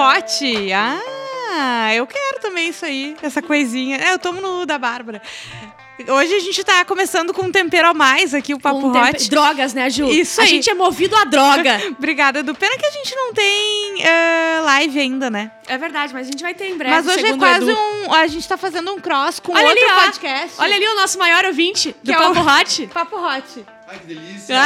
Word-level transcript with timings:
hot. 0.00 0.72
Ah, 1.52 1.94
eu 1.94 2.06
quero 2.06 2.40
também 2.40 2.68
isso 2.68 2.84
aí, 2.84 3.16
essa 3.22 3.42
coisinha. 3.42 3.96
É, 3.96 4.12
eu 4.14 4.18
tomo 4.18 4.40
no 4.40 4.64
da 4.64 4.78
Bárbara. 4.78 5.20
Hoje 6.08 6.34
a 6.34 6.38
gente 6.40 6.64
tá 6.64 6.82
começando 6.84 7.34
com 7.34 7.42
um 7.42 7.52
tempero 7.52 7.88
a 7.88 7.92
mais 7.92 8.32
aqui, 8.32 8.54
o 8.54 8.58
Papo 8.58 8.78
Um 8.88 8.92
tempe- 8.92 9.16
Hot. 9.18 9.28
Drogas, 9.28 9.74
né, 9.74 9.90
Ju? 9.90 10.06
Isso 10.08 10.40
A 10.40 10.44
aí. 10.44 10.48
gente 10.50 10.70
é 10.70 10.74
movido 10.74 11.14
a 11.14 11.24
droga. 11.24 11.78
Obrigada, 11.98 12.38
Edu. 12.38 12.54
Pena 12.54 12.74
que 12.78 12.86
a 12.86 12.90
gente 12.90 13.14
não 13.14 13.34
tem 13.34 14.02
eh, 14.02 14.60
live 14.64 14.98
ainda, 14.98 15.28
né? 15.28 15.50
é 15.68 15.76
verdade, 15.78 16.12
mas 16.14 16.26
a 16.26 16.30
gente 16.30 16.42
vai 16.42 16.54
ter 16.54 16.68
em 16.68 16.76
breve. 16.76 16.94
Mas 16.94 17.06
hoje 17.06 17.26
é 17.26 17.36
quase 17.36 17.70
um. 17.70 18.12
A 18.14 18.26
gente 18.26 18.48
tá 18.48 18.56
fazendo 18.56 18.90
um 18.92 18.98
cross 18.98 19.38
com 19.40 19.52
Olha 19.52 19.68
outro 19.68 19.84
ali, 19.84 20.00
podcast. 20.06 20.54
Olha 20.58 20.74
ali 20.74 20.86
o 20.88 20.96
nosso 20.96 21.18
maior 21.18 21.44
ouvinte 21.44 21.94
do 22.02 22.10
é 22.12 22.16
Papo 22.16 22.40
Hot. 22.40 22.86
Papo 22.88 23.16
Hot. 23.16 23.66
Ai, 23.90 23.98
que 23.98 24.06
delícia. 24.06 24.54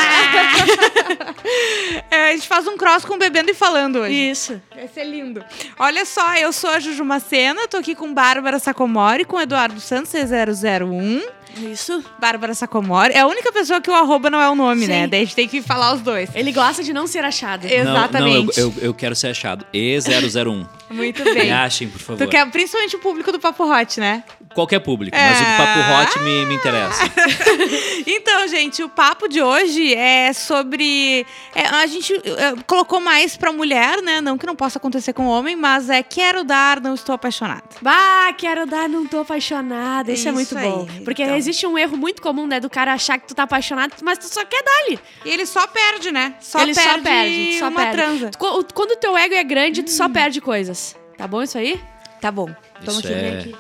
É, 2.11 2.29
a 2.31 2.33
gente 2.33 2.47
faz 2.47 2.67
um 2.67 2.77
cross 2.77 3.05
com 3.05 3.19
Bebendo 3.19 3.51
e 3.51 3.55
Falando 3.55 4.01
hoje. 4.01 4.15
Isso. 4.31 4.63
Vai 4.75 4.89
ser 4.89 5.05
lindo. 5.05 5.45
Olha 5.79 6.05
só, 6.05 6.35
eu 6.37 6.53
sou 6.53 6.71
a 6.71 6.79
Juju 6.81 7.05
Macena, 7.05 7.67
tô 7.69 7.77
aqui 7.77 7.95
com 7.95 8.13
Bárbara 8.15 8.59
Sacomori, 8.59 9.25
com 9.25 9.41
Eduardo 9.41 9.81
Santos, 9.81 10.13
001. 10.13 11.23
Isso. 11.71 12.03
Bárbara 12.19 12.55
Sacomori. 12.55 13.13
É 13.15 13.21
a 13.21 13.27
única 13.27 13.53
pessoa 13.53 13.81
que 13.81 13.91
o 13.91 13.95
arroba 13.95 14.29
não 14.31 14.41
é 14.41 14.49
o 14.49 14.55
nome, 14.55 14.83
Sim. 14.83 14.89
né? 14.89 15.07
Daí 15.07 15.21
a 15.23 15.25
gente 15.25 15.37
tem 15.37 15.49
que 15.49 15.63
falar 15.63 15.95
os 15.95 16.01
dois. 16.01 16.31
Ele 16.35 16.51
gosta 16.53 16.83
de 16.83 16.93
não 16.93 17.07
ser 17.07 17.25
achado. 17.25 17.67
Eu- 17.67 17.83
Exatamente. 17.83 18.35
Não, 18.37 18.45
não 18.45 18.53
eu, 18.57 18.75
eu, 18.79 18.85
eu 18.87 18.95
quero 18.95 19.15
ser 19.15 19.29
achado. 19.29 19.65
E001. 19.73 20.67
Muito 20.95 21.25
Me 21.25 21.35
bem. 21.35 21.53
achem, 21.53 21.89
por 21.89 21.99
favor. 22.01 22.25
Tu 22.25 22.31
quer 22.31 22.49
principalmente 22.51 22.97
o 22.97 22.99
público 22.99 23.31
do 23.33 23.39
Papo 23.41 23.65
Hot, 23.65 23.99
né? 24.01 24.23
Qualquer 24.55 24.79
público, 24.81 25.17
mas 25.17 25.41
o 25.41 25.45
do 25.45 25.57
Papo 25.57 26.19
Hot 26.19 26.25
me, 26.25 26.47
me 26.47 26.55
interessa. 26.55 27.03
Então, 28.07 28.47
gente, 28.49 28.83
o 28.83 28.89
papo 28.89 29.29
de 29.29 29.41
hoje 29.43 29.95
é 29.95 30.33
sobre. 30.33 31.27
é, 31.55 31.67
a 31.67 31.87
gente 31.87 32.13
é, 32.15 32.55
colocou 32.67 33.01
mais 33.01 33.37
pra 33.37 33.51
mulher, 33.53 34.03
né? 34.03 34.21
Não 34.21 34.37
que 34.37 34.47
não 34.47 34.55
possa 34.55 34.79
acontecer 34.79 35.13
com 35.13 35.27
homem, 35.27 35.57
mas 35.57 35.89
é 35.89 36.03
quero 36.03 36.45
dar, 36.45 36.81
não 36.81 36.95
estou 36.95 37.15
apaixonada. 37.15 37.63
Bah, 37.81 38.33
quero 38.37 38.67
dar, 38.67 38.89
não 38.89 39.07
tô 39.07 39.21
apaixonada. 39.21 40.13
Isso, 40.13 40.29
é 40.29 40.31
Isso 40.31 40.35
muito 40.35 40.59
aí, 40.59 40.71
bom. 40.71 40.87
Porque 41.05 41.23
então. 41.23 41.37
existe 41.37 41.67
um 41.67 41.79
erro 41.79 41.97
muito 41.97 42.21
comum, 42.21 42.47
né? 42.47 42.61
Do 42.61 42.69
cara 42.71 42.93
achar 42.93 43.19
que 43.19 43.27
tu 43.27 43.35
tá 43.35 43.45
apaixonado, 43.45 43.95
mas 44.03 44.19
tu 44.19 44.27
só 44.27 44.45
quer 44.45 44.63
dar-lhe. 44.63 44.99
E 45.25 45.31
ele 45.31 45.47
só 45.47 45.67
perde, 45.67 46.13
né? 46.13 46.35
Só 46.41 46.61
Ele 46.61 46.75
perde 46.75 46.91
só 46.91 46.99
perde, 46.99 47.59
só 47.59 47.69
uma 47.69 47.81
perde. 47.81 47.97
transa. 47.97 48.31
Quando 48.75 48.91
o 48.93 48.97
teu 48.97 49.17
ego 49.17 49.35
é 49.35 49.45
grande, 49.45 49.83
tu 49.83 49.91
só 49.91 50.09
perde 50.09 50.41
coisas. 50.41 50.84
Tá 51.17 51.27
bom 51.27 51.43
isso 51.43 51.57
aí? 51.59 51.81
Tá 52.21 52.31
bom. 52.31 52.47
Toma 52.85 52.99
Isso 53.01 53.07
aqui, 53.09 53.13
é- 53.13 53.39
aqui. 53.39 53.55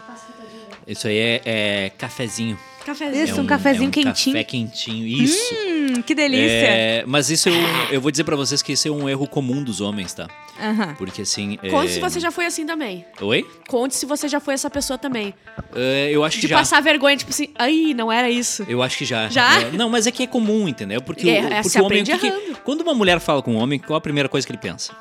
Isso 0.86 1.08
aí 1.08 1.16
é, 1.18 1.42
é 1.44 1.90
cafezinho. 1.96 2.58
Cafezinho. 2.84 3.24
Isso, 3.24 3.38
é 3.40 3.42
um 3.42 3.46
cafezinho 3.46 3.84
é 3.84 3.88
um 3.88 3.90
quentinho. 3.90 4.34
Café 4.34 4.44
quentinho, 4.44 5.06
isso. 5.06 5.54
Hum, 5.54 6.02
que 6.02 6.14
delícia. 6.14 6.44
É, 6.50 7.04
mas 7.06 7.30
isso 7.30 7.48
eu, 7.48 7.54
eu 7.90 8.00
vou 8.00 8.10
dizer 8.10 8.24
pra 8.24 8.36
vocês 8.36 8.60
que 8.60 8.72
isso 8.72 8.86
é 8.86 8.90
um 8.90 9.08
erro 9.08 9.26
comum 9.26 9.62
dos 9.64 9.80
homens, 9.80 10.12
tá? 10.12 10.28
Aham. 10.60 10.94
Porque 10.96 11.22
assim. 11.22 11.56
Conte 11.70 11.86
é... 11.88 11.94
se 11.94 12.00
você 12.00 12.20
já 12.20 12.30
foi 12.30 12.44
assim 12.44 12.66
também. 12.66 13.02
Oi? 13.22 13.46
Conte 13.66 13.94
se 13.96 14.04
você 14.04 14.28
já 14.28 14.38
foi 14.40 14.52
essa 14.52 14.68
pessoa 14.68 14.98
também. 14.98 15.32
É, 15.74 16.10
eu 16.12 16.22
acho 16.22 16.36
De 16.36 16.42
que 16.42 16.48
já. 16.48 16.58
passar 16.58 16.82
vergonha, 16.82 17.16
tipo 17.16 17.30
assim, 17.30 17.48
ai, 17.58 17.94
não 17.96 18.12
era 18.12 18.28
isso. 18.28 18.64
Eu 18.68 18.82
acho 18.82 18.98
que 18.98 19.06
já. 19.06 19.28
Já? 19.30 19.62
É, 19.62 19.70
não, 19.72 19.88
mas 19.88 20.06
é 20.06 20.10
que 20.10 20.24
é 20.24 20.26
comum, 20.26 20.68
entendeu? 20.68 21.00
Porque, 21.00 21.28
É, 21.30 21.32
o, 21.32 21.46
é, 21.46 21.50
porque 21.56 21.68
se 21.70 21.78
o 21.80 21.84
homem. 21.84 22.02
aprende 22.02 22.12
o 22.12 22.18
que 22.18 22.20
que- 22.20 22.26
errando. 22.44 22.58
quando 22.62 22.82
uma 22.82 22.94
mulher 22.94 23.18
fala 23.20 23.40
com 23.42 23.52
um 23.54 23.56
homem, 23.56 23.78
qual 23.78 23.96
a 23.96 24.00
primeira 24.00 24.28
coisa 24.28 24.46
que 24.46 24.52
ele 24.52 24.58
pensa? 24.60 24.92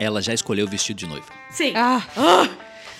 Ela 0.00 0.20
já 0.22 0.32
escolheu 0.34 0.66
o 0.66 0.68
vestido 0.68 0.96
de 0.96 1.06
noiva, 1.06 1.26
Sim. 1.50 1.72
Ah. 1.76 2.00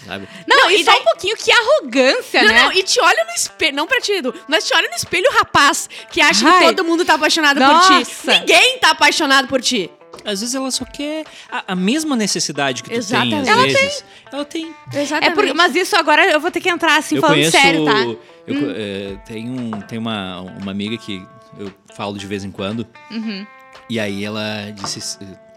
sabe? 0.07 0.29
Não, 0.47 0.57
Não, 0.57 0.71
e 0.71 0.81
e 0.81 0.85
só 0.85 0.93
daí- 0.93 1.01
um 1.01 1.05
pouquinho, 1.05 1.37
que 1.37 1.51
arrogância, 1.51 2.43
Não, 2.43 2.53
né? 2.53 2.63
não, 2.65 2.73
e 2.73 2.83
te 2.83 3.01
olha 3.01 3.25
no 3.25 3.33
espelho, 3.33 3.77
não 3.77 3.87
pra 3.87 4.01
ti, 4.01 4.13
Edu, 4.13 4.35
mas 4.47 4.67
te 4.67 4.75
olha 4.75 4.89
no 4.89 4.95
espelho 4.95 5.31
rapaz, 5.33 5.89
que 6.13 6.21
acha 6.21 6.47
Ai. 6.49 6.59
que 6.61 6.65
todo 6.75 6.85
mundo 6.85 7.05
tá 7.05 7.15
apaixonado 7.15 7.57
por 7.59 7.67
Nossa. 7.67 8.05
ti. 8.05 8.41
Ninguém 8.41 8.79
tá 8.79 8.91
apaixonado 8.91 9.49
por 9.49 9.61
ti. 9.61 9.91
Às 10.25 10.41
vezes 10.41 10.55
ela 10.55 10.71
só 10.71 10.85
quer 10.85 11.25
a, 11.51 11.73
a 11.73 11.75
mesma 11.77 12.15
necessidade 12.15 12.83
que 12.83 12.91
tu 12.91 12.95
Exatamente. 12.97 13.31
tem, 13.31 13.41
às 13.41 13.49
Ela 13.49 13.63
vezes. 13.63 14.05
Ela 14.31 14.45
tem. 14.45 14.75
Exatamente. 14.93 15.33
É 15.33 15.35
porque, 15.35 15.53
mas 15.55 15.75
isso 15.75 15.97
agora 15.97 16.27
eu 16.31 16.39
vou 16.41 16.51
ter 16.51 16.61
que 16.61 16.69
entrar 16.69 16.99
assim, 16.99 17.15
eu 17.15 17.21
falando 17.23 17.37
conheço. 17.37 17.53
sério, 17.53 17.85
tá? 17.87 18.01
Eu, 18.47 18.61
co- 18.61 18.71
é, 18.77 19.17
tem 19.25 19.49
um, 19.49 19.71
tem 19.83 19.99
uma, 19.99 20.41
uma 20.41 20.71
amiga 20.73 20.99
que 20.99 21.25
eu 21.59 21.73
falo 21.95 22.19
de 22.19 22.27
vez 22.27 22.45
em 22.45 22.51
quando. 22.51 22.87
Uhum. 23.11 23.47
E 23.89 23.99
aí 23.99 24.23
ela 24.25 24.71
disse. 24.75 25.01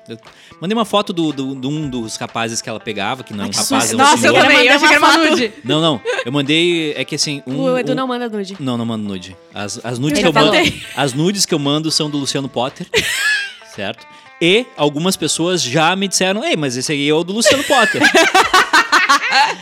Eu 0.08 0.18
mandei 0.60 0.76
uma 0.78 0.86
foto 0.86 1.14
do, 1.14 1.32
do- 1.32 1.56
de 1.56 1.68
um 1.68 1.90
dos 1.90 2.16
rapazes 2.18 2.62
que 2.62 2.68
ela 2.70 2.80
pegava, 2.80 3.24
que 3.24 3.34
não 3.34 3.46
é 3.46 3.48
um 3.48 3.52
rapaz, 3.52 3.92
é 3.92 3.96
um 3.96 3.98
Nossa, 3.98 4.28
eu 4.28 4.34
também, 4.34 4.68
eu 4.68 4.76
achei 4.76 4.88
que 4.88 4.94
era 4.94 5.06
uma 5.06 5.18
nude. 5.18 5.54
Não, 5.64 5.82
não. 5.82 6.02
Eu 6.26 6.32
mandei. 6.32 6.94
É 6.94 7.06
que 7.06 7.16
assim. 7.16 7.42
Um, 7.48 7.62
o 7.62 7.78
Edu 7.78 7.94
um- 7.94 7.96
não 7.96 8.08
manda 8.08 8.28
nude. 8.30 8.58
Não, 8.60 8.78
não 8.78 8.86
mando 8.86 9.08
nude. 9.08 9.36
As, 9.54 9.80
as 9.86 9.98
nudes 10.00 10.20
Ele 10.20 10.32
que 10.32 10.38
eu 10.38 10.42
mando. 10.44 10.58
As 10.96 11.14
nudes 11.14 11.46
que 11.46 11.54
eu 11.54 11.60
mando 11.60 11.90
são 11.92 12.10
do 12.10 12.18
Luciano 12.18 12.50
Potter. 12.50 12.88
certo? 13.76 14.06
E 14.42 14.66
algumas 14.76 15.16
pessoas 15.16 15.62
já 15.62 15.96
me 15.96 16.08
disseram, 16.08 16.44
ei, 16.44 16.58
mas 16.58 16.76
esse 16.76 16.92
aí 16.92 17.08
é 17.08 17.14
o 17.14 17.24
do 17.24 17.32
Luciano 17.34 17.64
Potter. 17.64 18.02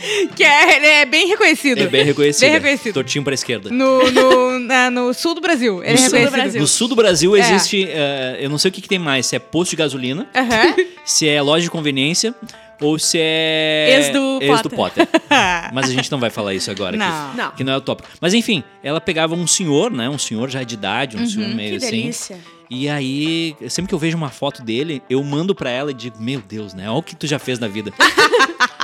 Que 0.36 0.42
é, 0.44 0.76
ele 0.76 0.86
é 0.86 1.06
bem 1.06 1.26
reconhecido. 1.28 1.78
É 1.80 1.86
bem 1.86 2.04
reconhecido. 2.04 2.40
Bem 2.42 2.50
reconhecido. 2.52 2.94
Tortinho 2.94 3.24
pra 3.24 3.34
esquerda. 3.34 3.70
No, 3.70 4.10
no, 4.10 4.58
na- 4.58 4.90
no 4.90 5.12
sul 5.14 5.34
do 5.34 5.40
Brasil. 5.40 5.82
Ele 5.82 5.94
No 5.98 6.06
é 6.06 6.08
sul 6.08 6.18
do. 6.24 6.30
Brasil. 6.30 6.60
No 6.60 6.66
sul 6.66 6.88
do 6.88 6.96
Brasil 6.96 7.36
É. 7.36 7.40
existe, 7.40 7.84
eh, 7.88 8.38
eu 8.40 8.50
não 8.50 8.58
sei 8.58 8.70
o 8.70 8.72
que, 8.72 8.80
que 8.80 8.88
tem 8.88 8.98
mais, 8.98 9.26
se 9.26 9.36
é 9.36 9.38
posto 9.38 9.70
de 9.70 9.76
gasolina, 9.76 10.26
se 11.04 11.28
é 11.28 11.40
loja 11.40 11.62
de 11.64 11.70
conveniência 11.70 12.34
ou 12.80 12.98
se 12.98 13.16
é 13.20 13.96
Ex 13.98 14.62
do 14.62 14.70
Potter. 14.70 15.06
Mas 15.72 15.88
a 15.88 15.92
gente 15.92 16.10
não 16.10 16.18
vai 16.18 16.30
falar 16.30 16.52
isso 16.54 16.70
agora 16.70 16.96
aqui. 16.96 17.04
Não. 17.04 17.34
Não. 17.34 17.50
Que 17.52 17.62
não 17.62 17.72
é 17.72 17.76
o 17.76 17.80
tópico. 17.80 18.08
Mas 18.20 18.34
enfim, 18.34 18.64
ela 18.82 19.00
pegava 19.00 19.34
um 19.34 19.46
senhor, 19.46 19.90
né? 19.90 20.08
Um 20.08 20.18
senhor 20.18 20.50
já 20.50 20.62
de 20.64 20.74
idade, 20.74 21.16
um 21.16 21.24
senhor 21.26 21.48
meio 21.54 21.74
Uhum, 21.74 21.78
Que 21.78 21.84
assim. 21.86 21.96
delícia. 22.00 22.38
E 22.74 22.88
aí, 22.88 23.54
sempre 23.68 23.90
que 23.90 23.94
eu 23.94 23.98
vejo 23.98 24.16
uma 24.16 24.30
foto 24.30 24.62
dele, 24.62 25.02
eu 25.08 25.22
mando 25.22 25.54
pra 25.54 25.68
ela 25.70 25.90
e 25.90 25.94
digo: 25.94 26.16
Meu 26.18 26.40
Deus, 26.40 26.72
né? 26.72 26.88
Olha 26.88 26.98
o 26.98 27.02
que 27.02 27.14
tu 27.14 27.26
já 27.26 27.38
fez 27.38 27.58
na 27.58 27.68
vida. 27.68 27.92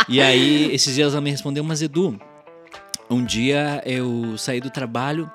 E 0.07 0.21
aí, 0.21 0.75
esses 0.75 0.95
dias 0.95 1.13
ela 1.13 1.21
me 1.21 1.31
respondeu: 1.31 1.65
Mas 1.65 1.81
Edu, 1.81 2.21
um 3.09 3.25
dia 3.25 3.83
eu 3.87 4.37
saí 4.37 4.61
do 4.61 4.71
trabalho 4.71 5.31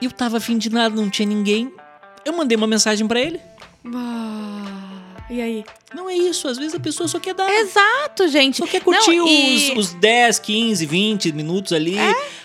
e 0.00 0.06
eu 0.06 0.10
tava 0.10 0.38
afim 0.38 0.56
de 0.58 0.70
nada, 0.70 0.94
não 0.94 1.10
tinha 1.10 1.28
ninguém. 1.28 1.72
Eu 2.24 2.32
mandei 2.32 2.56
uma 2.56 2.66
mensagem 2.66 3.06
pra 3.06 3.20
ele. 3.20 3.40
E 5.30 5.40
aí? 5.40 5.64
Não 5.94 6.08
é 6.08 6.14
isso, 6.14 6.48
às 6.48 6.58
vezes 6.58 6.74
a 6.74 6.80
pessoa 6.80 7.08
só 7.08 7.18
quer 7.20 7.34
dar. 7.34 7.50
Exato, 7.50 8.28
gente. 8.28 8.58
Só 8.58 8.66
quer 8.66 8.80
curtir 8.80 9.16
Não, 9.16 9.26
e- 9.28 9.70
É? 9.70 9.72
os, 9.72 9.86
os 9.88 9.94
10, 9.94 10.38
15, 10.38 10.86
20 10.86 11.32
minutos 11.32 11.72
ali, 11.72 11.96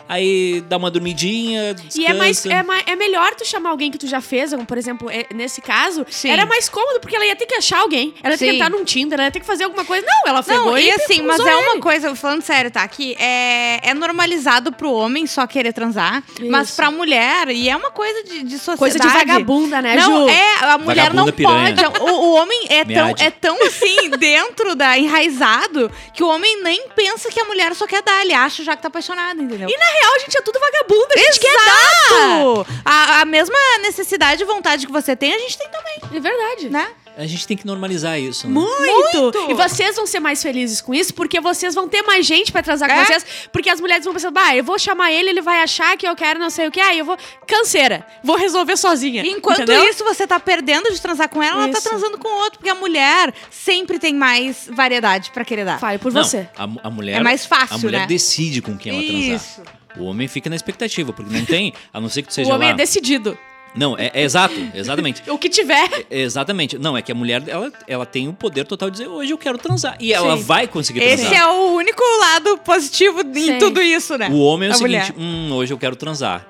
aí 0.08 0.62
dá 0.68 0.78
uma 0.78 0.90
dormidinha, 0.92 1.76
E 1.96 2.06
é, 2.06 2.14
mais, 2.14 2.38
descansa. 2.38 2.56
é, 2.56 2.64
mai- 2.64 2.84
é 2.86 2.96
melhor 2.96 3.36
tu 3.36 3.46
chamar 3.46 3.70
alguém 3.72 3.92
que 3.92 3.98
tu 3.98 4.08
já 4.08 4.22
fez, 4.22 4.52
como, 4.52 4.66
por 4.66 4.78
exemplo, 4.78 5.10
é- 5.10 5.26
nesse 5.34 5.62
caso, 5.62 6.06
Sim. 6.10 6.30
era 6.30 6.46
mais 6.46 6.70
cômodo, 6.70 7.00
porque 7.00 7.16
ela 7.16 7.26
ia 7.26 7.36
ter 7.36 7.46
que 7.46 7.56
achar 7.56 7.80
alguém, 7.80 8.14
ela 8.24 8.34
ia 8.34 8.38
ter 8.38 8.46
Sim. 8.46 8.52
que 8.52 8.56
entrar 8.58 8.70
num 8.70 8.84
Tinder, 8.84 9.20
ela 9.20 9.28
ia 9.28 9.32
ter 9.32 9.40
que 9.40 9.46
fazer 9.46 9.64
alguma 9.66 9.84
coisa. 9.86 10.06
Não, 10.06 10.30
ela 10.32 10.44
pegou 10.44 10.66
Não, 10.72 10.78
e 10.78 10.88
e 10.88 10.92
assim, 10.92 11.22
mas 11.22 11.40
é 11.40 11.56
uma 11.56 11.72
ele. 11.74 11.80
coisa, 11.82 12.16
falando 12.16 12.42
sério, 12.42 12.72
tá? 12.72 12.88
Que 12.88 13.16
é, 13.20 13.90
é 13.90 13.94
normalizado 13.94 14.72
pro 14.72 14.92
homem 14.92 15.28
só 15.28 15.46
querer 15.46 15.74
transar, 15.74 16.24
mas 16.50 16.68
Isso. 16.70 16.76
pra 16.78 16.90
mulher, 16.92 17.50
e 17.50 17.70
é 17.70 17.76
uma 17.76 17.92
coisa 17.92 18.24
de, 18.24 18.44
de 18.44 18.58
sociedade. 18.58 18.78
Coisa 18.80 19.00
de 19.00 19.08
vagabunda, 19.08 19.82
né, 19.82 19.96
Não, 19.96 20.24
Ju? 20.24 20.30
é, 20.30 20.56
a 20.64 20.78
mulher 20.78 21.14
não 21.14 21.26
Vagabunda 21.26 21.34
piranha. 21.34 21.76
pode. 21.92 22.12
O, 22.12 22.16
o 22.16 22.34
homem 22.36 22.66
é 22.70 22.86
tão, 22.86 23.10
é 23.20 23.30
tão 23.40 23.62
assim, 23.64 24.10
dentro 24.18 24.76
da 24.76 24.98
enraizado, 24.98 25.92
que 26.14 26.24
o 26.24 26.28
homem 26.28 26.62
nem 26.64 26.90
pensa 26.90 27.30
que 27.30 27.40
a 27.40 27.46
mulher 27.46 27.74
só 27.76 27.88
quer 27.88 28.02
dar, 28.02 28.22
ele 28.22 28.34
acha 28.34 28.64
já 28.64 28.76
que 28.76 28.82
tá 28.82 28.88
apaixonado, 28.88 29.42
entendeu? 29.42 29.70
E 29.70 29.78
na 29.78 29.86
real, 29.86 30.16
a 30.16 30.20
gente 30.20 30.38
é 30.38 30.42
tudo 30.42 30.60
vagabunda, 30.60 31.14
a 31.16 31.18
gente 31.18 31.40
quer 31.40 31.54
Exato! 31.54 32.68
A, 32.86 33.22
a 33.22 33.26
mesma 33.26 33.58
necessidade 33.82 34.44
e 34.44 34.46
vontade 34.46 34.86
que 34.86 34.92
você 34.92 35.16
tem, 35.16 35.34
a 35.34 35.40
gente 35.40 35.58
tem 35.58 35.70
também, 35.70 36.00
dar. 36.02 36.16
É 36.16 36.20
verdade. 36.20 36.70
né? 36.70 36.88
A 37.18 37.26
gente 37.26 37.48
tem 37.48 37.58
que 37.58 37.66
normalizar 37.66 38.20
isso, 38.20 38.48
né? 38.48 38.54
Muito. 38.54 39.18
Muito. 39.22 39.52
E 39.52 39.54
vocês 39.56 39.96
vão 39.96 40.06
ser 40.06 40.20
mais 40.20 40.42
felizes 40.42 40.80
com 40.82 40.94
isso, 40.94 41.14
porque 41.16 41.40
vocês 41.42 41.74
vão 41.74 41.90
ter 41.90 42.04
mais 42.04 42.26
gente 42.26 42.52
pra 42.52 42.62
transar 42.62 42.88
com 42.90 42.96
É? 42.96 43.06
vocês. 43.06 43.26
Porque 43.52 43.70
as 43.70 43.82
mulheres 43.82 44.06
vão 44.06 44.14
pensar, 44.14 44.30
bah, 44.30 44.56
eu 44.56 44.64
vou 44.64 44.78
chamar 44.78 45.12
ele, 45.12 45.30
ele 45.32 45.42
vai 45.42 45.62
achar 45.64 45.98
que 45.98 46.08
eu 46.08 46.16
quero 46.16 46.40
não 46.40 46.50
sei 46.52 46.68
o 46.68 46.72
que. 46.72 46.80
Ah, 46.80 46.94
eu 46.96 47.04
vou. 47.04 47.18
Canseira. 47.48 48.06
Vou 48.24 48.36
resolver 48.38 48.78
sozinha. 48.78 49.24
Enquanto 49.26 49.64
Entendeu? 49.64 49.84
isso, 49.90 50.04
você 50.04 50.28
tá 50.28 50.40
perdendo 50.40 50.92
de 50.94 51.02
transar 51.02 51.28
com 51.28 51.42
ela, 51.42 51.64
ela 51.64 51.72
tá 51.72 51.80
Isso. 51.80 51.90
transando 51.90 52.18
com 52.20 52.28
outro, 52.44 52.60
porque 52.60 52.70
a 52.70 52.76
mulher 52.76 53.34
sempre 53.50 53.98
tem 53.98 54.14
mais 54.14 54.70
variedade 54.72 55.32
pra 55.32 55.44
querer 55.44 55.66
dar. 55.66 55.80
Fale 55.80 55.98
por 55.98 56.14
Não, 56.14 56.24
você. 56.24 56.48
A, 56.58 56.68
a 56.84 56.90
mulher, 56.92 57.18
É 57.18 57.24
mais 57.24 57.46
fácil, 57.46 57.76
A 57.76 57.80
mulher 57.80 58.02
né? 58.02 58.06
decide 58.08 58.62
com 58.62 58.78
quem 58.78 58.92
ela 58.94 59.02
transar. 59.04 59.36
Isso. 59.36 59.62
O 59.98 60.04
homem 60.04 60.28
fica 60.28 60.48
na 60.50 60.56
expectativa, 60.56 61.12
porque 61.12 61.34
não 61.36 61.44
tem, 61.44 61.74
a 61.92 62.00
não 62.00 62.08
ser 62.10 62.22
que 62.22 62.28
tu 62.28 62.32
O 62.32 62.34
seja 62.36 62.54
homem 62.54 62.68
lá. 62.68 62.74
é 62.76 62.78
decidido. 62.78 63.36
Não, 63.78 63.96
é, 63.98 64.12
é 64.14 64.24
exato, 64.24 64.56
exatamente. 64.74 65.22
O 65.30 65.38
que 65.38 65.48
tiver. 65.50 65.88
É, 66.10 66.20
Exatamente. 66.22 66.78
Não, 66.78 66.98
é 66.98 67.02
que 67.02 67.12
a 67.12 67.16
mulher, 67.16 67.44
ela, 67.48 67.72
ela 67.88 68.06
tem 68.06 68.28
o 68.28 68.34
poder 68.34 68.66
total 68.66 68.90
de 68.90 68.98
dizer, 69.00 69.08
hoje 69.10 69.32
eu 69.32 69.38
quero 69.38 69.58
transar. 69.58 69.96
E 70.00 70.12
ela 70.14 70.36
Sim. 70.36 70.44
vai 70.44 70.68
conseguir 70.68 71.02
Esse 71.04 71.26
transar. 71.26 71.44
é 71.44 71.48
o 71.48 71.76
único 71.76 72.02
lado 72.20 72.58
positivo 72.60 73.22
em 73.22 73.34
Sim. 73.34 73.60
tudo 73.60 73.82
isso, 73.82 74.18
né? 74.18 74.30
O 74.32 74.40
homem 74.40 74.68
é 74.68 74.72
o 74.72 74.74
A 74.74 74.78
seguinte, 74.78 75.14
mulher. 75.14 75.16
hum, 75.18 75.54
hoje 75.54 75.74
eu 75.74 75.78
quero 75.78 75.96
transar. 75.96 76.46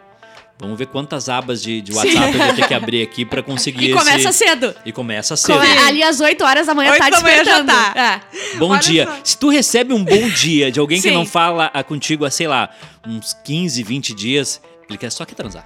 Vamos 0.59 0.75
ver 0.79 0.87
quantas 0.87 1.29
abas 1.29 1.61
de, 1.61 1.81
de 1.81 1.93
WhatsApp 1.93 2.35
eu 2.35 2.43
vou 2.45 2.55
ter 2.55 2.67
que 2.67 2.73
abrir 2.73 3.03
aqui 3.03 3.23
pra 3.23 3.43
conseguir 3.43 3.89
E 3.89 3.91
esse... 3.91 3.99
começa 3.99 4.31
cedo. 4.31 4.73
E 4.83 4.91
começa 4.91 5.35
cedo. 5.35 5.59
Come- 5.59 5.77
Ali 5.87 6.01
às 6.01 6.19
8 6.19 6.43
horas 6.43 6.65
da 6.65 6.73
manhã 6.73 6.91
Oito 6.93 6.99
tá 7.03 7.09
da 7.11 7.21
manhã 7.21 7.43
já 7.45 7.63
tá. 7.63 7.93
É. 8.25 8.57
Bom 8.57 8.69
Olha 8.71 8.79
dia. 8.79 9.05
só. 9.05 9.17
Se 9.23 9.37
tu 9.37 9.49
recebe 9.49 9.93
um 9.93 10.03
bom 10.03 10.27
dia 10.29 10.71
de 10.71 10.79
alguém 10.79 10.99
que 10.99 11.09
Sim. 11.09 11.13
não 11.13 11.27
fala 11.27 11.69
contigo 11.87 12.25
há, 12.25 12.31
sei 12.31 12.47
lá, 12.47 12.71
uns 13.05 13.37
15, 13.45 13.83
20 13.83 14.15
dias, 14.15 14.59
ele 14.89 14.97
quer 14.97 15.11
só 15.11 15.25
que 15.25 15.35
transar. 15.35 15.63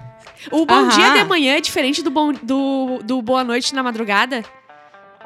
O 0.52 0.66
bom 0.66 0.74
Aham. 0.74 0.90
dia 0.90 1.10
de 1.12 1.24
manhã 1.26 1.56
é 1.58 1.62
diferente 1.62 2.02
do, 2.02 2.10
bom, 2.10 2.32
do, 2.34 3.00
do 3.04 3.22
boa 3.22 3.44
noite 3.44 3.76
na 3.76 3.84
madrugada. 3.84 4.44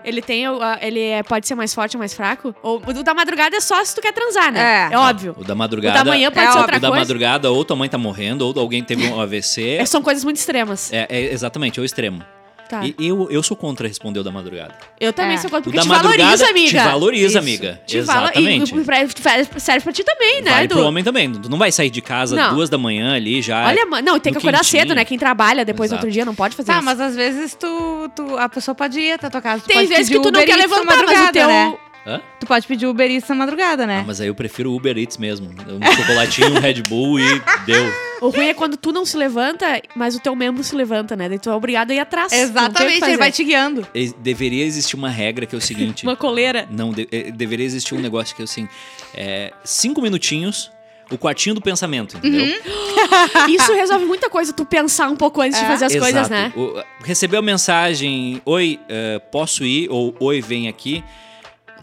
Ele 0.03 0.21
tem. 0.21 0.47
o- 0.47 0.61
a- 0.61 0.77
Ele 0.81 0.99
é- 0.99 1.23
pode 1.23 1.47
ser 1.47 1.55
mais 1.55 1.73
forte 1.73 1.95
ou 1.95 1.99
mais 1.99 2.13
fraco? 2.13 2.53
Ou 2.61 2.79
o 2.85 3.03
da 3.03 3.13
madrugada 3.13 3.55
é 3.55 3.59
só 3.59 3.83
se 3.83 3.95
tu 3.95 4.01
quer 4.01 4.11
transar, 4.13 4.51
né? 4.51 4.87
É. 4.91 4.93
É, 4.93 4.97
óbvio. 4.97 5.35
O 5.37 5.43
da 5.43 5.55
madrugada. 5.55 5.99
O 6.01 6.03
da 6.03 6.11
manhã 6.11 6.29
pode 6.31 6.45
é 6.47 6.51
ser 6.51 6.57
outra 6.59 6.77
o 6.77 6.79
da 6.79 6.87
coisa. 6.89 7.01
madrugada, 7.01 7.51
ou 7.51 7.65
tua 7.65 7.75
mãe 7.75 7.89
tá 7.89 7.97
morrendo, 7.97 8.45
ou 8.45 8.53
alguém 8.59 8.83
teve 8.83 9.07
um 9.07 9.19
AVC. 9.19 9.77
É, 9.79 9.85
São 9.85 10.03
coisas 10.03 10.23
muito 10.23 10.37
extremas. 10.37 10.93
É, 10.93 11.07
é 11.09 11.33
exatamente, 11.33 11.79
é 11.79 11.81
o 11.81 11.85
extremo. 11.85 12.23
Tá. 12.67 12.83
E 12.83 12.95
eu, 12.99 13.27
eu 13.29 13.43
sou 13.43 13.55
contra 13.55 13.87
responder 13.87 14.19
o 14.19 14.23
da 14.23 14.31
madrugada. 14.31 14.73
Eu 14.99 15.13
também 15.13 15.35
É. 15.35 15.37
sou 15.37 15.49
contra, 15.49 15.63
porque 15.71 15.79
te 15.79 15.87
valoriza, 15.87 16.49
amiga. 16.49 16.79
te 16.81 16.85
valoriza, 16.87 17.27
Isso. 17.27 17.37
amiga. 17.37 17.81
Te 17.85 18.01
vala- 18.01 18.21
Exatamente. 18.33 18.73
E, 18.73 19.59
serve 19.59 19.81
pra 19.83 19.93
ti 19.93 20.03
também, 20.03 20.41
né, 20.41 20.51
Vai 20.51 20.63
Edu? 20.63 20.75
pro 20.75 20.85
homem 20.85 21.03
também. 21.03 21.31
Tu 21.31 21.49
não 21.49 21.57
vai 21.57 21.71
sair 21.71 21.89
de 21.89 22.01
casa 22.01 22.35
Não. 22.35 22.55
duas 22.55 22.69
da 22.69 22.77
manhã 22.77 23.15
ali 23.15 23.41
já. 23.41 23.67
Olha, 23.67 23.85
não, 24.01 24.19
tem 24.19 24.31
que 24.33 24.39
acordar 24.39 24.59
quentinho. 24.61 24.81
cedo, 24.81 24.95
né? 24.95 25.05
Quem 25.05 25.17
trabalha 25.17 25.63
depois 25.63 25.89
do 25.89 25.93
Exato. 25.93 26.05
outro 26.07 26.11
dia 26.11 26.25
não 26.25 26.33
pode 26.33 26.55
fazer 26.55 26.67
Tá, 26.71 26.77
isso. 26.77 26.85
mas 26.85 26.99
às 26.99 27.15
vezes 27.15 27.53
tu, 27.55 28.09
tu- 28.15 28.37
a 28.37 28.49
pessoa 28.49 28.73
pode 28.73 28.99
ir 28.99 29.11
até 29.13 29.27
a 29.27 29.29
tua 29.29 29.41
casa. 29.41 29.61
Tu 29.63 29.67
Tem 29.67 29.85
vezes 29.85 30.07
que 30.09 30.15
tu 30.19 30.31
não 30.31 30.39
Uber 30.41 30.45
quer 30.45 30.55
levantar, 30.55 31.03
mas 31.05 31.29
o 31.29 31.31
teu... 31.31 31.47
né? 31.47 31.77
Hã? 32.07 32.21
Tu 32.39 32.45
pode 32.45 32.67
pedir 32.67 32.85
Uber 32.85 33.09
Eats 33.09 33.27
na 33.29 33.35
madrugada, 33.35 33.87
né? 33.87 33.99
Ah, 34.01 34.03
mas 34.05 34.21
aí 34.21 34.27
eu 34.27 34.35
prefiro 34.35 34.71
o 34.71 34.75
Uber 34.75 34.95
Eats 34.97 35.17
mesmo. 35.17 35.49
Um 35.49 35.95
chocolatinho, 35.95 36.51
um 36.55 36.59
Red 36.59 36.83
Bull 36.83 37.19
e 37.19 37.41
deu. 37.65 37.91
O 38.21 38.29
ruim 38.29 38.47
é 38.47 38.53
quando 38.53 38.77
tu 38.77 38.91
não 38.91 39.05
se 39.05 39.17
levanta, 39.17 39.81
mas 39.95 40.15
o 40.15 40.19
teu 40.19 40.35
membro 40.35 40.63
se 40.63 40.75
levanta, 40.75 41.15
né? 41.15 41.27
Daí 41.27 41.39
tu 41.39 41.49
é 41.49 41.53
obrigado 41.55 41.89
a 41.91 41.95
ir 41.95 41.99
atrás. 41.99 42.31
Exatamente, 42.31 43.03
ele 43.03 43.17
vai 43.17 43.31
te 43.31 43.43
guiando. 43.43 43.87
E 43.93 44.13
Deveria 44.19 44.63
existir 44.63 44.95
uma 44.95 45.09
regra 45.09 45.45
que 45.47 45.55
é 45.55 45.57
o 45.57 45.61
seguinte. 45.61 46.03
Uma 46.03 46.15
coleira. 46.15 46.67
Não, 46.71 46.91
de- 46.91 47.07
eh, 47.11 47.31
deveria 47.31 47.65
existir 47.65 47.95
um 47.95 47.99
negócio 47.99 48.35
que 48.35 48.41
é 48.43 48.45
assim: 48.45 48.67
é, 49.15 49.51
cinco 49.63 49.99
minutinhos, 50.01 50.71
o 51.11 51.17
quartinho 51.17 51.55
do 51.55 51.61
pensamento, 51.61 52.17
entendeu? 52.17 52.45
Isso 53.49 53.73
resolve 53.73 54.05
muita 54.05 54.29
coisa, 54.29 54.53
tu 54.53 54.63
pensar 54.65 55.09
um 55.09 55.15
pouco 55.15 55.41
antes 55.41 55.57
de 55.59 55.65
É. 55.65 55.67
fazer 55.67 55.85
as 55.85 55.95
Exato. 55.95 56.11
coisas, 56.13 56.29
né? 56.29 56.53
O- 56.55 56.81
recebeu 57.03 57.39
a 57.39 57.43
mensagem: 57.43 58.41
Oi, 58.45 58.79
eh, 58.87 59.19
posso 59.31 59.63
ir? 59.65 59.87
Ou 59.89 60.15
Oi, 60.19 60.39
vem 60.41 60.67
aqui. 60.67 61.03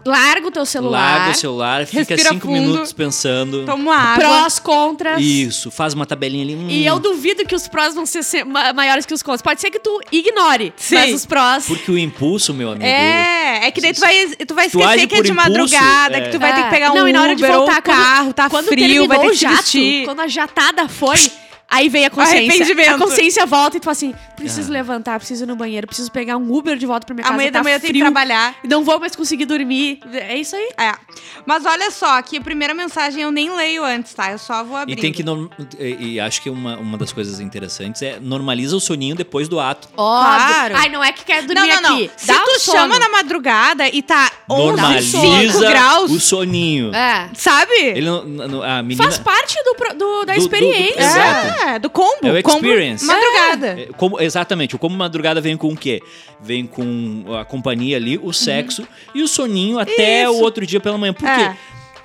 Larga 0.05 0.47
o 0.47 0.51
teu 0.51 0.65
celular. 0.65 0.99
Larga 1.19 1.31
o 1.31 1.35
celular, 1.39 1.85
fica 1.85 2.17
cinco 2.17 2.47
fundo. 2.47 2.51
minutos 2.51 2.91
pensando. 2.91 3.65
Toma 3.65 3.95
água. 3.95 4.15
Prós, 4.15 4.59
contras. 4.59 5.21
Isso, 5.21 5.71
faz 5.71 5.93
uma 5.93 6.05
tabelinha 6.05 6.43
ali. 6.43 6.55
hum, 6.55 6.69
E 6.69 6.85
eu 6.85 6.99
duvido 6.99 7.45
que 7.45 7.55
os 7.55 7.67
prós 7.69 7.95
vão 7.95 8.05
ser 8.05 8.21
se- 8.23 8.43
ma- 8.43 8.73
maiores 8.73 9.05
que 9.05 9.13
os 9.13 9.23
contras. 9.23 9.41
Pode 9.41 9.61
ser 9.61 9.71
que 9.71 9.79
tu 9.79 10.01
ignore, 10.11 10.73
Sim. 10.75 10.95
mas 10.95 11.13
os 11.13 11.25
prós... 11.25 11.65
Porque 11.65 11.89
o 11.89 11.97
impulso, 11.97 12.53
meu 12.53 12.69
amigo. 12.71 12.83
É, 12.85 13.67
é 13.67 13.71
que 13.71 13.79
daí 13.79 13.93
tu 13.93 14.01
vai, 14.01 14.27
tu 14.45 14.53
vai 14.55 14.69
Tu 14.69 14.79
esquecer 14.79 15.07
que 15.07 15.15
é 15.15 15.21
de 15.21 15.31
impulso, 15.31 15.33
madrugada, 15.35 16.17
é. 16.17 16.21
que 16.21 16.29
tu 16.31 16.39
vai 16.39 16.53
ter 16.53 16.63
que 16.63 16.69
pegar 16.69 16.91
um 16.91 16.95
Não, 16.95 17.07
e 17.07 17.13
na 17.13 17.21
hora 17.21 17.35
de 17.35 17.43
Uber 17.43 17.55
voltar, 17.57 17.75
ou 17.77 17.81
quando- 17.81 17.95
carro, 17.97 18.33
tá 18.33 18.49
quando 18.49 18.65
frio, 18.67 19.07
vai 19.07 19.17
terminou 19.17 19.19
ter 19.21 19.27
o 19.27 19.31
que 19.31 19.35
jato, 19.37 19.55
vestir. 19.57 20.05
quando 20.05 20.19
a 20.19 20.27
jatada 20.27 20.89
foi, 20.89 21.15
aí 21.69 21.89
veio 21.89 22.07
a 22.07 22.09
consciência. 22.09 22.93
A 22.93 22.97
consciência 22.97 23.45
volta 23.45 23.77
e 23.77 23.79
tu 23.79 23.83
fala 23.85 23.93
assim, 23.93 24.13
preciso 24.35 24.69
Ah. 24.69 24.73
levantar, 24.73 25.17
preciso 25.19 25.43
ir 25.43 25.47
no 25.47 25.55
banheiro, 25.55 25.87
preciso 25.87 26.11
pegar 26.11 26.37
um 26.37 26.51
Uber 26.53 26.77
de 26.77 26.85
volta 26.85 27.05
pra 27.05 27.13
minha 27.13 27.23
casa, 27.23 27.33
Amanhã 27.33 27.51
tá 27.51 27.59
da 27.59 27.63
manhã 27.63 27.75
eu 27.75 27.79
tenho 27.79 27.93
que 27.93 27.99
trabalhar. 27.99 28.55
não 28.63 28.83
vou 28.83 28.99
mais 28.99 29.15
conseguir 29.15 29.45
dormir. 29.45 29.99
É 30.13 30.37
isso 30.37 30.55
aí. 30.55 30.69
É. 30.77 30.93
Mas 31.45 31.65
olha 31.65 31.89
só, 31.91 32.17
aqui 32.17 32.37
a 32.37 32.41
primeira 32.41 32.73
mensagem 32.73 33.21
eu 33.23 33.31
nem 33.31 33.49
leio 33.55 33.83
antes, 33.83 34.13
tá? 34.13 34.31
Eu 34.31 34.37
só 34.37 34.63
vou 34.63 34.77
abrir. 34.77 34.93
E 34.93 34.95
tem 35.01 35.11
que. 35.11 35.23
E, 35.79 36.13
e 36.13 36.19
acho 36.19 36.41
que 36.41 36.49
uma, 36.49 36.77
uma 36.77 36.97
das 36.97 37.11
coisas 37.11 37.39
interessantes 37.39 38.01
é 38.01 38.19
normaliza 38.19 38.75
o 38.75 38.79
soninho 38.79 39.15
depois 39.15 39.47
do 39.47 39.59
ato. 39.59 39.87
Claro. 39.95 40.75
Ai, 40.77 40.89
não 40.89 41.03
é 41.03 41.11
que 41.11 41.23
quer 41.25 41.43
dormir 41.43 41.67
Não, 41.67 41.81
não, 41.81 41.89
não. 41.89 41.95
aqui. 41.97 42.11
Se 42.17 42.27
Dá 42.27 42.39
tu 42.43 42.59
sono. 42.59 42.77
chama 42.77 42.99
na 42.99 43.09
madrugada 43.09 43.87
e 43.87 44.01
tá 44.01 44.31
11, 44.49 44.63
Normaliza 44.67 45.17
5 45.19 45.59
graus, 45.59 46.11
o 46.11 46.19
soninho. 46.19 46.93
É. 46.93 47.29
sabe? 47.35 47.73
Ele 47.73 48.05
não, 48.05 48.23
não- 48.25 48.63
a 48.63 48.81
menina. 48.83 49.03
Faz 49.03 49.17
parte 49.17 49.55
do, 49.63 49.73
do- 49.73 50.25
da 50.25 50.33
Do- 50.33 50.39
do- 50.39 50.41
experiência. 50.41 51.01
Exato. 51.01 51.52
É, 51.61 51.79
do 51.79 51.89
combo. 51.89 52.17
É 52.27 52.39
o 52.39 52.43
combo 52.43 52.65
experience. 52.65 53.05
Madrugada. 53.05 53.67
É, 53.81 53.87
como- 53.97 54.19
exatamente, 54.21 54.75
o 54.75 54.79
como 54.79 54.95
madrugada 54.95 55.39
vem 55.41 55.55
com 55.57 55.69
o 55.69 55.77
quê? 55.77 56.01
Vem 56.41 56.65
com 56.65 57.25
a 57.39 57.45
companhia 57.45 57.97
ali, 57.97 58.19
o 58.21 58.33
sexo 58.33 58.87
e 59.13 59.21
o 59.21 59.27
soninho 59.27 59.79
até 59.79 60.27
Uhum. 60.27 60.33
Isso. 60.33 60.41
o 60.41 60.43
outro 60.43 60.65
dia 60.65 60.79
pela 60.79 60.97
manhã. 60.97 61.13
Por 61.13 61.27
É. 61.27 61.35
quê? 61.49 61.55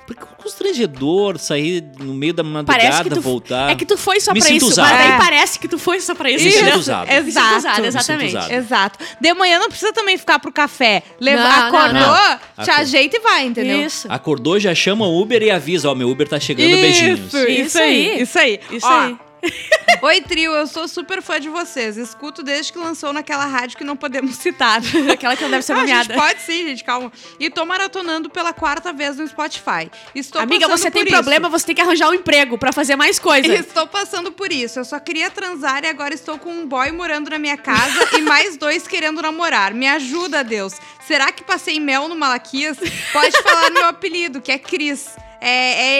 Porque 0.07 0.23
é 0.23 0.41
constrangedor 0.41 1.37
sair 1.37 1.83
no 1.99 2.15
meio 2.15 2.33
da 2.33 2.41
madrugada, 2.41 3.11
tu, 3.11 3.21
voltar. 3.21 3.69
é 3.69 3.75
que 3.75 3.85
tu 3.85 3.95
foi 3.95 4.19
só 4.19 4.33
Me 4.33 4.39
pra 4.39 4.47
sinto 4.49 4.57
isso, 4.63 4.71
usado. 4.71 4.89
mas 4.89 4.97
daí 4.97 5.11
É. 5.11 5.17
parece 5.19 5.59
que 5.59 5.67
tu 5.67 5.77
foi 5.77 5.99
só 6.01 6.15
pra 6.15 6.31
isso. 6.31 6.43
Me 6.43 6.49
sinto 6.49 6.61
entendeu? 6.63 6.79
usado. 6.79 7.11
Exato. 7.11 7.57
usado, 7.57 7.81
Me 7.81 7.87
exatamente. 7.87 8.29
usado. 8.35 8.51
Exato. 8.51 8.99
De 9.21 9.33
manhã 9.35 9.59
não 9.59 9.67
precisa 9.69 9.93
também 9.93 10.17
ficar 10.17 10.39
pro 10.39 10.51
café. 10.51 11.03
Leva, 11.19 11.43
Não, 11.43 11.49
não, 11.49 11.67
acordou, 11.67 11.93
não. 11.93 12.37
te 12.63 12.71
Acor- 12.71 12.81
ajeita 12.81 13.17
e 13.17 13.19
vai, 13.19 13.45
entendeu? 13.45 13.85
Isso. 13.85 14.07
Acordou, 14.11 14.59
já 14.59 14.73
chama 14.73 15.05
o 15.05 15.21
Uber 15.21 15.43
e 15.43 15.51
avisa, 15.51 15.91
ó, 15.91 15.93
meu 15.93 16.09
Uber 16.09 16.27
tá 16.27 16.39
chegando, 16.39 16.71
beijinhos. 16.71 17.19
Isso, 17.19 17.37
isso, 17.37 17.49
Isso 17.61 17.77
aí. 17.77 18.09
aí. 18.09 18.21
Isso 18.23 18.39
aí. 18.39 18.59
Isso 18.71 18.87
Ó, 18.87 18.99
aí. 19.01 19.17
Oi, 20.01 20.21
trio, 20.21 20.51
eu 20.53 20.65
sou 20.67 20.87
super 20.87 21.21
fã 21.21 21.39
de 21.39 21.49
vocês. 21.49 21.97
Escuto 21.97 22.41
desde 22.41 22.71
que 22.71 22.79
lançou 22.79 23.11
naquela 23.11 23.45
rádio 23.45 23.77
que 23.77 23.83
não 23.83 23.97
podemos 23.97 24.35
citar. 24.37 24.81
Aquela 25.11 25.35
que 25.35 25.43
não 25.43 25.49
deve 25.51 25.63
ser 25.63 25.73
Ah, 25.73 25.77
nomeada. 25.79 26.13
pode 26.13 26.41
sim, 26.41 26.67
gente, 26.67 26.83
calma. 26.83 27.11
E 27.39 27.49
tô 27.49 27.65
maratonando 27.65 28.29
pela 28.29 28.53
quarta 28.53 28.93
vez 28.93 29.17
no 29.17 29.27
Spotify. 29.27 29.91
Estou 30.15 30.41
Amiga, 30.41 30.67
você 30.67 30.89
tem 30.89 31.03
por 31.03 31.11
problema, 31.11 31.47
isso. 31.47 31.59
você 31.59 31.65
tem 31.65 31.75
que 31.75 31.81
arranjar 31.81 32.09
um 32.09 32.13
emprego 32.13 32.57
pra 32.57 32.71
fazer 32.71 32.95
mais 32.95 33.19
coisa. 33.19 33.51
Estou 33.53 33.87
passando 33.87 34.31
por 34.31 34.51
isso. 34.51 34.79
Eu 34.79 34.85
só 34.85 34.99
queria 34.99 35.29
transar 35.29 35.83
e 35.83 35.87
agora 35.87 36.13
estou 36.13 36.37
com 36.37 36.49
um 36.51 36.65
boy 36.67 36.91
morando 36.91 37.29
na 37.29 37.37
minha 37.39 37.57
casa 37.57 38.17
e 38.17 38.21
mais 38.21 38.55
dois 38.57 38.87
querendo 38.87 39.21
namorar. 39.21 39.73
Me 39.73 39.87
ajuda, 39.87 40.43
Deus. 40.43 40.73
Será 41.05 41.31
que 41.31 41.43
passei 41.43 41.79
mel 41.79 42.07
no 42.07 42.15
Malaquias? 42.15 42.77
Pode 43.11 43.41
falar 43.41 43.69
meu 43.71 43.85
apelido, 43.85 44.39
que 44.41 44.51
é 44.51 44.57
Cris. 44.57 45.09
É, 45.41 45.47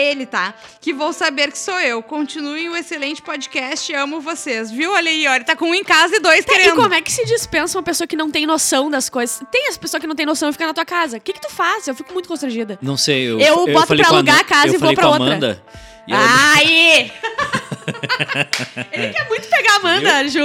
é 0.06 0.10
ele, 0.10 0.26
tá? 0.26 0.52
Que 0.80 0.92
vou 0.92 1.12
saber 1.12 1.50
que 1.50 1.58
sou 1.58 1.80
eu. 1.80 2.02
Continuem 2.02 2.68
o 2.68 2.76
excelente 2.76 3.22
podcast. 3.22 3.92
Amo 3.94 4.20
vocês. 4.20 4.70
Viu? 4.70 4.92
Olha 4.92 5.10
aí, 5.10 5.26
ó. 5.26 5.34
Ele 5.34 5.44
tá 5.44 5.56
com 5.56 5.66
um 5.70 5.74
em 5.74 5.82
casa 5.84 6.16
e 6.16 6.20
dois 6.20 6.44
Tá, 6.44 6.52
e 6.52 6.56
querendo. 6.58 6.76
como 6.76 6.92
é 6.94 7.00
que 7.00 7.10
se 7.10 7.24
dispensa 7.24 7.78
uma 7.78 7.82
pessoa 7.82 8.06
que 8.06 8.16
não 8.16 8.30
tem 8.30 8.44
noção 8.46 8.90
das 8.90 9.08
coisas? 9.08 9.40
Tem 9.50 9.68
as 9.68 9.78
pessoas 9.78 10.00
que 10.00 10.06
não 10.06 10.14
tem 10.14 10.26
noção 10.26 10.48
e 10.50 10.52
fica 10.52 10.66
na 10.66 10.74
tua 10.74 10.84
casa. 10.84 11.16
O 11.16 11.20
que 11.20 11.32
que 11.32 11.40
tu 11.40 11.50
faz? 11.50 11.88
Eu 11.88 11.94
fico 11.94 12.12
muito 12.12 12.28
constrangida. 12.28 12.78
Não 12.82 12.96
sei, 12.96 13.22
eu, 13.30 13.40
Eu 13.40 13.66
boto 13.72 13.86
falei 13.88 14.02
pra 14.02 14.08
com 14.10 14.14
a 14.14 14.18
alugar 14.18 14.34
Ana- 14.36 14.42
a 14.42 14.44
casa 14.44 14.68
eu 14.68 14.74
e 14.74 14.76
vou 14.78 14.92
pra 14.94 15.02
com 15.02 15.08
a 15.08 15.12
outra. 15.12 15.26
Amanda. 15.26 15.62
E 16.06 16.12
ela- 16.12 16.54
Aí! 16.56 17.12
Ele 18.92 19.12
quer 19.12 19.28
muito 19.28 19.48
pegar 19.48 19.72
a 19.72 19.76
Amanda, 19.76 20.28
Ju. 20.28 20.40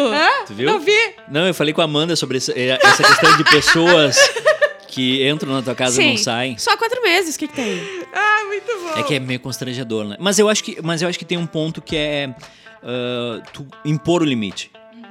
tu 0.48 0.54
viu? 0.54 0.66
Não 0.72 0.80
vi. 0.80 0.98
Não, 1.30 1.48
eu 1.48 1.54
falei 1.54 1.74
com 1.74 1.82
a 1.82 1.86
Amanda 1.86 2.16
sobre 2.16 2.38
essa, 2.38 2.52
eh, 2.54 2.78
essa 2.82 3.04
questão 3.04 3.38
de 3.38 3.44
pessoas 3.46 4.18
que 4.96 5.28
entram 5.30 5.52
na 5.54 5.62
tua 5.62 5.76
casa 5.76 6.02
e 6.02 6.08
não 6.10 6.18
Sim. 6.18 6.24
saem. 6.24 6.58
Só 6.58 6.76
quatro 6.78 7.02
meses, 7.04 7.36
o 7.36 7.40
que 7.40 7.48
que 7.50 7.54
tem? 7.54 7.82
Ah, 8.14 8.46
muito 8.48 8.66
bom. 8.82 9.00
É 9.00 9.04
que 9.04 9.16
é 9.16 9.20
meio 9.20 9.40
constrangedor, 9.42 10.06
né? 10.06 10.16
Mas 10.20 10.40
eu 10.40 10.48
acho 10.48 10.64
que, 10.64 10.78
mas 10.82 11.02
eu 11.02 11.10
acho 11.10 11.20
que 11.20 11.26
tem 11.26 11.38
um 11.38 11.46
ponto 11.46 11.82
que 11.82 11.98
é 11.98 12.34
ah, 12.82 13.42
tu 13.52 13.68
impor 13.84 14.22
o 14.22 14.26
limite. 14.26 14.72
Uhum. 14.94 15.04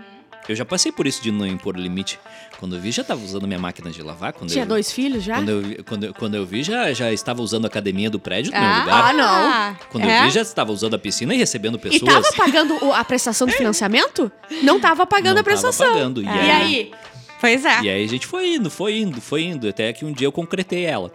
Eu 0.48 0.56
já 0.56 0.64
passei 0.64 0.90
por 0.90 1.06
isso 1.06 1.22
de 1.22 1.30
não 1.30 1.46
impor 1.46 1.76
o 1.76 1.80
limite. 1.80 2.18
Quando 2.58 2.76
eu 2.76 2.80
vi, 2.80 2.92
já 2.92 3.04
tava 3.04 3.22
usando 3.22 3.46
minha 3.46 3.58
máquina 3.58 3.90
de 3.90 4.00
lavar. 4.02 4.32
Quando 4.32 4.50
Tinha 4.50 4.64
eu, 4.64 4.68
dois 4.68 4.90
filhos 4.90 5.22
já? 5.22 5.34
Quando 5.34 5.48
eu, 5.50 5.60
vi- 5.60 5.82
quando, 5.82 6.04
eu- 6.04 6.14
quando 6.14 6.34
eu 6.36 6.46
vi, 6.46 6.62
já, 6.62 6.90
já 6.94 7.12
estava 7.12 7.42
usando 7.42 7.64
a 7.64 7.68
academia 7.68 8.08
do 8.08 8.18
prédio 8.18 8.52
no 8.52 8.58
meu 8.60 8.68
Ah, 8.70 8.78
lugar. 8.80 9.04
ah, 9.04 9.12
não. 9.12 9.76
Quando 9.90 10.04
É? 10.04 10.20
eu 10.20 10.24
vi, 10.24 10.30
já 10.30 10.40
estava 10.40 10.72
usando 10.72 10.94
a 10.94 10.98
piscina 10.98 11.34
e 11.34 11.36
recebendo 11.36 11.76
E 11.76 11.80
pessoas. 11.80 12.10
tava 12.10 12.32
pagando 12.34 12.82
o- 12.82 12.92
a 12.94 13.04
prestação 13.04 13.46
do 13.46 13.52
financiamento? 13.52 14.32
Não 14.62 14.80
tava 14.80 15.04
pagando 15.04 15.34
Não 15.34 15.40
a 15.40 15.44
prestação. 15.44 15.84
Tava 15.86 15.98
pagando. 15.98 16.22
E, 16.22 16.24
E 16.24 16.28
aí, 16.28 16.50
aí? 16.50 16.92
Pois 17.40 17.64
é. 17.64 17.80
e 17.82 17.90
aí 17.90 18.04
a 18.04 18.08
gente 18.08 18.26
foi 18.26 18.54
indo, 18.54 18.70
foi 18.70 18.96
indo, 18.98 19.20
foi 19.20 19.42
indo. 19.44 19.68
Até 19.68 19.92
que 19.92 20.04
um 20.04 20.12
dia 20.12 20.26
eu 20.26 20.32
concretei 20.32 20.84
ela. 20.84 21.12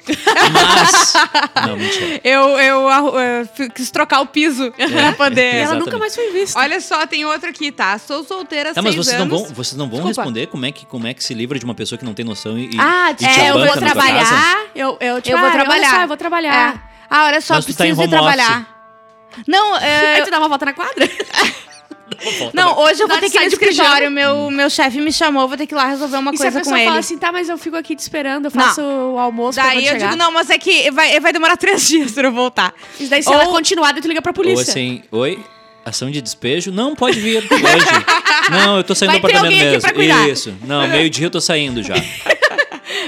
Mas. 0.53 1.13
não, 1.67 1.75
mentira. 1.77 2.21
Eu, 2.23 2.59
eu, 2.59 2.89
eu 2.89 3.45
fi- 3.53 3.69
quis 3.69 3.89
trocar 3.89 4.21
o 4.21 4.27
piso 4.27 4.71
pra 4.91 5.11
poder. 5.13 5.55
E 5.55 5.57
ela 5.57 5.75
nunca 5.75 5.97
mais 5.97 6.13
foi 6.13 6.31
vista. 6.31 6.59
Olha 6.59 6.79
só, 6.81 7.05
tem 7.07 7.25
outro 7.25 7.49
aqui, 7.49 7.71
tá? 7.71 7.97
Sou 7.97 8.23
solteira 8.23 8.73
Tá, 8.73 8.81
mas 8.81 8.95
vocês 8.95 9.17
não, 9.17 9.25
anos. 9.25 9.41
vão, 9.41 9.53
vocês 9.53 9.77
não 9.77 9.85
vão 9.89 9.99
Desculpa. 10.01 10.21
responder 10.21 10.47
como 10.47 10.65
é, 10.65 10.71
que, 10.71 10.85
como 10.85 11.07
é 11.07 11.13
que 11.13 11.23
se 11.23 11.33
livra 11.33 11.57
de 11.57 11.65
uma 11.65 11.73
pessoa 11.75 11.97
que 11.97 12.05
não 12.05 12.13
tem 12.13 12.23
noção 12.25 12.57
e, 12.57 12.69
Ah, 12.77 13.11
e 13.11 13.15
te 13.15 13.25
é, 13.25 13.49
eu 13.49 13.53
vou 13.57 13.67
trabalhar. 13.77 14.65
Eu, 14.75 14.97
eu, 14.99 15.17
Eu 15.25 15.37
vou 15.37 15.45
olha 15.47 15.51
trabalhar. 15.51 15.89
só, 15.89 16.01
eu 16.01 16.07
vou 16.07 16.17
trabalhar. 16.17 16.75
É. 16.75 16.79
Ah, 17.09 17.25
olha 17.25 17.41
só, 17.41 17.55
Mas 17.55 17.65
tá 17.65 17.73
preciso 17.73 17.83
ir 17.83 17.91
home 17.91 18.01
office. 18.03 18.09
trabalhar. 18.35 18.79
Não, 19.47 19.77
é, 19.77 20.15
Aí 20.17 20.23
tu 20.23 20.29
dá 20.31 20.37
uma 20.39 20.47
volta 20.49 20.65
na 20.65 20.73
quadra? 20.73 21.09
Não, 22.53 22.77
hoje 22.79 23.01
eu 23.01 23.07
vou 23.07 23.17
ter 23.17 23.29
que 23.29 23.37
ir 23.37 23.45
no 23.45 23.49
pijama. 23.51 23.63
escritório. 23.71 24.11
Meu, 24.11 24.49
meu 24.51 24.69
chefe 24.69 24.99
me 25.01 25.11
chamou, 25.11 25.47
vou 25.47 25.57
ter 25.57 25.65
que 25.67 25.73
ir 25.73 25.77
lá 25.77 25.85
resolver 25.87 26.17
uma 26.17 26.31
e 26.33 26.37
se 26.37 26.43
a 26.43 26.45
coisa 26.45 26.59
pessoa 26.59 26.73
com 26.73 26.77
ele. 26.77 26.87
fala 26.87 26.99
assim, 26.99 27.17
tá, 27.17 27.31
mas 27.31 27.49
eu 27.49 27.57
fico 27.57 27.75
aqui 27.75 27.95
te 27.95 27.99
esperando, 27.99 28.45
eu 28.45 28.51
faço 28.51 28.81
o 28.81 29.17
almoço 29.19 29.59
pra 29.59 29.69
Daí 29.69 29.85
eu 29.85 29.93
chegar. 29.93 30.05
digo, 30.11 30.17
não, 30.17 30.31
mas 30.31 30.49
é 30.49 30.57
que 30.57 30.89
vai, 30.91 31.19
vai 31.19 31.31
demorar 31.33 31.55
três 31.57 31.87
dias 31.87 32.11
pra 32.11 32.27
eu 32.27 32.31
voltar. 32.31 32.73
E 32.99 33.05
daí 33.07 33.21
se 33.23 33.29
Ou- 33.29 33.35
ela 33.35 33.45
continuar, 33.47 33.91
daí 33.91 34.01
tu 34.01 34.07
liga 34.07 34.21
pra 34.21 34.31
Ou 34.31 34.33
polícia. 34.35 34.69
assim, 34.71 35.01
oi, 35.11 35.39
ação 35.85 36.09
de 36.11 36.21
despejo? 36.21 36.71
Não, 36.71 36.95
pode 36.95 37.19
vir 37.19 37.37
hoje. 37.37 37.49
Não, 38.51 38.77
eu 38.77 38.83
tô 38.83 38.95
saindo 38.95 39.11
Vai 39.11 39.19
do 39.21 39.27
apartamento 39.27 39.85
mesmo. 39.95 40.31
Isso. 40.31 40.55
Não, 40.65 40.87
meio-dia 40.87 41.27
eu 41.27 41.31
tô 41.31 41.39
saindo 41.41 41.83
já. 41.83 41.93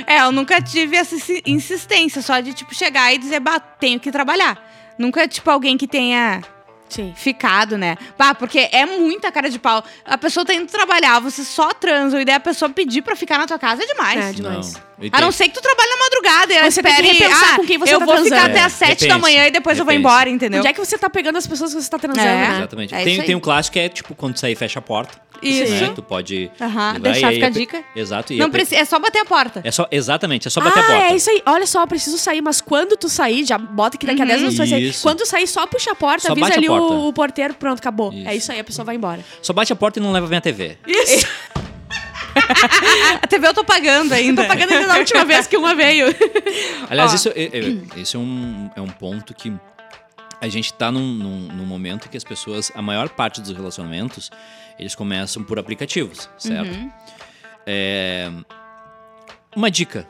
É, 0.07 0.21
eu 0.21 0.31
nunca 0.31 0.61
tive 0.61 0.95
essa 0.95 1.15
insi- 1.15 1.41
insistência, 1.45 2.21
só 2.21 2.39
de, 2.39 2.53
tipo, 2.53 2.73
chegar 2.75 3.13
e 3.13 3.17
dizer, 3.17 3.39
bah, 3.39 3.59
tenho 3.59 3.99
que 3.99 4.11
trabalhar. 4.11 4.57
Nunca, 4.97 5.27
tipo, 5.27 5.49
alguém 5.49 5.77
que 5.77 5.87
tenha 5.87 6.41
Sim. 6.93 7.13
ficado, 7.15 7.77
né? 7.77 7.97
Bah, 8.17 8.35
porque 8.35 8.69
é 8.71 8.85
muita 8.85 9.31
cara 9.31 9.49
de 9.49 9.57
pau. 9.59 9.83
A 10.05 10.17
pessoa 10.17 10.45
tá 10.45 10.53
indo 10.53 10.67
trabalhar, 10.67 11.19
você 11.19 11.43
só 11.43 11.69
transa, 11.73 12.21
e 12.21 12.25
daí 12.25 12.35
a 12.35 12.39
pessoa 12.39 12.69
pedir 12.69 13.01
pra 13.01 13.15
ficar 13.15 13.37
na 13.37 13.47
tua 13.47 13.57
casa 13.59 13.83
é 13.83 13.85
demais. 13.85 14.19
É, 14.25 14.31
demais. 14.33 14.73
Não. 14.73 14.81
E 15.01 15.07
A 15.07 15.11
tem- 15.11 15.21
não 15.21 15.31
ser 15.31 15.45
que 15.47 15.55
tu 15.55 15.61
trabalhe 15.61 15.89
na 15.89 15.97
madrugada 15.97 16.53
e 16.53 16.57
ela 16.57 16.69
Você 16.69 16.83
tem 16.83 16.93
que 16.93 17.01
espere, 17.01 17.17
repensar 17.23 17.53
ah, 17.53 17.55
com 17.57 17.65
quem 17.65 17.77
você 17.79 17.95
eu 17.95 17.99
tá 17.99 18.05
vou 18.05 18.17
ficar 18.17 18.29
transando. 18.29 18.51
até 18.51 18.59
É, 18.59 18.63
às 18.65 18.73
sete 18.73 18.89
repense, 18.89 19.07
da 19.07 19.17
manhã 19.17 19.47
e 19.47 19.51
depois 19.51 19.79
eu 19.79 19.83
vou 19.85 19.93
embora, 19.95 20.29
entendeu? 20.29 20.59
Onde 20.59 20.67
é 20.67 20.73
que 20.73 20.79
você 20.79 20.95
tá 20.95 21.09
pegando 21.09 21.37
as 21.39 21.47
pessoas 21.47 21.73
que 21.73 21.81
você 21.81 21.89
tá 21.89 21.97
transando, 21.97 22.27
É. 22.27 22.33
né? 22.49 22.57
Exatamente. 22.57 22.93
É 22.93 23.03
tem 23.03 23.19
aí. 23.19 23.25
tem 23.25 23.33
um 23.35 23.39
clássico 23.39 23.73
que 23.73 23.79
é 23.79 23.89
tipo 23.89 24.13
quando 24.13 24.37
sair 24.37 24.55
fecha 24.55 24.77
a 24.77 24.81
porta. 24.81 25.17
Isso. 25.41 25.71
Né? 25.73 25.91
Tu 25.95 26.03
pode. 26.03 26.51
Aham, 26.61 26.91
levar, 26.93 26.99
deixar 26.99 27.19
e 27.21 27.25
aí 27.29 27.33
ficar 27.37 27.47
a 27.47 27.51
pe- 27.51 27.59
dica. 27.59 27.83
Exato. 27.95 28.31
E 28.31 28.37
Não 28.37 28.45
a 28.45 28.49
pe- 28.49 28.57
precisa, 28.59 28.79
é 28.79 28.85
só 28.85 28.99
bater 28.99 29.17
a 29.21 29.25
porta. 29.25 29.61
É 29.63 29.71
só, 29.71 29.87
exatamente, 29.91 30.47
é 30.47 30.51
só 30.51 30.61
bater 30.61 30.77
a 30.77 30.83
ah, 30.83 30.85
porta. 30.85 31.03
é 31.13 31.15
isso 31.15 31.31
aí. 31.31 31.41
Olha 31.47 31.65
só, 31.65 31.81
eu 31.81 31.87
preciso 31.87 32.19
sair, 32.19 32.43
mas 32.43 32.61
quando 32.61 32.95
tu 32.95 33.09
sair, 33.09 33.43
já 33.43 33.57
bota 33.57 33.97
que 33.97 34.05
daqui 34.05 34.21
a 34.21 34.25
10 34.25 34.37
minutos 34.37 34.55
tu 34.55 34.59
vai 34.59 34.67
sair. 34.67 34.89
Isso. 34.89 35.01
Quando 35.01 35.17
tu 35.17 35.25
sair, 35.25 35.47
só 35.47 35.65
puxa 35.65 35.93
a 35.93 35.95
porta, 35.95 36.27
Só 36.27 36.33
avisa 36.33 36.45
bate 36.45 36.57
a 36.57 36.59
ali 36.59 36.67
porta. 36.87 37.03
O, 37.07 37.13
porteiro, 37.13 37.53
pronto, 37.53 37.79
acabou. 37.79 38.13
Isso. 38.13 38.27
É 38.27 38.35
isso 38.35 38.51
aí, 38.51 38.59
a 38.59 38.63
pessoa 38.63 38.85
vai 38.85 38.95
embora. 38.95 39.23
Só 39.41 39.53
bate 39.53 39.71
a 39.71 39.75
porta 39.75 39.99
e 39.99 40.01
não 40.01 40.11
leva 40.11 40.27
bem 40.27 40.37
a 40.37 40.41
TV. 40.41 40.77
Isso. 40.85 41.27
A 43.21 43.27
TV 43.27 43.45
eu 43.47 43.53
tô 43.53 43.63
pagando 43.63 44.13
ainda. 44.13 44.43
Tô 44.43 44.47
pagando 44.47 44.71
ainda 44.71 44.87
da 44.87 44.97
última 44.99 45.25
vez 45.25 45.47
que 45.47 45.57
uma 45.57 45.75
veio. 45.75 46.07
Aliás, 46.89 47.11
Ó. 47.11 47.15
isso, 47.15 47.29
é, 47.29 47.43
é- 47.43 47.99
isso 47.99 48.15
é, 48.15 48.19
um, 48.19 48.69
é 48.75 48.81
um 48.81 48.87
ponto 48.87 49.33
que 49.33 49.53
a 50.39 50.47
gente 50.47 50.73
tá 50.73 50.91
num, 50.91 51.01
num, 51.13 51.39
num 51.53 51.65
momento 51.65 52.07
que 52.09 52.15
as 52.15 52.23
pessoas, 52.23 52.71
a 52.73 52.81
maior 52.81 53.09
parte 53.09 53.41
dos 53.41 53.51
relacionamentos, 53.51 54.31
eles 54.79 54.95
começam 54.95 55.43
por 55.43 55.59
aplicativos, 55.59 56.29
certo? 56.37 56.73
Uhum. 56.73 56.91
É, 57.67 58.31
uma 59.55 59.69
dica. 59.69 60.07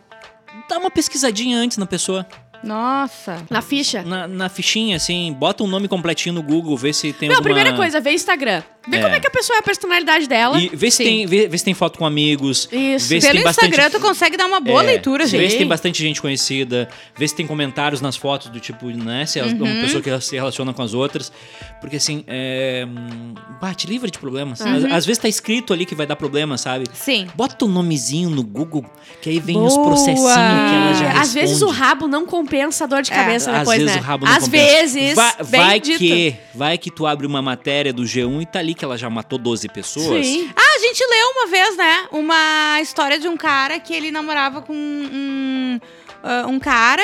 Dá 0.70 0.78
uma 0.78 0.92
pesquisadinha 0.92 1.58
antes 1.58 1.78
na 1.78 1.86
pessoa. 1.86 2.26
Nossa. 2.64 3.44
Na 3.50 3.62
ficha. 3.62 4.04
Na, 4.04 4.28
na 4.28 4.50
fichinha, 4.50 4.98
assim, 4.98 5.34
bota 5.34 5.64
um 5.64 5.68
nome 5.68 5.88
completinho 5.88 6.36
no 6.36 6.44
Google, 6.44 6.78
vê 6.78 6.94
se 6.94 7.12
tem 7.14 7.28
Não, 7.30 7.36
a 7.36 7.40
alguma... 7.40 7.54
primeira 7.56 7.78
coisa, 7.78 8.00
vê 8.00 8.12
Instagram. 8.12 8.62
Vê 8.88 8.98
É. 8.98 9.02
como 9.02 9.14
é 9.16 9.20
que 9.20 9.28
a 9.28 9.32
pessoa 9.32 9.58
é 9.58 9.60
a 9.60 9.64
personalidade 9.64 10.28
dela. 10.28 10.60
E 10.60 10.70
vê 10.74 10.90
se, 10.90 10.98
Sim. 10.98 11.04
tem, 11.04 11.26
vê, 11.28 11.48
vê 11.48 11.58
se 11.58 11.64
tem 11.64 11.74
foto 11.74 12.00
com 12.00 12.06
amigos. 12.06 12.68
Isso. 12.72 13.08
Vê 13.08 13.22
se 13.22 13.28
Pelo 13.28 13.38
tem 13.38 13.44
bastante... 13.44 13.70
Instagram 13.70 13.90
tu 13.92 14.00
consegue 14.00 14.36
dar 14.38 14.48
uma 14.48 14.60
boa 14.60 14.82
É, 14.82 14.86
leitura, 14.88 15.26
Vê 15.26 15.38
gente. 15.40 15.52
se 15.52 15.58
tem 15.58 15.68
bastante 15.68 16.02
gente 16.02 16.20
conhecida, 16.22 16.90
vê 17.16 17.28
se 17.28 17.36
tem 17.36 17.46
comentários 17.46 18.02
nas 18.02 18.16
fotos 18.16 18.48
do 18.50 18.60
tipo, 18.60 18.88
né? 18.88 19.26
Se 19.28 19.40
é 19.40 19.44
Uhum. 19.44 19.56
uma 19.56 19.82
pessoa 19.82 20.02
que 20.02 20.20
se 20.22 20.36
relaciona 20.36 20.74
com 20.74 20.82
as 20.82 20.94
outras. 20.94 21.32
Porque 21.80 21.98
assim, 21.98 22.24
é. 22.28 22.86
hum, 22.88 23.34
Bate 23.62 23.86
livre 23.86 24.10
de 24.10 24.18
problemas. 24.18 24.60
Uhum. 24.62 24.76
Às, 24.78 24.84
às 24.86 25.06
vezes 25.06 25.22
tá 25.22 25.28
escrito 25.30 25.72
ali 25.74 25.86
que 25.86 25.94
vai 25.94 26.08
dar 26.08 26.16
problema, 26.16 26.58
sabe? 26.58 26.86
Sim. 26.94 27.28
Bota 27.36 27.66
o 27.66 27.68
nomezinho 27.68 28.30
no 28.32 28.42
Google, 28.44 28.84
que 29.22 29.30
aí 29.30 29.40
vem 29.40 29.58
os 29.62 29.76
Boa! 29.76 29.88
processinhos 29.88 30.22
que 30.24 30.76
ela 30.76 30.94
já 30.96 31.06
É, 31.06 31.18
Às 31.18 31.34
vezes 31.34 31.62
o 31.62 31.66
responde. 31.68 31.80
rabo 31.80 32.08
não 32.08 32.26
compensa 32.26 32.86
a 32.86 32.88
dor 32.88 33.04
de 33.04 33.12
É, 33.12 33.16
cabeça 33.16 33.52
Às 33.52 33.60
depois, 33.60 33.78
vezes 33.80 33.96
né? 33.96 34.02
o 34.02 34.04
rabo 34.04 34.26
não 34.26 34.34
Às 34.34 34.44
compensa. 34.46 34.66
vezes, 34.66 35.16
Vai, 35.16 35.34
vai 35.44 35.80
que, 35.80 36.36
vai 36.56 36.78
que 36.80 36.90
tu 36.90 37.06
abre 37.06 37.28
uma 37.28 37.42
matéria 37.44 37.94
do 37.94 38.02
G1 38.04 38.42
e 38.42 38.46
tá 38.48 38.58
ali 38.60 38.71
que 38.74 38.84
ela 38.84 38.98
já 38.98 39.10
matou 39.10 39.38
12 39.38 39.68
pessoas. 39.70 40.26
Sim. 40.26 40.50
Ah, 40.56 40.76
a 40.76 40.80
gente 40.80 41.04
leu 41.06 41.28
uma 41.32 41.48
vez, 41.48 41.78
né? 41.78 42.08
Uma 42.12 42.82
história 42.82 43.20
de 43.20 43.28
um 43.28 43.38
cara 43.38 43.80
que 43.80 43.94
ele 43.94 44.12
namorava 44.12 44.62
com 44.62 44.74
um, 44.74 45.80
ah, 46.24 46.46
um 46.48 46.60
cara 46.60 47.04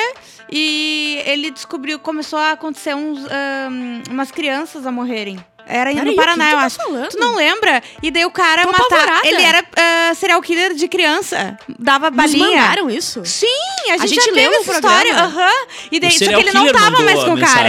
e 0.50 1.22
ele 1.26 1.50
descobriu, 1.50 1.98
começou 1.98 2.38
a 2.38 2.52
acontecer 2.52 2.94
uns, 2.94 3.24
ah, 3.26 3.68
umas 4.10 4.30
crianças 4.30 4.86
a 4.86 4.92
morrerem. 4.92 5.38
Era 5.68 5.90
Peraí, 5.92 6.04
no 6.06 6.12
o 6.12 6.16
Paraná, 6.16 6.44
que 6.46 6.50
tu 6.50 6.54
eu 6.54 6.58
tá 6.60 6.64
acho. 6.66 6.76
falando? 6.76 7.08
Tu 7.10 7.18
não 7.18 7.36
lembra? 7.36 7.82
E 8.02 8.10
daí 8.10 8.24
o 8.24 8.30
cara 8.30 8.62
Tô 8.62 8.72
matar. 8.72 9.20
Ele 9.24 9.42
era 9.42 9.62
ah, 9.76 10.12
serial 10.14 10.40
killer 10.40 10.72
de 10.74 10.88
criança. 10.88 11.58
Dava 11.78 12.10
balinha. 12.10 12.48
mandaram 12.48 12.88
isso? 12.90 13.22
Sim, 13.24 13.46
a 13.90 13.98
gente, 13.98 14.14
gente 14.14 14.24
já 14.26 14.32
leu 14.32 14.50
essa 14.54 14.72
história. 14.72 15.14
Aham. 15.14 15.50
E 15.92 16.00
daí, 16.00 16.08
O 16.10 16.12
só 16.18 16.24
que 16.24 16.34
ele 16.40 16.52
não 16.52 16.72
tava 16.72 17.02
mais 17.02 17.20
a 17.20 17.24
com 17.26 17.34
o 17.34 17.38
cara. 17.40 17.68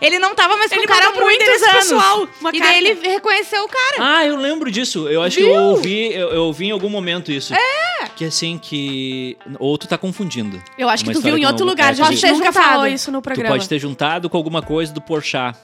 Ele 0.00 0.18
não 0.18 0.34
tava 0.34 0.56
mais 0.56 0.70
com 0.70 0.76
Ele 0.76 0.84
o 0.84 0.88
cara 0.88 1.12
pro 1.12 1.24
muitos 1.24 1.62
anos. 1.62 1.72
pessoal, 1.76 2.28
uma 2.40 2.50
e 2.50 2.58
carta. 2.58 2.74
daí 2.74 2.76
ele 2.86 3.00
reconheceu 3.08 3.62
o 3.64 3.68
cara. 3.68 3.96
Ah, 4.18 4.26
eu 4.26 4.36
lembro 4.36 4.70
disso. 4.70 5.08
Eu 5.08 5.22
acho 5.22 5.36
que 5.36 5.42
eu 5.42 5.54
ouvi, 5.62 6.12
eu, 6.14 6.28
eu 6.30 6.42
ouvi 6.44 6.66
em 6.66 6.70
algum 6.70 6.88
momento 6.88 7.30
isso. 7.32 7.54
É. 7.54 8.06
Que 8.16 8.24
assim, 8.26 8.58
que. 8.58 9.36
Ou 9.58 9.76
tu 9.78 9.86
tá 9.86 9.96
confundindo. 9.98 10.62
Eu 10.78 10.88
acho 10.88 11.04
que 11.04 11.12
tu 11.12 11.20
viu 11.20 11.36
em 11.38 11.44
outro 11.46 11.64
lugar, 11.66 11.94
já 11.94 12.04
a 12.04 12.06
tu 12.08 12.12
gente 12.12 12.26
viu. 12.26 12.34
nunca 12.36 12.44
Pode 12.46 12.54
ter 12.54 12.60
juntado. 12.60 12.72
falou 12.74 12.86
isso 12.86 13.12
no 13.12 13.20
Tu 13.20 13.24
programa. 13.24 13.54
pode 13.54 13.68
ter 13.68 13.78
juntado 13.78 14.30
com 14.30 14.36
alguma 14.36 14.62
coisa 14.62 14.92
do 14.92 15.00
Porchat. 15.00 15.56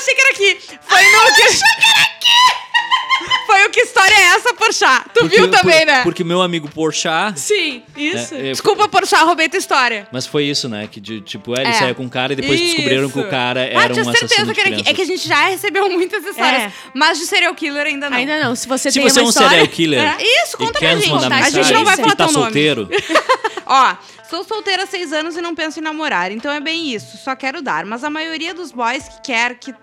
Achei 0.00 0.14
que 0.14 0.20
era 0.20 0.30
aqui. 0.30 0.60
Foi 0.82 1.02
no 1.02 1.34
que. 1.34 1.42
achei 1.42 1.58
que 1.58 1.90
era 1.90 2.02
aqui! 2.02 2.60
Foi 3.46 3.66
o 3.66 3.70
que 3.70 3.80
história 3.80 4.14
é 4.14 4.22
essa, 4.36 4.54
Porchat? 4.54 5.04
Tu 5.12 5.20
Porque- 5.20 5.36
viu 5.36 5.50
também, 5.50 5.78
por- 5.80 5.86
né? 5.86 6.02
Porque 6.04 6.22
o 6.22 6.26
meu 6.26 6.40
amigo 6.40 6.68
Porchat. 6.70 7.38
Sim, 7.38 7.82
isso. 7.96 8.34
é, 8.34 8.38
é, 8.38 8.42
Desculpa, 8.52 8.88
Porchat, 8.88 9.24
roubei 9.24 9.48
tua 9.48 9.58
história. 9.58 10.06
Mas 10.12 10.24
foi 10.26 10.44
isso, 10.44 10.68
né? 10.68 10.88
Que 10.90 11.00
de, 11.00 11.20
tipo, 11.20 11.54
é, 11.58 11.62
ele 11.62 11.70
É. 11.70 11.72
saía 11.74 11.94
com 11.94 12.06
o 12.06 12.08
cara 12.08 12.32
e 12.32 12.36
depois 12.36 12.58
descobriram 12.58 13.10
que 13.10 13.18
o 13.18 13.22
Isso. 13.22 13.30
cara 13.30 13.60
ah, 13.60 13.64
era 13.64 13.92
tinha 13.92 14.04
um 14.04 14.08
assassino 14.08 14.28
certeza 14.28 14.54
que 14.54 14.60
era 14.60 14.70
aqui. 14.70 14.88
É 14.88 14.94
que 14.94 15.02
a 15.02 15.04
gente 15.04 15.26
já 15.28 15.46
recebeu 15.48 15.90
muitas 15.90 16.24
histórias. 16.24 16.62
É. 16.62 16.72
Mas 16.94 17.18
de 17.18 17.26
serial 17.26 17.54
killer 17.54 17.86
ainda 17.86 18.08
não. 18.08 18.16
Ainda 18.16 18.40
não. 18.42 18.54
Se 18.54 18.66
você 18.68 18.90
Se 18.90 18.98
tem 19.00 19.08
você 19.08 19.20
é 19.20 19.22
um 19.24 19.28
história... 19.28 19.50
serial 19.50 19.68
killer 19.68 20.00
É, 20.00 20.16
Isso, 20.44 20.56
conta 20.56 20.78
pra 20.78 20.94
nos 20.94 21.04
gente. 21.04 21.12
mandar 21.12 21.26
A 21.26 21.30
mensagem 21.30 21.62
gente 21.64 21.74
não 21.74 21.84
vai 21.84 21.96
falar 21.96 22.14
tá 22.16 22.24
teu 22.24 22.32
nome. 22.32 22.44
solteiro, 22.44 22.88
Ó, 23.66 23.94
sou 24.30 24.44
solteira 24.44 24.84
há 24.84 24.86
seis 24.86 25.12
anos 25.12 25.36
e 25.36 25.40
não 25.42 25.54
penso 25.54 25.78
em 25.80 25.82
namorar, 25.82 26.30
então 26.32 26.52
é 26.52 26.60
bem 26.60 26.92
isso, 26.94 27.18
só 27.18 27.34
quero 27.36 27.60
dar. 27.60 27.84
Mas 27.84 28.02
a 28.04 28.10
maioria 28.10 28.54
dos 28.54 28.70
boys 28.72 29.04
que 29.08 29.20
quer 29.32 29.54
que. 29.58 29.74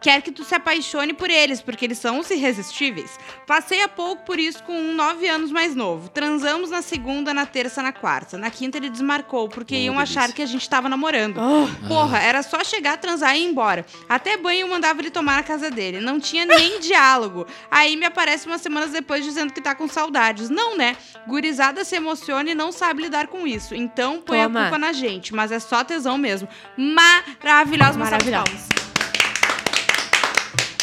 Quer 0.00 0.22
que 0.22 0.32
tu 0.32 0.44
se 0.44 0.54
apaixone 0.54 1.12
por 1.12 1.28
eles, 1.30 1.60
porque 1.60 1.84
eles 1.84 1.98
são 1.98 2.18
os 2.20 2.30
irresistíveis. 2.30 3.18
Passei 3.46 3.82
há 3.82 3.88
pouco 3.88 4.24
por 4.24 4.38
isso 4.38 4.62
com 4.62 4.72
um 4.72 4.94
nove 4.94 5.28
anos 5.28 5.50
mais 5.52 5.74
novo. 5.74 6.08
Transamos 6.08 6.70
na 6.70 6.80
segunda, 6.80 7.34
na 7.34 7.44
terça, 7.44 7.82
na 7.82 7.92
quarta. 7.92 8.38
Na 8.38 8.50
quinta 8.50 8.78
ele 8.78 8.88
desmarcou, 8.88 9.48
porque 9.48 9.74
Oh, 9.74 9.78
iam 9.78 9.98
achar 9.98 10.32
que 10.32 10.40
a 10.40 10.46
gente 10.46 10.68
tava 10.68 10.88
namorando. 10.88 11.38
Oh, 11.38 11.86
Porra, 11.88 12.18
era 12.18 12.42
só 12.42 12.64
chegar, 12.64 12.96
transar 12.96 13.36
e 13.36 13.40
ir 13.42 13.46
embora. 13.46 13.84
Até 14.08 14.36
banho 14.36 14.60
eu 14.62 14.68
mandava 14.68 15.00
ele 15.02 15.10
tomar 15.10 15.36
na 15.36 15.42
casa 15.42 15.70
dele. 15.70 16.00
Não 16.00 16.18
tinha 16.18 16.46
nem 16.46 16.80
diálogo. 16.80 17.46
Aí 17.70 17.94
me 17.96 18.06
aparece 18.06 18.46
umas 18.46 18.60
semanas 18.62 18.90
depois 18.90 19.22
dizendo 19.24 19.52
que 19.52 19.60
tá 19.60 19.74
com 19.74 19.86
saudades. 19.86 20.48
Não, 20.48 20.76
né? 20.76 20.96
Gurizada 21.28 21.84
se 21.84 21.94
emociona 21.96 22.50
e 22.50 22.54
não 22.54 22.72
sabe 22.72 23.02
lidar 23.02 23.26
com 23.26 23.46
isso. 23.46 23.74
Então 23.74 24.20
põe 24.22 24.42
Toma. 24.42 24.60
a 24.60 24.62
culpa 24.64 24.78
na 24.78 24.92
gente. 24.94 25.34
Mas 25.34 25.52
é 25.52 25.58
só 25.58 25.84
tesão 25.84 26.16
mesmo. 26.16 26.48
Maravilhosa, 26.76 27.96
uma 27.98 28.06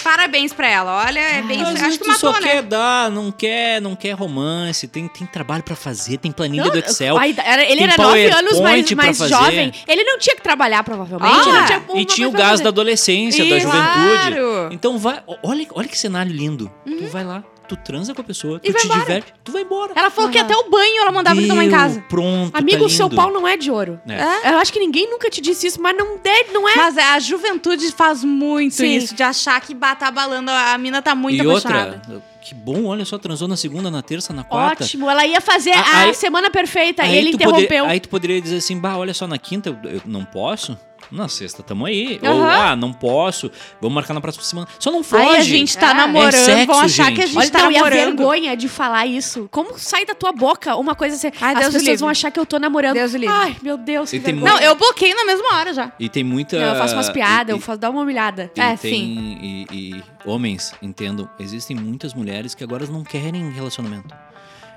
Parabéns 0.09 0.53
pra 0.53 0.67
ela. 0.69 1.03
Olha, 1.05 1.19
é 1.19 1.41
bem. 1.41 1.61
Às 1.61 1.67
Acho 1.69 1.81
vezes 1.83 1.97
que 1.97 2.03
tu 2.05 2.13
só 2.19 2.31
né? 2.33 2.39
quer 2.41 2.61
dar, 2.63 3.11
não 3.11 3.31
quer, 3.31 3.81
não 3.81 3.95
quer 3.95 4.13
romance, 4.13 4.87
tem, 4.87 5.07
tem 5.07 5.27
trabalho 5.27 5.63
pra 5.63 5.75
fazer, 5.75 6.17
tem 6.17 6.31
planilha 6.31 6.69
do 6.69 6.77
Excel. 6.79 7.17
ai, 7.17 7.35
era- 7.43 7.63
ele 7.63 7.75
tem 7.75 7.83
era 7.83 7.97
nove 8.01 8.25
anos 8.25 8.35
mais, 8.37 8.53
PowerPoint 8.57 8.95
pra 8.95 9.05
mais 9.05 9.17
fazer. 9.17 9.33
jovem. 9.33 9.71
Ele 9.87 10.03
não 10.03 10.17
tinha 10.17 10.35
que 10.35 10.41
trabalhar, 10.41 10.83
provavelmente. 10.83 11.33
Ah, 11.49 11.53
não 11.53 11.65
tinha 11.65 11.83
uma 11.89 11.99
E 12.01 12.05
tinha 12.05 12.27
o 12.27 12.31
coisa 12.31 12.37
pra 12.37 12.39
gás 12.39 12.51
fazer. 12.51 12.63
da 12.63 12.69
adolescência, 12.69 13.45
da 13.45 13.59
juventude. 13.59 14.35
Claro. 14.35 14.69
Então 14.71 14.97
vai, 14.97 15.21
olha, 15.43 15.67
olha 15.73 15.87
que 15.87 15.97
cenário 15.97 16.31
lindo. 16.31 16.71
Tu 16.85 17.07
vai 17.07 17.23
lá, 17.23 17.43
tu 17.67 17.75
transa 17.75 18.13
com 18.15 18.21
a 18.21 18.23
pessoa, 18.23 18.59
tu 18.59 18.67
E 18.69 18.71
vai 18.71 18.81
te 18.81 18.85
embora. 18.87 18.99
diverte, 19.01 19.33
tu 19.43 19.51
vai 19.51 19.61
embora. 19.63 19.93
Ela 19.95 20.09
falou 20.09 20.29
que 20.31 20.37
Aham. 20.37 20.45
até 20.45 20.55
o 20.55 20.69
banho 20.69 21.01
ela 21.01 21.11
mandava 21.11 21.39
ele 21.39 21.47
tomar 21.47 21.63
em 21.65 21.69
Deu, 21.69 21.77
casa. 21.77 22.03
Pronto, 22.07 22.55
Amigo, 22.55 22.79
tá 22.79 22.85
o 22.85 22.89
seu 22.89 23.09
pau 23.09 23.31
não 23.31 23.47
é 23.47 23.57
de 23.57 23.69
ouro. 23.69 23.99
É. 24.07 24.51
Eu 24.53 24.57
acho 24.59 24.71
que 24.71 24.79
ninguém 24.79 25.09
nunca 25.09 25.29
te 25.29 25.41
disse 25.41 25.67
isso, 25.67 25.81
mas 25.81 25.95
não, 25.97 26.17
deve, 26.17 26.51
não 26.51 26.67
é. 26.67 26.75
Mas 26.75 26.97
é, 26.97 27.03
a 27.03 27.19
juventude 27.19 27.91
faz 27.91 28.23
muito 28.23 28.75
Sim. 28.75 28.95
isso, 28.95 29.13
de 29.15 29.23
achar 29.23 29.59
que 29.61 29.75
tá 29.75 30.09
balando, 30.11 30.49
a 30.51 30.77
mina 30.77 31.01
tá 31.01 31.13
muito 31.15 31.37
e 31.43 31.47
apaixonada. 31.49 32.01
outra, 32.07 32.23
que 32.41 32.53
bom, 32.55 32.85
olha 32.85 33.03
só, 33.03 33.17
transou 33.17 33.47
na 33.47 33.57
segunda, 33.57 33.91
na 33.91 34.01
terça, 34.01 34.31
na 34.33 34.43
quarta. 34.43 34.83
Ótimo, 34.83 35.09
ela 35.09 35.25
ia 35.25 35.41
fazer 35.41 35.71
A- 35.71 35.81
a 35.81 35.99
aí- 36.03 36.13
semana 36.13 36.49
perfeita 36.49 37.03
e 37.03 37.09
Aí 37.09 37.17
ele 37.17 37.31
tu 37.31 37.35
interrompeu. 37.35 37.83
poder- 37.83 37.91
aí 37.91 37.99
tu 37.99 38.07
poderia 38.09 38.41
dizer 38.41 38.57
assim, 38.57 38.79
bah, 38.79 38.97
olha 38.97 39.13
só, 39.13 39.27
na 39.27 39.37
quinta 39.37 39.69
eu, 39.69 39.77
eu 39.91 40.01
não 40.05 40.23
posso. 40.23 40.77
Na 41.11 41.27
sexta 41.27 41.63
tamo 41.63 41.85
aí. 41.85 42.19
Ou, 42.21 42.29
Aham. 42.43 42.49
ah, 42.71 42.75
não 42.75 42.91
posso. 42.91 43.49
Vamos 43.81 43.95
marcar 43.95 44.13
na 44.13 44.21
próxima 44.21 44.43
semana. 44.43 44.67
Só 44.79 44.91
não 44.91 45.03
foge. 45.03 45.23
Aí 45.23 45.37
a 45.37 45.41
gente 45.41 45.77
tá 45.77 45.91
É. 45.91 45.93
namorando, 45.93 46.33
É 46.35 46.37
sexo, 46.37 46.65
vão 46.67 46.79
achar 46.79 47.05
que 47.13 47.21
a 47.21 47.25
gente. 47.25 47.33
gente 47.33 47.37
Olha, 47.37 47.51
tá 47.51 47.59
não, 47.63 47.71
e 47.71 47.75
a 47.75 47.79
namorando. 47.79 48.17
vergonha 48.17 48.57
de 48.57 48.67
falar 48.67 49.05
isso. 49.05 49.47
Como 49.51 49.77
sai 49.79 50.05
da 50.05 50.13
tua 50.13 50.31
boca 50.31 50.75
uma 50.75 50.95
coisa 50.95 51.15
assim? 51.15 51.27
Ai, 51.41 51.53
as 51.53 51.59
Deus 51.59 51.65
pessoas 51.67 51.83
livre. 51.83 51.97
vão 51.97 52.09
achar 52.09 52.31
que 52.31 52.39
eu 52.39 52.45
tô 52.45 52.59
namorando. 52.59 52.93
Deus 52.95 53.13
livre. 53.13 53.27
Ai, 53.35 53.55
meu 53.61 53.77
Deus, 53.77 54.09
que 54.09 54.19
vergonha. 54.19 54.51
Não, 54.53 54.59
eu 54.59 54.75
bloqueio 54.75 55.15
na 55.15 55.25
mesma 55.25 55.55
hora 55.55 55.73
já. 55.73 55.91
E 55.99 56.09
tem 56.09 56.23
muita. 56.23 56.59
Não, 56.59 56.73
eu 56.73 56.75
faço 56.75 56.93
umas 56.95 57.09
piadas, 57.09 57.55
e- 57.55 57.57
eu 57.57 57.61
faço 57.61 57.79
dar 57.79 57.89
uma 57.89 58.01
humilhada. 58.01 58.51
E 58.55 58.59
É, 58.59 58.75
tem, 58.75 59.07
E, 59.41 59.67
e 59.71 60.03
homens, 60.25 60.73
entendam, 60.81 61.29
existem 61.39 61.75
muitas 61.75 62.13
mulheres 62.13 62.53
que 62.53 62.63
agora 62.63 62.85
não 62.87 63.03
querem 63.03 63.49
relacionamento. 63.51 64.13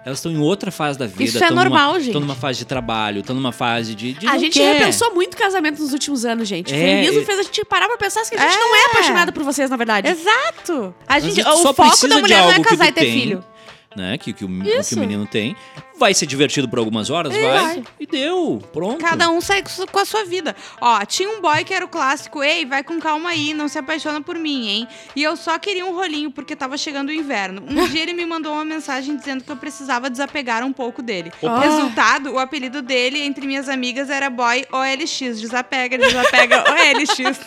Elas 0.04 0.18
estão 0.18 0.32
em 0.32 0.38
outra 0.38 0.70
fase 0.70 0.98
da 0.98 1.06
vida. 1.06 1.24
Isso 1.24 1.36
é 1.36 1.40
tão 1.40 1.50
numa- 1.50 1.64
normal, 1.64 1.94
gente. 1.98 2.06
Estão 2.08 2.20
numa 2.22 2.34
fase 2.34 2.58
de 2.60 2.64
trabalho, 2.64 3.20
estão 3.20 3.36
numa 3.36 3.52
fase 3.52 3.94
de. 3.94 4.14
de 4.14 4.26
A 4.26 4.38
gente 4.38 4.58
quer. 4.58 4.78
repensou 4.78 5.14
muito 5.14 5.36
casamento 5.36 5.80
nos 5.82 5.92
últimos 5.92 6.24
anos, 6.24 6.48
gente. 6.48 6.72
O 6.72 6.76
É, 6.76 6.78
feminismo 6.80 7.20
e- 7.20 7.24
fez 7.26 7.38
a 7.38 7.42
gente 7.42 7.62
parar 7.66 7.86
pra 7.86 7.98
pensar 7.98 8.22
que 8.22 8.34
a 8.34 8.38
gente 8.40 8.56
É. 8.56 8.58
não 8.60 8.74
é 8.76 8.84
apaixonada 8.86 9.30
por 9.30 9.42
vocês, 9.42 9.68
na 9.68 9.76
verdade. 9.76 10.08
Exato. 10.08 10.94
A 11.06 11.18
gente, 11.18 11.34
vezes 11.34 11.44
tu 11.44 11.68
o 11.68 11.74
foco 11.74 12.08
da 12.08 12.18
mulher 12.18 12.42
não 12.42 12.50
é 12.52 12.60
casar 12.60 12.88
e 12.88 12.92
ter 12.92 13.04
filho. 13.12 13.44
Né, 13.96 14.16
que, 14.18 14.32
que, 14.32 14.44
o, 14.44 14.48
o 14.48 14.62
que 14.84 14.94
o 14.94 14.98
menino 15.00 15.26
tem. 15.26 15.56
Vai 15.98 16.14
ser 16.14 16.24
divertido 16.24 16.66
por 16.68 16.78
algumas 16.78 17.10
horas, 17.10 17.34
vai. 17.36 17.72
Isso. 17.80 17.84
E 17.98 18.06
deu. 18.06 18.62
Pronto. 18.72 18.98
Cada 19.04 19.28
um 19.28 19.40
sai 19.40 19.62
com 19.90 19.98
a 19.98 20.04
sua 20.04 20.24
vida. 20.24 20.54
Ó, 20.80 21.04
tinha 21.04 21.28
um 21.28 21.40
boy 21.42 21.62
que 21.64 21.74
era 21.74 21.84
o 21.84 21.88
clássico, 21.88 22.42
ei, 22.42 22.64
vai 22.64 22.82
com 22.84 22.98
calma 23.00 23.30
aí, 23.30 23.52
não 23.52 23.68
se 23.68 23.78
apaixona 23.78 24.22
por 24.22 24.36
mim, 24.38 24.68
hein? 24.68 24.88
E 25.14 25.22
eu 25.22 25.36
só 25.36 25.58
queria 25.58 25.84
um 25.84 25.92
rolinho 25.94 26.30
porque 26.30 26.54
tava 26.56 26.78
chegando 26.78 27.08
o 27.08 27.12
inverno. 27.12 27.62
Um 27.68 27.86
dia 27.88 28.00
ele 28.02 28.14
me 28.14 28.24
mandou 28.24 28.52
uma 28.54 28.64
mensagem 28.64 29.14
dizendo 29.16 29.42
que 29.44 29.50
eu 29.50 29.56
precisava 29.56 30.08
desapegar 30.08 30.64
um 30.64 30.72
pouco 30.72 31.02
dele. 31.02 31.30
Opa. 31.42 31.58
Resultado, 31.60 32.32
o 32.32 32.38
apelido 32.38 32.80
dele 32.80 33.20
entre 33.20 33.46
minhas 33.46 33.68
amigas 33.68 34.08
era 34.08 34.30
boy 34.30 34.64
OLX, 34.72 35.18
desapega, 35.40 35.98
desapega 35.98 36.64
OLX. 36.70 37.40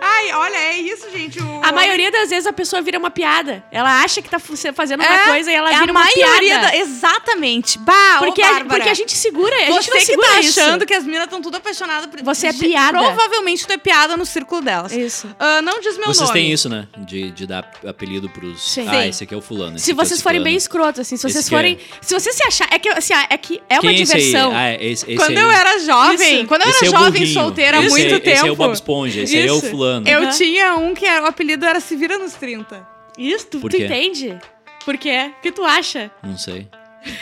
Ai, 0.00 0.30
Ai, 0.30 0.32
olha, 0.34 0.56
é 0.56 0.76
isso, 0.76 1.10
gente. 1.10 1.40
o- 1.40 1.60
A 1.64 1.72
maioria 1.72 2.10
das 2.12 2.30
vezes 2.30 2.46
a 2.46 2.52
pessoa 2.52 2.82
vira 2.82 2.98
uma 2.98 3.10
piada. 3.10 3.64
Ela 3.72 4.02
acha 4.02 4.20
que 4.22 4.28
tá 4.28 4.38
fazendo 4.38 5.00
uma 5.00 5.08
É, 5.08 5.24
coisa 5.48 5.50
e 5.50 5.54
ela 5.54 5.70
é 5.70 5.78
vira 5.80 5.90
a 5.90 5.94
uma 5.94 6.00
maioria 6.04 6.40
piada. 6.40 6.66
da... 6.68 6.76
Exatamente. 6.76 7.78
Bah, 7.78 8.16
Porque, 8.18 8.42
ô, 8.42 8.44
a, 8.44 8.64
porque 8.64 8.88
a 8.88 8.94
gente 8.94 9.12
segura, 9.16 9.54
a 9.54 9.58
gente 9.58 9.68
Você 9.84 9.90
não 9.90 9.98
que 9.98 10.04
segura 10.06 10.28
tá 10.28 10.40
isso. 10.40 10.60
achando 10.60 10.86
que 10.86 10.94
as 10.94 11.04
minas 11.04 11.24
estão 11.24 11.40
tudo 11.40 11.56
apaixonadas 11.56 12.06
por 12.10 12.22
Você 12.22 12.46
é 12.48 12.52
piada. 12.52 12.98
Provavelmente 12.98 13.66
tu 13.66 13.72
é 13.72 13.78
piada 13.78 14.16
no 14.16 14.24
círculo 14.26 14.60
delas. 14.62 14.92
Isso. 14.92 15.28
Ah, 15.38 15.60
não 15.62 15.80
diz 15.80 15.96
meu 15.96 16.06
Vocês 16.06 16.28
nome. 16.28 16.32
têm 16.40 16.52
isso, 16.52 16.68
né? 16.68 16.86
De, 16.98 17.30
de 17.30 17.46
dar 17.46 17.70
apelido 17.86 18.28
pros. 18.28 18.60
Sim. 18.72 18.86
Ah, 18.88 19.06
esse 19.06 19.24
aqui 19.24 19.34
é 19.34 19.36
o 19.36 19.40
fulano. 19.40 19.76
esse 19.76 19.84
Se 19.86 19.90
é 19.90 19.94
o 19.94 19.96
vocês 19.96 20.20
forem 20.20 20.38
ciclano. 20.38 20.44
bem 20.44 20.56
escrotos, 20.56 21.00
assim, 21.00 21.16
se 21.16 21.22
vocês 21.22 21.36
Esse 21.36 21.48
que 21.48 21.54
é. 21.54 21.58
forem. 21.58 21.78
Se 22.00 22.14
você 22.14 22.32
se 22.32 22.42
achar. 22.46 22.68
É 22.70 22.78
que, 22.78 22.88
assim, 22.88 23.14
ah, 23.14 23.26
é 23.30 23.38
que 23.38 23.60
é 23.68 23.74
uma 23.74 23.80
Quem 23.82 23.90
é 23.98 24.02
esse 24.02 24.14
aí? 24.14 24.22
diversão. 24.22 24.52
Ah, 24.54 24.68
é 24.70 24.74
esse, 24.84 25.04
esse 25.06 25.16
Quando 25.16 25.36
aí. 25.38 25.44
eu 25.44 25.50
era 25.50 25.78
jovem, 25.78 26.38
Isso. 26.40 26.46
quando 26.48 26.62
eu 26.62 26.68
Esse 26.70 26.84
era 26.84 26.86
é 26.86 26.98
jovem, 26.98 27.12
burrinho. 27.22 27.34
solteira 27.34 27.78
há 27.78 27.80
esse 27.82 27.90
muito 27.90 28.14
aí- 28.14 28.20
tempo. 28.20 28.36
Esse 28.36 28.46
é 28.48 28.50
o 28.52 28.56
Bob 28.56 28.72
Esponja, 28.72 29.20
esse 29.22 29.36
aí 29.36 29.46
é 29.46 29.52
o 29.52 29.58
Isso. 29.58 29.70
fulano. 29.70 30.08
Eu 30.08 30.30
tinha 30.30 30.76
um 30.76 30.94
que 30.94 31.06
era, 31.06 31.24
o 31.24 31.26
apelido 31.26 31.64
era 31.64 31.80
Se 31.80 31.96
Vira 31.96 32.18
nos 32.18 32.32
30. 32.34 32.86
Isso, 33.16 33.46
tu, 33.46 33.58
entende? 33.66 34.38
Por 34.84 34.96
quê? 34.96 35.32
O 35.38 35.42
que 35.42 35.52
tu 35.52 35.64
acha? 35.64 36.10
Não 36.22 36.36
sei. 36.36 36.68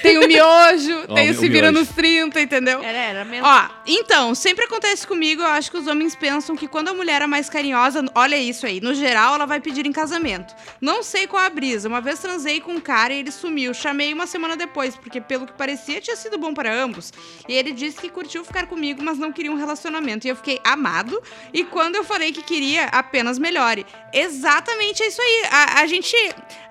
Tem 0.02 0.18
o 0.18 0.26
miojo, 0.26 1.06
tem 1.14 1.30
o 1.30 1.34
Se 1.34 1.48
Vira 1.48 1.70
nos 1.72 1.88
30, 1.88 2.40
entendeu? 2.40 2.82
Era, 2.82 2.98
era 2.98 3.24
mesmo. 3.24 3.46
Ó, 3.46 3.68
então, 3.86 4.34
sempre 4.34 4.64
acontece 4.64 5.06
comigo, 5.06 5.42
eu 5.42 5.46
acho 5.48 5.70
que 5.70 5.76
os 5.76 5.86
homens 5.86 6.14
pensam 6.14 6.54
que 6.56 6.68
quando 6.68 6.88
a 6.88 6.94
mulher 6.94 7.22
é 7.22 7.26
mais 7.26 7.48
carinhosa, 7.50 8.04
olha 8.14 8.36
isso 8.36 8.66
aí, 8.66 8.80
no 8.80 8.94
geral 8.94 9.34
ela 9.34 9.46
vai 9.46 9.60
pedir 9.60 9.86
em 9.86 9.92
casamento. 9.92 10.54
Não 10.80 11.02
sei 11.02 11.26
qual 11.26 11.42
a 11.42 11.50
brisa, 11.50 11.88
uma 11.88 12.00
vez 12.00 12.18
transei 12.18 12.60
com 12.60 12.72
um 12.72 12.80
cara 12.80 13.12
e 13.14 13.18
ele 13.20 13.30
sumiu, 13.30 13.72
chamei 13.74 14.12
uma 14.12 14.26
semana 14.26 14.56
depois, 14.56 14.96
porque 14.96 15.20
pelo 15.20 15.46
que 15.46 15.52
parecia 15.52 16.00
tinha 16.00 16.16
sido 16.16 16.38
bom 16.38 16.52
para 16.54 16.72
ambos. 16.72 17.12
E 17.48 17.52
ele 17.54 17.72
disse 17.72 17.98
que 17.98 18.08
curtiu 18.08 18.44
ficar 18.44 18.66
comigo, 18.66 19.02
mas 19.02 19.18
não 19.18 19.32
queria 19.32 19.50
um 19.52 19.56
relacionamento. 19.56 20.26
E 20.26 20.30
eu 20.30 20.36
fiquei 20.36 20.60
amado, 20.64 21.22
e 21.52 21.64
quando 21.64 21.96
eu 21.96 22.04
falei 22.04 22.32
que 22.32 22.42
queria, 22.42 22.84
apenas 22.86 23.38
melhore. 23.38 23.84
Exatamente 24.12 25.02
é 25.02 25.08
isso 25.08 25.20
aí. 25.22 25.42
A, 25.50 25.80
a 25.80 25.86
gente, 25.86 26.14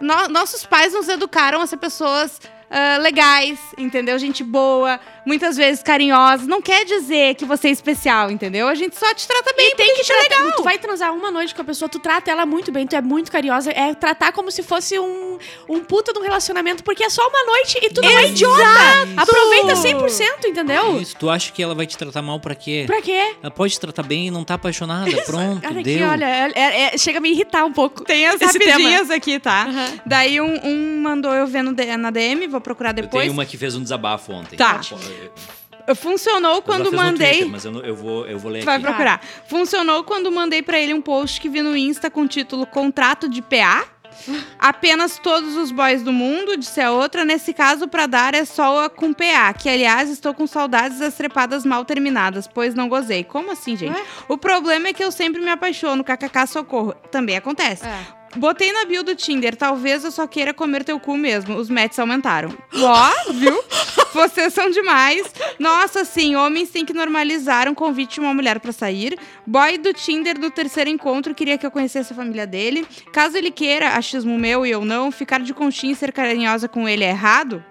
no- 0.02 0.28
nossos 0.30 0.66
pais 0.66 0.94
nos 0.94 1.08
educaram 1.08 1.62
a 1.62 1.68
ser 1.68 1.78
pessoas 1.78 2.40
ah, 2.76 2.98
legais, 2.98 3.60
entendeu? 3.78 4.20
Gente 4.20 4.44
boa, 4.44 5.00
muitas 5.26 5.58
vezes 5.58 5.82
carinhosa. 5.84 6.46
Não 6.46 6.62
quer 6.62 6.86
dizer 6.86 7.36
que 7.36 7.46
você 7.46 7.68
é 7.68 7.72
especial, 7.72 8.30
entendeu? 8.32 8.68
A 8.68 8.76
gente 8.76 8.98
só 8.98 9.14
te 9.14 9.28
trata 9.28 9.54
bem 9.56 9.68
E 9.72 9.76
tem 9.76 9.88
que 9.96 10.04
gente 10.04 10.12
é 10.12 10.20
tratar, 10.28 10.44
legal. 10.44 10.58
Tu 10.58 10.64
vai 10.64 10.78
transar 10.78 11.14
uma 11.14 11.32
noite 11.32 11.54
com 11.56 11.62
a 11.62 11.66
pessoa, 11.66 11.90
tu 11.90 12.00
trata 12.00 12.30
ela 12.32 12.46
muito 12.46 12.72
bem, 12.72 12.86
tu 12.86 12.96
é 12.96 13.02
muito 13.02 13.32
carinhosa. 13.32 13.72
É 13.72 13.94
tratar 13.94 14.32
como 14.32 14.52
se 14.52 14.62
fosse 14.64 14.98
um, 15.00 15.38
um 15.68 15.80
puta 15.84 16.14
de 16.14 16.20
um 16.20 16.22
relacionamento, 16.22 16.84
porque 16.84 17.04
é 17.04 17.10
só 17.10 17.28
uma 17.28 17.44
noite 17.46 17.80
e 17.82 17.90
tu 17.90 18.02
não 18.02 18.10
é 18.10 18.28
idiota. 18.28 18.64
Aproveita 19.18 19.74
100%, 19.76 20.46
entendeu? 20.46 21.02
Isso, 21.02 21.16
tu 21.18 21.30
acha 21.30 21.52
que 21.52 21.62
ela 21.62 21.74
vai 21.76 21.86
te 21.86 21.98
tratar 21.98 22.22
mal 22.22 22.40
pra 22.40 22.56
quê? 22.56 22.84
Pra 22.86 23.02
quê? 23.02 23.36
Ela 23.42 23.52
pode 23.52 23.74
te 23.74 23.80
tratar 23.80 24.04
bem 24.04 24.28
e 24.28 24.32
não 24.32 24.44
tá 24.44 24.56
apaixonada. 24.56 25.10
Pronto, 25.24 25.66
Olha 25.66 25.80
aqui, 25.82 25.98
deu. 25.98 26.08
olha, 26.08 26.26
é- 26.26 26.52
é- 26.56 26.82
é- 26.94 26.98
chega 26.98 27.18
a 27.18 27.22
me 27.22 27.32
irritar 27.32 27.66
um 27.66 27.72
pouco. 27.74 28.04
Tem 28.04 28.26
as 28.28 28.36
Esse 28.42 28.58
rapidinhas 28.58 29.10
aqui, 29.10 29.40
tá? 29.40 29.64
Aham. 29.64 29.94
Daí 30.06 30.40
um, 30.42 30.60
um 30.66 31.02
mandou 31.02 31.34
eu 31.34 31.48
ver 31.48 31.64
no 31.64 31.76
na 31.98 32.12
DM, 32.12 32.48
vou 32.48 32.62
procurar 32.62 32.90
Eu 32.92 33.04
depois. 33.04 33.22
tenho 33.24 33.34
uma 33.34 33.46
que 33.46 33.58
fez 33.58 33.76
um 33.76 33.82
desabafo 33.84 34.32
ontem. 34.32 34.56
Tá. 34.56 34.80
Funcionou 35.96 36.62
quando 36.64 36.92
mandei. 36.92 37.30
Twitter, 37.32 37.50
mas 37.50 37.66
eu, 37.66 37.72
não- 37.72 37.82
eu 37.82 37.96
vou, 37.96 38.26
eu 38.26 38.40
vou 38.40 38.52
ler 38.52 38.62
Tu 38.62 38.66
vai 38.66 38.76
aqui. 38.78 38.86
procurar. 38.86 39.22
Funcionou 39.48 40.04
quando 40.04 40.32
mandei 40.32 40.64
pra 40.64 40.80
ele 40.80 40.94
um 40.96 41.02
post 41.02 41.40
que 41.40 41.48
vi 41.48 41.62
no 41.62 41.78
Insta 41.78 42.10
com 42.10 42.22
o 42.22 42.28
título 42.28 42.66
Contrato 42.66 43.30
de 43.30 43.42
PA. 43.42 43.86
Apenas 44.58 45.20
todos 45.20 45.56
os 45.58 45.72
boys 45.72 46.02
do 46.02 46.12
mundo, 46.12 46.58
disse 46.58 46.80
a 46.82 46.90
outra. 46.92 47.24
Nesse 47.26 47.54
caso, 47.54 47.88
pra 47.88 48.08
dar 48.08 48.34
é 48.34 48.46
só 48.46 48.86
a 48.86 48.90
com 48.90 49.14
PA, 49.14 49.54
que 49.54 49.70
aliás 49.70 50.10
estou 50.10 50.34
com 50.34 50.48
saudades 50.48 51.00
das 51.00 51.14
trepadas 51.16 51.66
mal 51.66 51.84
terminadas, 51.86 52.48
pois 52.48 52.74
não 52.74 52.88
gozei. 52.90 53.24
Como 53.24 53.52
assim, 53.52 53.76
gente? 53.76 53.94
Ué? 53.96 54.04
O 54.30 54.38
problema 54.38 54.88
é 54.88 54.94
que 54.94 55.04
eu 55.04 55.12
sempre 55.12 55.42
me 55.42 55.50
apaixono, 55.52 56.04
kkk 56.04 56.48
socorro. 56.48 56.96
Também 57.12 57.36
acontece. 57.38 57.86
É. 57.86 58.25
Botei 58.36 58.72
na 58.72 58.86
bio 58.86 59.04
do 59.04 59.16
Tinder, 59.16 59.56
talvez 59.56 60.04
eu 60.04 60.12
só 60.12 60.28
queira 60.28 60.54
comer 60.54 60.84
teu 60.84 61.00
cu 61.00 61.18
mesmo. 61.18 61.56
Os 61.56 61.70
matches 61.70 62.00
aumentaram. 62.00 62.50
Ó, 62.74 63.32
viu? 63.34 63.64
Vocês 64.14 64.54
são 64.54 64.70
demais. 64.70 65.32
Nossa, 65.60 66.06
sim, 66.06 66.36
homens 66.36 66.70
têm 66.70 66.86
que 66.86 66.94
normalizar 66.94 67.68
um 67.70 67.74
convite 67.74 68.16
de 68.16 68.20
uma 68.22 68.34
mulher 68.34 68.60
pra 68.60 68.72
sair. 68.72 69.18
Boy 69.46 69.78
do 69.78 69.94
Tinder 69.94 70.40
no 70.40 70.52
terceiro 70.52 70.90
encontro 70.90 71.36
queria 71.36 71.58
que 71.58 71.66
eu 71.66 71.72
conhecesse 71.72 72.14
a 72.14 72.16
família 72.16 72.48
dele. 72.48 72.86
Caso 73.12 73.38
ele 73.38 73.52
queira, 73.52 73.90
achismo 73.90 74.38
meu 74.38 74.66
e 74.66 74.72
eu 74.72 74.84
não, 74.84 75.12
ficar 75.12 75.40
de 75.40 75.54
conchinha 75.54 75.94
e 75.94 75.96
ser 75.96 76.12
carinhosa 76.12 76.68
com 76.68 76.88
ele 76.88 77.04
é 77.04 77.10
errado? 77.10 77.64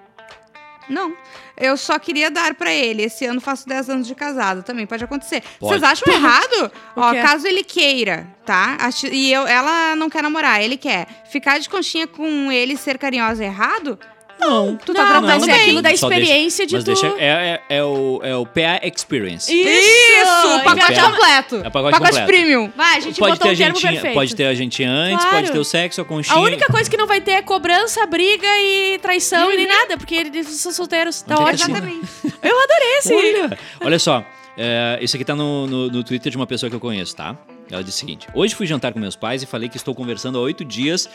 Não. 0.89 1.15
Eu 1.57 1.77
só 1.77 1.99
queria 1.99 2.31
dar 2.31 2.55
pra 2.55 2.73
ele. 2.73 3.03
Esse 3.05 3.25
ano 3.25 3.41
faço 3.41 3.67
10 3.69 3.91
anos 3.91 4.07
de 4.07 4.15
casado. 4.15 4.63
Também 4.63 4.87
pode 4.87 5.05
acontecer. 5.05 5.43
Vocês 5.61 5.83
acham 5.83 6.13
errado? 6.13 6.73
O 6.97 7.01
Ó, 7.01 7.13
caso 7.15 7.47
ele 7.47 7.63
queira, 7.63 8.27
tá? 8.45 8.77
E 9.11 9.33
eu, 9.33 9.47
ela 9.47 9.95
não 9.97 10.11
quer 10.11 10.23
namorar, 10.23 10.63
ele 10.63 10.77
quer. 10.77 11.07
Ficar 11.31 11.59
de 11.59 11.69
conchinha 11.69 12.07
com 12.07 12.51
ele 12.51 12.75
e 12.75 12.77
ser 12.77 12.99
carinhosa 12.99 13.45
é 13.45 13.47
errado? 13.47 13.99
Não. 14.41 14.77
Tu 14.77 14.93
tá 14.93 15.05
não, 15.05 15.23
tratando 15.23 15.51
é 15.51 15.63
aquilo 15.63 15.83
da 15.83 15.93
experiência 15.93 16.67
de 16.67 16.75
Mas 16.75 16.85
tu... 16.85 16.87
deixa, 16.87 17.07
é, 17.19 17.61
é, 17.69 17.77
é 17.77 17.85
o, 17.85 18.21
é 18.23 18.37
o 18.37 18.45
PA 18.45 18.81
Experience. 18.83 19.53
Isso! 19.53 20.57
E 20.61 20.65
Pacote 20.65 20.87
viajar- 20.87 21.11
completo. 21.11 21.57
É 21.57 21.71
pacote 21.71 21.99
completo. 21.99 22.27
premium. 22.27 22.73
Vai, 22.77 22.97
a 22.97 23.01
gente 23.01 23.19
pode 23.19 23.33
botou 23.33 23.49
ter, 23.49 23.55
um 23.55 23.57
termo 23.57 23.73
agentinha, 23.73 23.93
perfeito. 23.93 24.15
pode 24.15 24.37
ter 24.37 24.47
a 24.47 24.55
gentinha 24.55 24.91
antes, 24.91 25.25
Claro. 25.25 25.37
pode 25.37 25.53
ter 25.53 25.59
o 25.59 25.65
sexo, 25.65 26.01
a 26.01 26.05
conchinha. 26.05 26.37
A 26.37 26.41
única 26.41 26.67
coisa 26.67 26.91
que 26.91 26.97
não 26.97 27.07
vai 27.07 27.21
ter 27.21 27.33
é 27.33 27.43
cobrança, 27.43 28.05
briga 28.07 28.47
e 28.61 28.99
traição 28.99 29.53
e 29.53 29.57
nem 29.57 29.67
nada, 29.67 29.97
porque 29.97 30.15
eles 30.15 30.47
são 30.49 30.73
solteiros. 30.73 31.23
Tá 31.23 31.35
ótimo. 31.35 31.75
Exatamente. 31.75 32.07
Eu 32.43 32.61
adorei 32.63 32.99
esse. 32.99 33.15
Olha, 33.15 33.59
olha 33.81 33.99
só, 33.99 34.25
é, 34.57 34.99
isso 35.01 35.17
aqui 35.17 35.25
tá 35.25 35.35
no, 35.35 35.67
no, 35.67 35.89
no 35.91 36.05
Twitter 36.05 36.31
de 36.31 36.37
uma 36.37 36.47
pessoa 36.47 36.69
que 36.71 36.77
eu 36.77 36.81
conheço, 36.81 37.17
tá? 37.17 37.37
Ela 37.71 37.83
disse 37.83 37.99
o 37.99 38.01
seguinte: 38.01 38.29
Hoje 38.35 38.55
fui 38.55 38.67
jantar 38.67 38.93
com 38.93 38.99
meus 38.99 39.17
pais 39.17 39.43
e 39.43 39.47
falei 39.47 39.69
que 39.69 39.77
estou 39.77 39.95
conversando 39.95 40.39
há 40.39 40.41
oito 40.43 40.65
dias 40.65 41.09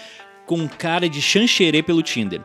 com 0.45 0.55
um 0.58 0.67
cara 0.67 1.08
de 1.08 1.21
chancherê 1.21 1.84
pelo 1.84 2.01
Tinder. 2.01 2.41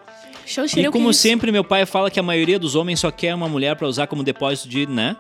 Show, 0.47 0.65
E 0.77 0.91
como 0.91 1.11
é 1.11 1.13
sempre, 1.13 1.51
meu 1.51 1.65
pai 1.65 1.87
fala 1.87 2.11
que 2.11 2.21
a 2.21 2.23
maioria 2.23 2.59
dos 2.59 2.75
homens 2.75 3.01
só 3.01 3.11
quer 3.11 3.35
uma 3.35 3.49
mulher 3.49 3.75
pra 3.77 3.87
usar 3.89 4.07
como 4.07 4.23
depósito 4.23 4.69
de, 4.69 4.87
né? 4.87 5.17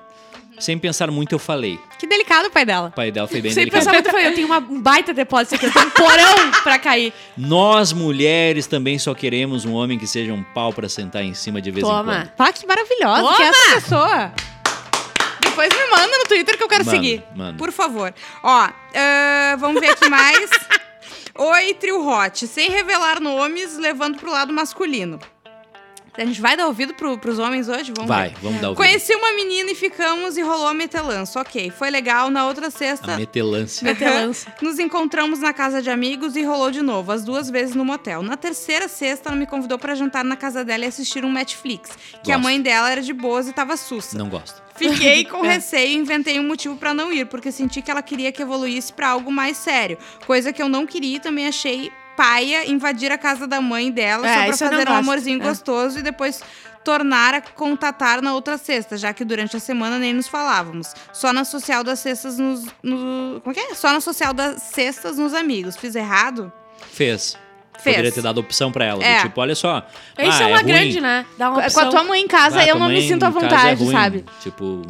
Sem 0.58 0.78
pensar 0.78 1.10
muito, 1.10 1.34
eu 1.34 1.38
falei. 1.38 1.80
Que 1.98 2.06
delicado 2.06 2.46
o 2.46 2.50
pai 2.50 2.64
dela. 2.64 2.88
O 2.88 2.92
pai 2.92 3.10
dela 3.10 3.26
foi 3.26 3.40
bem 3.40 3.50
Sem 3.50 3.62
delicado. 3.64 3.80
pensar 3.80 3.92
muito, 3.92 4.10
foi, 4.10 4.24
eu 4.26 4.34
tenho 4.34 4.46
uma, 4.46 4.58
um 4.58 4.80
baita 4.80 5.12
depósito 5.12 5.56
aqui, 5.56 5.66
eu 5.66 5.72
tenho 5.72 5.86
um 5.86 5.90
porão 5.90 6.50
pra 6.62 6.78
cair. 6.78 7.12
Nós, 7.36 7.92
mulheres, 7.92 8.66
também 8.68 8.96
só 8.98 9.14
queremos 9.14 9.64
um 9.64 9.72
homem 9.74 9.98
que 9.98 10.06
seja 10.06 10.32
um 10.32 10.44
pau 10.44 10.72
pra 10.72 10.88
sentar 10.88 11.24
em 11.24 11.34
cima 11.34 11.60
de 11.60 11.72
vez 11.72 11.84
em 11.84 11.90
Toma. 11.90 12.04
quando. 12.04 12.28
Pá, 12.36 12.52
que 12.52 12.64
maravilhosa 12.66 13.22
Toma! 13.22 13.36
que 13.36 13.42
é 13.42 13.46
essa 13.48 13.74
pessoa. 13.80 14.32
Depois 15.40 15.68
me 15.74 15.86
manda 15.90 16.18
no 16.18 16.24
Twitter 16.24 16.56
que 16.56 16.62
eu 16.62 16.68
quero 16.68 16.84
Manda, 16.84 16.96
seguir. 16.96 17.22
manda. 17.34 17.58
Por 17.58 17.72
favor. 17.72 18.12
Ó, 18.42 18.68
ah, 18.94 19.56
vamos 19.58 19.80
ver 19.80 19.90
aqui 19.90 20.08
mais. 20.08 20.50
Oi, 21.36 21.74
trio 21.74 22.06
hot. 22.06 22.46
Sem 22.46 22.70
revelar 22.70 23.20
nomes, 23.20 23.76
levando 23.76 24.18
pro 24.18 24.30
lado 24.30 24.52
masculino. 24.52 25.18
A 26.16 26.24
gente 26.24 26.40
vai 26.40 26.56
dar 26.56 26.66
ouvido 26.68 26.94
pro, 26.94 27.18
pros 27.18 27.40
homens 27.40 27.68
hoje? 27.68 27.92
Vamos 27.96 28.08
Vai, 28.08 28.28
ver. 28.28 28.36
vamos 28.40 28.60
dar 28.60 28.70
o 28.70 28.74
Conheci 28.76 29.12
uma 29.16 29.32
menina 29.32 29.72
e 29.72 29.74
ficamos 29.74 30.36
e 30.36 30.42
rolou 30.42 30.68
a 30.68 30.72
metelança. 30.72 31.40
Ok, 31.40 31.70
foi 31.76 31.90
legal. 31.90 32.30
Na 32.30 32.46
outra 32.46 32.70
sexta, 32.70 33.14
A 33.14 33.16
metelância. 33.16 33.82
Metelança. 33.84 34.54
nos 34.62 34.78
encontramos 34.78 35.40
na 35.40 35.52
casa 35.52 35.82
de 35.82 35.90
amigos 35.90 36.36
e 36.36 36.44
rolou 36.44 36.70
de 36.70 36.82
novo, 36.82 37.10
as 37.10 37.24
duas 37.24 37.50
vezes 37.50 37.74
no 37.74 37.84
motel. 37.84 38.22
Na 38.22 38.36
terceira 38.36 38.86
sexta, 38.86 39.28
ela 39.30 39.36
me 39.36 39.44
convidou 39.44 39.76
pra 39.76 39.96
jantar 39.96 40.22
na 40.22 40.36
casa 40.36 40.64
dela 40.64 40.84
e 40.84 40.86
assistir 40.86 41.24
um 41.24 41.32
Netflix, 41.32 41.90
que 42.22 42.30
a 42.30 42.36
Gosto. 42.36 42.44
mãe 42.44 42.62
dela 42.62 42.88
era 42.92 43.02
de 43.02 43.12
boas 43.12 43.48
e 43.48 43.52
tava 43.52 43.76
sussa. 43.76 44.16
Não 44.16 44.28
gosto. 44.28 44.62
Fiquei 44.76 45.24
com 45.24 45.40
receio 45.42 45.88
e 45.92 45.94
inventei 45.96 46.38
um 46.40 46.46
motivo 46.46 46.76
pra 46.76 46.92
não 46.94 47.12
ir, 47.12 47.26
porque 47.26 47.50
senti 47.52 47.80
que 47.82 47.90
ela 47.90 48.02
queria 48.02 48.32
que 48.32 48.42
evoluísse 48.42 48.92
pra 48.92 49.08
algo 49.10 49.30
mais 49.30 49.56
sério, 49.56 49.96
coisa 50.26 50.52
que 50.52 50.60
eu 50.62 50.68
não 50.68 50.86
queria 50.86 51.16
e 51.16 51.20
também 51.20 51.46
achei 51.46 51.92
paia 52.16 52.68
invadir 52.70 53.10
a 53.10 53.18
casa 53.18 53.46
da 53.46 53.60
mãe 53.60 53.90
dela 53.90 54.26
É, 54.28 54.52
só 54.52 54.66
pra 54.68 54.70
fazer 54.78 54.88
um 54.88 54.94
amorzinho 54.94 55.42
É. 55.42 55.44
gostoso 55.48 55.98
e 55.98 56.02
depois 56.02 56.40
tornar 56.84 57.34
a 57.34 57.40
contatar 57.40 58.20
na 58.22 58.34
outra 58.34 58.58
sexta, 58.58 58.96
já 58.96 59.12
que 59.12 59.24
durante 59.24 59.56
a 59.56 59.60
semana 59.60 59.98
nem 59.98 60.12
nos 60.12 60.28
falávamos. 60.28 60.94
Só 61.12 61.32
na 61.32 61.44
social 61.44 61.82
das 61.82 61.98
sextas 61.98 62.38
nos, 62.38 62.66
no- 62.82 63.40
como 63.42 63.50
é 63.50 63.54
que 63.54 63.60
é? 63.60 63.74
Só 63.74 63.90
na 63.92 64.00
social 64.00 64.32
das 64.34 64.62
sextas 64.62 65.16
nos 65.16 65.32
amigos. 65.34 65.76
Fiz 65.76 65.94
errado? 65.96 66.52
Fez. 66.92 67.36
Fez. 67.80 67.96
Poderia 67.96 68.12
ter 68.12 68.22
dado 68.22 68.38
opção 68.38 68.72
pra 68.72 68.84
ela. 68.84 68.98
do 69.00 69.04
É. 69.04 69.20
tipo, 69.22 69.40
olha 69.40 69.54
só. 69.54 69.86
Isso 70.18 70.42
ah, 70.42 70.42
é 70.42 70.46
uma 70.46 70.56
ruim. 70.58 70.66
grande, 70.66 71.00
né? 71.00 71.26
Dá 71.36 71.50
uma 71.50 71.56
Com 71.56 71.60
a 71.62 71.66
opção. 71.66 71.90
tua 71.90 72.04
mãe 72.04 72.22
em 72.22 72.26
casa, 72.28 72.60
Ah, 72.60 72.66
eu 72.66 72.78
não 72.78 72.88
me 72.88 73.02
sinto 73.06 73.24
à 73.24 73.26
é 73.26 73.30
vontade, 73.30 73.84
ruim. 73.84 73.92
sabe? 73.92 74.24
Tipo, 74.40 74.82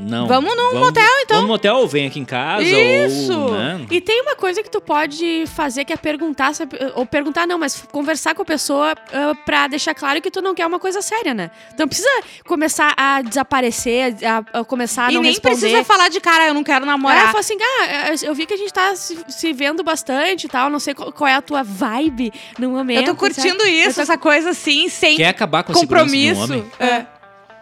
não. 0.00 0.26
Vamos 0.26 0.56
num 0.56 0.80
motel, 0.80 1.04
então. 1.22 1.36
Vamos 1.36 1.42
no 1.42 1.48
motel 1.48 1.76
ou 1.76 1.86
vem 1.86 2.06
aqui 2.08 2.18
em 2.18 2.24
casa. 2.24 2.64
Isso! 2.64 3.32
Ou, 3.38 3.52
né? 3.52 3.86
E 3.90 4.00
tem 4.00 4.20
uma 4.22 4.34
coisa 4.34 4.62
que 4.62 4.70
tu 4.70 4.80
pode 4.80 5.44
fazer 5.54 5.84
que 5.84 5.92
é 5.92 5.96
perguntar, 5.96 6.50
ou 6.96 7.06
perguntar 7.06 7.46
não, 7.46 7.58
mas 7.58 7.84
conversar 7.92 8.34
com 8.34 8.42
a 8.42 8.44
pessoa 8.44 8.94
ah, 9.12 9.34
pra 9.44 9.68
deixar 9.68 9.94
claro 9.94 10.20
que 10.20 10.30
tu 10.30 10.40
não 10.42 10.54
quer 10.54 10.66
uma 10.66 10.78
coisa 10.80 11.00
séria, 11.02 11.32
né? 11.34 11.50
Tu 11.76 11.80
não 11.80 11.86
precisa 11.88 12.08
começar 12.44 12.94
a 12.96 13.22
desaparecer, 13.22 14.16
a, 14.24 14.60
a 14.60 14.64
começar 14.64 15.06
a 15.06 15.10
e 15.12 15.14
não 15.14 15.22
nem 15.22 15.32
responder. 15.32 15.56
precisa 15.58 15.84
falar 15.84 16.08
de 16.08 16.20
cara, 16.20 16.46
eu 16.48 16.54
não 16.54 16.64
quero 16.64 16.84
É, 16.84 16.88
namorar. 16.88 17.26
fala 17.26 17.40
assim, 17.40 17.56
ah, 17.60 18.12
eu 18.22 18.34
vi 18.34 18.46
que 18.46 18.54
a 18.54 18.56
gente 18.56 18.72
tá 18.72 18.94
se, 18.96 19.18
se 19.28 19.52
vendo 19.52 19.82
bastante 19.84 20.44
e 20.44 20.48
tal, 20.48 20.68
não 20.70 20.80
sei 20.80 20.94
qual, 20.94 21.12
qual 21.12 21.28
é 21.28 21.34
a 21.34 21.42
tua 21.42 21.62
vibe 21.62 22.29
no 22.58 22.70
momento. 22.70 22.98
eu 23.00 23.04
tô 23.04 23.14
curtindo 23.16 23.58
sabe? 23.60 23.70
isso, 23.70 23.90
Eu 23.90 23.94
tô- 23.94 24.00
essa 24.02 24.18
coisa 24.18 24.50
assim, 24.50 24.88
sem 24.88 25.16
Quer 25.16 25.28
acabar 25.28 25.62
com 25.62 25.72
um 25.72 25.76
compromisso. 25.76 26.42
homem? 26.42 26.64
É. 26.78 27.06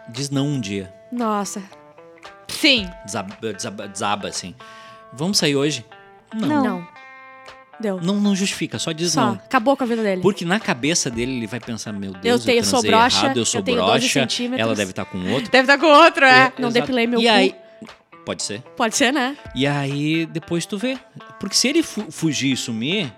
Diz 0.09 0.29
não 0.29 0.47
um 0.47 0.59
dia. 0.59 0.93
Nossa. 1.11 1.61
Sim. 2.47 2.89
Desaba, 3.05 3.37
desaba, 3.41 3.87
desaba, 3.87 4.27
assim. 4.27 4.55
Vamos 5.13 5.37
sair 5.37 5.55
hoje? 5.55 5.85
Não. 6.33 6.63
Não. 6.63 6.87
Deu. 7.79 7.99
Não, 8.01 8.15
não 8.15 8.35
justifica, 8.35 8.77
só 8.77 8.91
diz 8.91 9.13
Só. 9.13 9.21
não. 9.27 9.33
Acabou 9.35 9.77
com 9.77 9.83
a 9.85 9.87
vida 9.87 10.03
dele. 10.03 10.21
Porque 10.21 10.43
na 10.43 10.59
cabeça 10.59 11.09
dele 11.09 11.37
ele 11.37 11.47
vai 11.47 11.61
pensar, 11.61 11.93
meu 11.93 12.11
Deus, 12.11 12.41
Eu 12.41 12.45
tenho- 12.45 12.63
sou 12.65 12.81
transei 12.81 12.91
broxa, 12.91 13.25
errado, 13.25 13.37
eu 13.37 13.45
sou 13.45 13.59
eu 13.59 13.63
tenho 13.63 13.77
12 13.77 14.13
broxa, 14.13 14.27
ela 14.57 14.75
deve 14.75 14.91
estar 14.91 15.05
com 15.05 15.17
outro. 15.31 15.49
Deve 15.49 15.63
estar 15.71 15.77
com 15.77 15.85
outro, 15.87 16.25
é. 16.25 16.51
Não 16.59 16.67
Exato. 16.67 16.73
depilei 16.73 17.07
meu 17.07 17.21
e 17.21 17.23
cu. 17.23 17.29
aí, 17.29 17.55
pode 18.25 18.43
ser. 18.43 18.61
Pode 18.75 18.97
ser, 18.97 19.13
né? 19.13 19.37
E 19.55 19.65
aí 19.65 20.25
depois 20.25 20.65
tu 20.65 20.77
vê. 20.77 20.97
Porque 21.39 21.55
se 21.55 21.69
ele 21.69 21.81
fu- 21.81 22.11
fugir 22.11 22.51
e 22.51 22.57
sumir, 22.57 23.13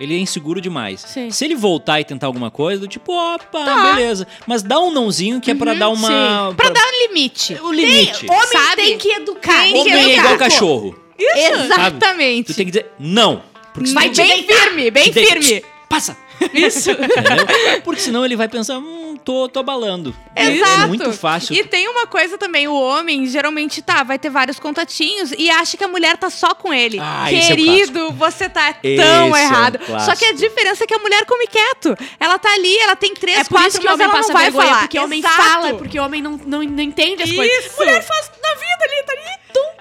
ele 0.00 0.14
é 0.14 0.18
inseguro 0.18 0.60
demais. 0.60 1.00
Sim. 1.00 1.30
Se 1.30 1.44
ele 1.44 1.54
voltar 1.54 2.00
e 2.00 2.04
tentar 2.04 2.26
alguma 2.26 2.50
coisa, 2.50 2.80
do 2.80 2.88
tipo, 2.88 3.12
opa, 3.12 3.94
beleza. 3.94 4.26
Mas 4.46 4.62
dá 4.62 4.78
um 4.78 4.92
nãozinho 4.92 5.40
que 5.40 5.50
é 5.50 5.54
pra 5.54 5.74
dar 5.74 5.88
uma. 5.88 6.08
sim. 6.50 6.54
Pra 6.56 6.70
dar 6.70 6.80
um 6.82 7.08
limite. 7.08 7.54
o 7.62 7.72
limite. 7.72 8.26
Homem 8.30 8.46
Sabe? 8.48 8.82
tem 8.82 8.98
que 8.98 9.08
educar. 9.12 9.62
Tem 9.62 9.72
que 9.72 9.78
Homem 9.80 9.92
é 9.94 10.02
educar. 10.04 10.20
igual 10.24 10.36
cachorro. 10.38 10.98
Exatamente. 11.18 12.52
Tu 12.52 12.56
tem 12.56 12.66
que 12.66 12.70
dizer 12.72 12.92
não. 12.98 13.42
Porque 13.74 13.90
Mas 13.92 14.16
senão- 14.16 14.28
bem 14.28 14.42
firme, 14.44 14.90
bem 14.90 15.12
firme. 15.12 15.62
Passa! 15.88 16.16
Isso. 16.52 16.90
Entendeu? 16.90 17.46
Porque 17.84 18.00
senão 18.00 18.24
ele 18.24 18.36
vai 18.36 18.48
pensar, 18.48 18.78
hum, 18.78 19.16
tô, 19.24 19.48
tô 19.48 19.60
abalando. 19.60 20.14
Exato. 20.36 20.82
É 20.82 20.86
muito 20.86 21.12
fácil. 21.12 21.54
E 21.54 21.64
tem 21.64 21.88
uma 21.88 22.06
coisa 22.06 22.38
também, 22.38 22.68
o 22.68 22.74
homem 22.74 23.26
geralmente 23.26 23.82
tá, 23.82 24.02
vai 24.02 24.18
ter 24.18 24.30
vários 24.30 24.58
contatinhos 24.60 25.32
e 25.36 25.50
acha 25.50 25.76
que 25.76 25.84
a 25.84 25.88
mulher 25.88 26.16
tá 26.16 26.30
só 26.30 26.54
com 26.54 26.72
ele. 26.72 26.98
Ah, 27.00 27.32
esse 27.32 27.52
é 27.52 27.56
Querido, 27.56 28.12
você 28.12 28.48
tá 28.48 28.74
Esse 28.82 28.96
tão 29.02 29.26
é 29.28 29.30
o 29.30 29.36
errado. 29.36 29.78
clássico. 29.78 30.10
só 30.10 30.16
que 30.16 30.24
a 30.26 30.32
diferença 30.32 30.84
é 30.84 30.86
que 30.86 30.94
a 30.94 30.98
mulher 30.98 31.24
come 31.26 31.46
quieto. 31.46 31.96
Ela 32.20 32.38
tá 32.38 32.52
ali, 32.54 32.76
ela 32.78 32.94
tem 32.96 33.14
três, 33.14 33.38
É 33.38 33.44
por 33.44 33.50
quatro, 33.50 33.68
isso 33.68 33.80
que 33.80 33.86
o 33.86 33.90
mas 33.90 33.94
homem 33.94 34.04
ela 34.04 34.14
passa 34.14 34.28
não 34.28 34.34
vai 34.34 34.44
vergonha, 34.44 34.66
falar. 34.68 34.80
porque 34.80 34.98
o 34.98 35.04
homem 35.04 35.22
fala, 35.22 35.74
porque 35.74 35.98
o 35.98 36.04
homem 36.04 36.22
não, 36.22 36.40
não, 36.46 36.62
não 36.62 36.82
entende 36.82 37.22
as 37.22 37.32
coisas. 37.32 37.64
Isso. 37.66 37.76
Mulher 37.78 38.02
faz 38.02 38.30
na 38.42 38.54
vida 38.54 38.84
ali, 38.84 39.02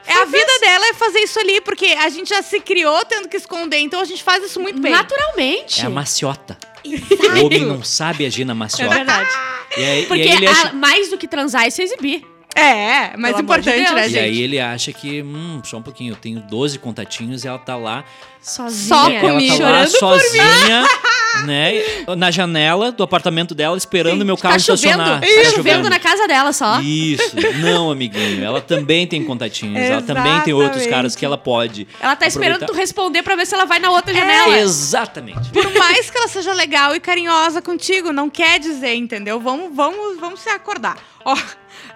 É 0.08 0.14
a 0.22 0.26
vida 0.26 0.60
dela 0.62 0.86
é 0.88 0.94
fazer 0.94 1.20
isso 1.20 1.40
ali, 1.40 1.60
porque 1.62 1.86
a 1.88 2.10
gente 2.10 2.30
já 2.30 2.42
se 2.42 2.60
criou 2.60 3.04
tendo 3.06 3.28
que 3.28 3.36
esconder, 3.38 3.78
então 3.80 4.00
a 4.00 4.06
gente 4.06 4.24
faz 4.24 4.44
isso 4.44 4.60
muito 4.60 4.80
bem. 4.82 4.92
Naturalmente. 4.92 5.82
É 5.82 5.86
a 5.86 5.90
maciota. 5.90 6.58
O 6.86 7.46
homem 7.46 7.66
não 7.66 7.84
sabe 7.84 8.26
agir 8.26 8.46
na 8.46 8.54
É 8.54 8.56
maciota. 8.56 8.94
verdade. 8.96 9.30
E 9.78 9.84
aí, 9.84 10.06
Porque 10.06 10.24
e 10.24 10.30
aí 10.30 10.36
ele 10.38 10.48
acha. 10.48 10.70
a- 10.70 10.74
mais 10.74 11.10
do 11.10 11.18
que 11.18 11.28
transar 11.28 11.66
é 11.66 11.70
se 11.70 11.82
exibir. 11.84 12.24
É, 12.56 13.16
mais 13.18 13.36
Pelo 13.36 13.38
de 13.38 13.44
importante, 13.44 13.76
Deus. 13.78 13.92
né, 13.92 14.08
E 14.08 14.10
gente? 14.10 14.20
aí 14.24 14.42
ele 14.42 14.60
acha 14.60 14.92
que, 14.92 15.22
hum, 15.22 15.62
só 15.64 15.78
um 15.78 15.82
pouquinho, 15.84 16.14
eu 16.14 16.16
tenho 16.16 16.40
12 16.40 16.80
contatinhos 16.80 17.44
e 17.44 17.48
ela 17.48 17.60
tá 17.60 17.76
lá. 17.76 18.04
Sozinha. 18.48 18.88
Só 18.96 19.10
ela 19.10 19.20
comigo. 19.32 19.58
tá 19.58 19.58
Chorando 19.58 19.92
por 19.92 20.00
sozinha, 20.00 20.88
né? 21.46 21.72
Na 22.18 22.32
janela 22.32 22.92
do 22.92 23.04
apartamento 23.04 23.54
dela, 23.54 23.78
esperando 23.78 24.24
meu 24.26 24.38
carro 24.38 24.54
Tá 24.56 24.60
chovendo. 24.60 25.02
estacionar. 25.02 25.22
Tá 25.22 25.52
chovendo 25.52 25.90
na 25.90 26.00
casa 26.00 26.28
dela 26.28 26.54
só. 26.54 26.80
Isso. 26.82 27.36
Não, 27.62 27.92
amiguinho. 27.92 28.44
Ela 28.44 28.62
também 28.62 29.06
tem 29.06 29.24
contatinhos. 29.24 29.78
Ela 29.80 30.02
também 30.02 30.40
tem 30.42 30.54
outros 30.54 30.86
caras 30.88 31.16
que 31.16 31.26
ela 31.26 31.38
pode. 31.38 31.88
Ela 32.00 32.16
tá 32.16 32.26
esperando 32.26 32.64
aproveitar. 32.64 32.74
tu 32.74 32.80
responder 32.80 33.22
pra 33.24 33.36
ver 33.36 33.46
se 33.46 33.54
ela 33.54 33.66
vai 33.66 33.80
na 33.80 33.92
outra 33.92 34.14
janela. 34.14 34.58
Exatamente. 34.60 35.50
Por 35.52 35.72
mais 35.74 36.10
que 36.10 36.18
ela 36.18 36.28
seja 36.28 36.54
legal 36.54 36.96
e 36.96 37.00
carinhosa 37.00 37.62
contigo, 37.62 38.12
não 38.14 38.30
quer 38.30 38.60
dizer, 38.60 38.96
entendeu? 38.96 39.40
Vamos, 39.40 39.76
vamos, 39.76 40.20
vamos 40.20 40.40
se 40.40 40.50
acordar. 40.50 40.98
Ó, 41.26 41.36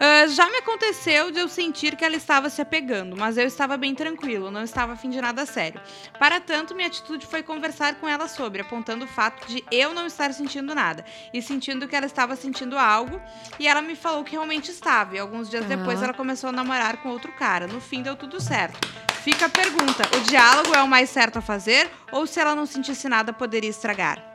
ah, 0.04 0.28
já 0.28 0.50
me 0.50 0.58
aconteceu 0.58 1.32
de 1.32 1.40
eu 1.40 1.48
sentir 1.48 1.96
que 1.96 2.04
ela 2.04 2.16
estava 2.18 2.50
se 2.50 2.62
apegando, 2.62 3.16
mas 3.16 3.38
eu 3.38 3.46
estava 3.48 3.78
bem 3.78 3.96
tranquilo, 3.96 4.52
não 4.52 4.64
estava 4.64 4.92
afim 4.94 5.10
de 5.10 5.22
nada 5.22 5.46
sério. 5.46 5.80
Para 6.20 6.40
tanto, 6.42 6.76
minha 6.76 6.88
atitude 6.88 7.26
foi 7.26 7.42
conversar 7.42 7.96
com 7.96 8.08
ela 8.08 8.28
sobre, 8.28 8.62
apontando 8.62 9.06
o 9.06 9.08
fato 9.08 9.48
de 9.48 9.64
eu 9.72 9.94
não 9.94 10.06
estar 10.06 10.34
sentindo 10.34 10.76
nada 10.76 11.06
e 11.34 11.42
sentindo 11.42 11.88
que 11.88 11.96
ela 11.96 12.06
estava 12.06 12.36
sentindo 12.36 12.78
algo, 12.78 13.22
e 13.60 13.68
ela 13.68 13.82
me 13.82 13.96
falou 13.96 14.24
que 14.24 14.32
realmente 14.32 14.72
estava. 14.72 15.16
E 15.16 15.20
alguns 15.20 15.50
dias 15.50 15.66
depois 15.66 16.02
ela 16.02 16.14
começou 16.14 16.50
a 16.50 16.54
namorar 16.54 16.98
com 16.98 17.10
outro 17.10 17.32
cara. 17.34 17.68
No 17.68 17.80
fim 17.80 18.02
deu 18.02 18.16
tudo 18.16 18.40
certo. 18.40 18.88
Fica 19.24 19.46
a 19.46 19.50
pergunta: 19.50 20.04
o 20.18 20.20
diálogo 20.22 20.74
é 20.74 20.82
o 20.82 20.88
mais 20.88 21.10
certo 21.10 21.38
a 21.38 21.42
fazer 21.42 21.90
ou 22.12 22.26
se 22.26 22.40
ela 22.40 22.56
não 22.56 22.66
sentisse 22.66 23.08
nada 23.08 23.32
poderia 23.32 23.70
estragar? 23.70 24.31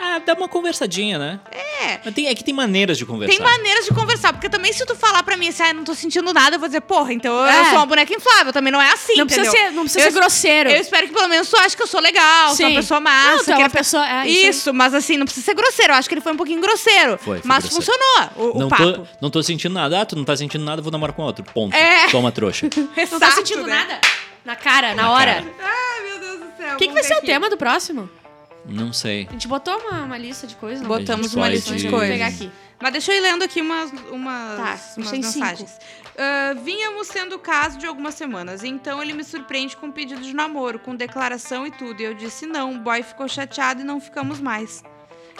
Ah, 0.00 0.18
dá 0.24 0.34
uma 0.34 0.48
conversadinha, 0.48 1.18
né? 1.18 1.40
É. 1.50 2.00
Mas 2.04 2.14
tem, 2.14 2.26
é 2.28 2.34
que 2.34 2.44
tem 2.44 2.54
maneiras 2.54 2.96
de 2.98 3.04
conversar. 3.04 3.34
Tem 3.36 3.44
maneiras 3.44 3.84
de 3.84 3.92
conversar, 3.94 4.32
porque 4.32 4.48
também 4.48 4.72
se 4.72 4.84
tu 4.86 4.94
falar 4.94 5.22
pra 5.22 5.36
mim 5.36 5.48
assim, 5.48 5.62
ah, 5.62 5.68
eu 5.70 5.74
não 5.74 5.84
tô 5.84 5.94
sentindo 5.94 6.32
nada, 6.32 6.56
eu 6.56 6.60
vou 6.60 6.68
dizer, 6.68 6.80
porra, 6.82 7.12
então 7.12 7.32
eu 7.34 7.44
É. 7.44 7.64
sou 7.70 7.74
uma 7.78 7.86
boneca 7.86 8.14
inflável, 8.14 8.52
também 8.52 8.72
não 8.72 8.80
é 8.80 8.92
assim, 8.92 9.16
não 9.16 9.26
precisa 9.26 9.48
entendeu? 9.48 9.68
ser, 9.68 9.74
não 9.74 9.82
precisa 9.82 10.06
Eu- 10.06 10.12
ser 10.12 10.18
grosseiro. 10.18 10.70
Eu 10.70 10.80
espero 10.80 11.08
que 11.08 11.12
pelo 11.14 11.28
menos 11.28 11.48
tu 11.48 11.56
ache 11.58 11.76
que 11.76 11.82
eu 11.82 11.86
sou 11.86 12.00
legal, 12.00 12.54
sou 12.54 12.66
uma 12.66 12.70
Sim. 12.70 12.76
pessoa 12.76 13.00
Não, 13.00 13.04
massa. 13.10 13.44
tu 13.44 13.50
é 13.50 13.54
que 13.56 13.62
uma 13.62 13.70
pessoa. 13.70 14.08
É, 14.08 14.26
Isso, 14.28 14.46
isso. 14.48 14.74
mas 14.74 14.94
assim, 14.94 15.16
não 15.16 15.24
precisa 15.24 15.44
ser 15.46 15.54
grosseiro. 15.54 15.92
Eu 15.92 15.96
acho 15.96 16.08
que 16.08 16.14
ele 16.14 16.20
foi 16.20 16.32
um 16.32 16.36
pouquinho 16.36 16.60
grosseiro. 16.60 17.18
Foi, 17.18 17.38
foi 17.38 17.40
mas 17.44 17.64
grosseiro. 17.64 17.84
funcionou 17.92 18.30
o, 18.52 18.56
o 18.56 18.60
Não 18.60 18.68
papo. 18.68 18.92
tô, 18.92 19.06
não 19.20 19.30
tô 19.30 19.42
sentindo 19.42 19.72
nada. 19.74 20.00
Ah, 20.00 20.06
tu 20.06 20.16
não 20.16 20.24
tá 20.24 20.36
sentindo 20.36 20.64
nada, 20.64 20.80
vou 20.82 20.92
namorar 20.92 21.14
com 21.14 21.22
outro. 21.22 21.44
Ponto. 21.52 21.74
É. 21.74 22.08
Toma, 22.10 22.30
trouxa. 22.32 22.68
Não 22.78 22.86
tá 22.86 23.02
Exato, 23.02 23.34
sentindo 23.36 23.62
né? 23.66 23.74
nada? 23.74 24.00
Na 24.44 24.54
cara, 24.56 24.94
na, 24.94 25.02
Na 25.02 25.10
hora. 25.12 25.34
cara. 25.34 25.46
Ai, 25.60 26.02
meu 26.08 26.18
Deus 26.20 26.38
do 26.40 26.56
céu. 26.56 26.74
O 26.74 26.76
que, 26.78 26.88
que 26.88 26.92
vai 26.94 27.02
ser 27.04 27.14
o 27.14 27.18
aqui. 27.18 27.26
tema 27.26 27.50
do 27.50 27.56
próximo? 27.56 28.08
Não 28.68 28.92
sei. 28.92 29.26
A 29.28 29.32
gente 29.32 29.48
botou 29.48 29.76
uma, 29.78 30.04
uma 30.04 30.18
lista 30.18 30.46
de 30.46 30.54
coisas, 30.54 30.82
não? 30.82 30.88
Botamos 30.88 31.34
uma 31.34 31.48
lista 31.48 31.74
de 31.74 31.88
coisas. 31.88 32.08
pegar 32.08 32.26
aqui. 32.26 32.50
Mas 32.80 32.92
deixa 32.92 33.12
eu 33.12 33.16
ir 33.16 33.20
lendo 33.20 33.42
aqui 33.42 33.60
umas, 33.60 33.90
umas, 34.10 34.56
Tá, 34.56 34.78
umas 34.98 35.10
mensagens. 35.10 35.78
Ah, 36.16 36.54
vínhamos 36.62 37.08
tendo 37.08 37.36
o 37.36 37.38
caso 37.38 37.78
de 37.78 37.86
algumas 37.86 38.14
semanas, 38.14 38.64
então 38.64 39.02
ele 39.02 39.12
me 39.12 39.22
surpreende 39.22 39.76
com 39.76 39.86
um 39.86 39.92
pedido 39.92 40.20
de 40.20 40.34
namoro, 40.34 40.78
com 40.80 40.94
declaração 40.94 41.66
e 41.66 41.70
tudo. 41.70 42.00
E 42.00 42.04
eu 42.04 42.14
disse 42.14 42.44
não, 42.44 42.74
o 42.74 42.78
boy 42.78 43.02
ficou 43.02 43.28
chateado 43.28 43.80
e 43.80 43.84
não 43.84 44.00
ficamos 44.00 44.40
mais. 44.40 44.82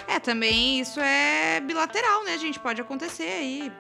É, 0.07 0.21
também 0.21 0.81
isso 0.81 1.01
é 1.01 1.61
bilateral, 1.61 2.25
né, 2.25 2.39
gente? 2.39 2.59
Pode 2.61 2.81
acontecer 2.81 3.25
aí. 3.25 3.73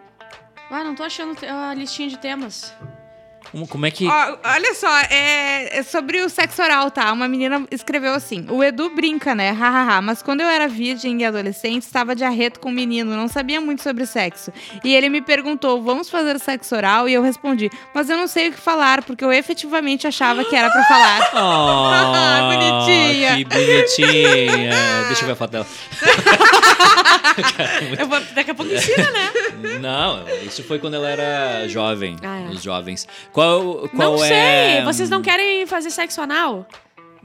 Ah, 0.71 0.85
não 0.85 0.95
tô 0.95 1.05
achando 1.05 1.37
a 1.47 1.73
listinha 1.73 2.09
de 2.09 2.19
temas. 2.19 2.75
Como, 3.51 3.67
como 3.67 3.87
é 3.87 3.91
que. 3.91 4.07
Ó, 4.07 4.37
olha 4.45 4.75
só, 4.75 4.99
é, 5.11 5.79
é 5.79 5.83
sobre 5.83 6.21
o 6.21 6.29
sexo 6.29 6.63
oral, 6.63 6.91
tá? 6.91 7.13
Uma 7.13 7.29
menina 7.29 7.67
escreveu 7.71 8.13
assim: 8.15 8.47
O 8.51 8.63
Edu 8.63 8.91
brinca, 8.91 9.35
né? 9.35 9.51
Hahaha, 9.51 10.01
mas 10.03 10.23
quando 10.23 10.41
eu 10.41 10.49
era 10.49 10.69
virgem 10.69 11.23
e 11.23 11.25
adolescente, 11.25 11.83
estava 11.83 12.15
de 12.15 12.25
arreto 12.25 12.61
com 12.61 12.69
um 12.69 12.73
menino, 12.73 13.17
não 13.17 13.29
sabia 13.29 13.61
muito 13.61 13.83
sobre 13.83 14.07
sexo. 14.07 14.53
E 14.85 14.95
ele 14.95 15.09
me 15.09 15.21
perguntou: 15.21 15.83
Vamos 15.83 16.11
fazer 16.11 16.39
sexo 16.39 16.75
oral? 16.77 17.09
E 17.09 17.15
eu 17.15 17.23
respondi: 17.23 17.71
Mas 17.95 18.11
eu 18.11 18.17
não 18.17 18.27
sei 18.27 18.49
o 18.49 18.53
que 18.53 18.61
falar, 18.61 19.03
porque 19.03 19.25
eu 19.25 19.33
efetivamente 19.33 20.07
achava 20.07 20.45
que 20.45 20.55
era 20.55 20.71
pra 20.71 20.83
falar. 20.85 21.19
Oh, 21.39 22.53
Bonitinha. 22.53 23.37
Que 23.37 23.45
bonitinha. 23.45 24.73
Deixa 25.07 25.23
eu 25.23 25.27
ver 25.27 25.33
a 25.33 25.37
foto 25.37 25.51
dela. 25.51 25.67
Eu 27.98 28.07
vou, 28.09 28.20
daqui 28.35 28.51
a 28.51 28.55
pouco 28.55 28.72
ensina, 28.72 29.11
né? 29.11 29.33
Não, 29.81 30.24
isso 30.44 30.62
foi 30.64 30.79
quando 30.79 30.94
ela 30.94 31.09
era 31.09 31.68
jovem. 31.68 32.16
Ah, 32.22 32.40
é. 32.40 32.44
Os 32.48 32.62
jovens. 32.62 33.07
Qual, 33.33 33.88
qual 33.94 34.16
não 34.16 34.24
é. 34.24 34.29
sei. 34.77 34.85
Vocês 34.85 35.11
não 35.11 35.22
querem 35.22 35.66
fazer 35.66 35.90
sexo 35.90 36.20
anal? 36.20 36.66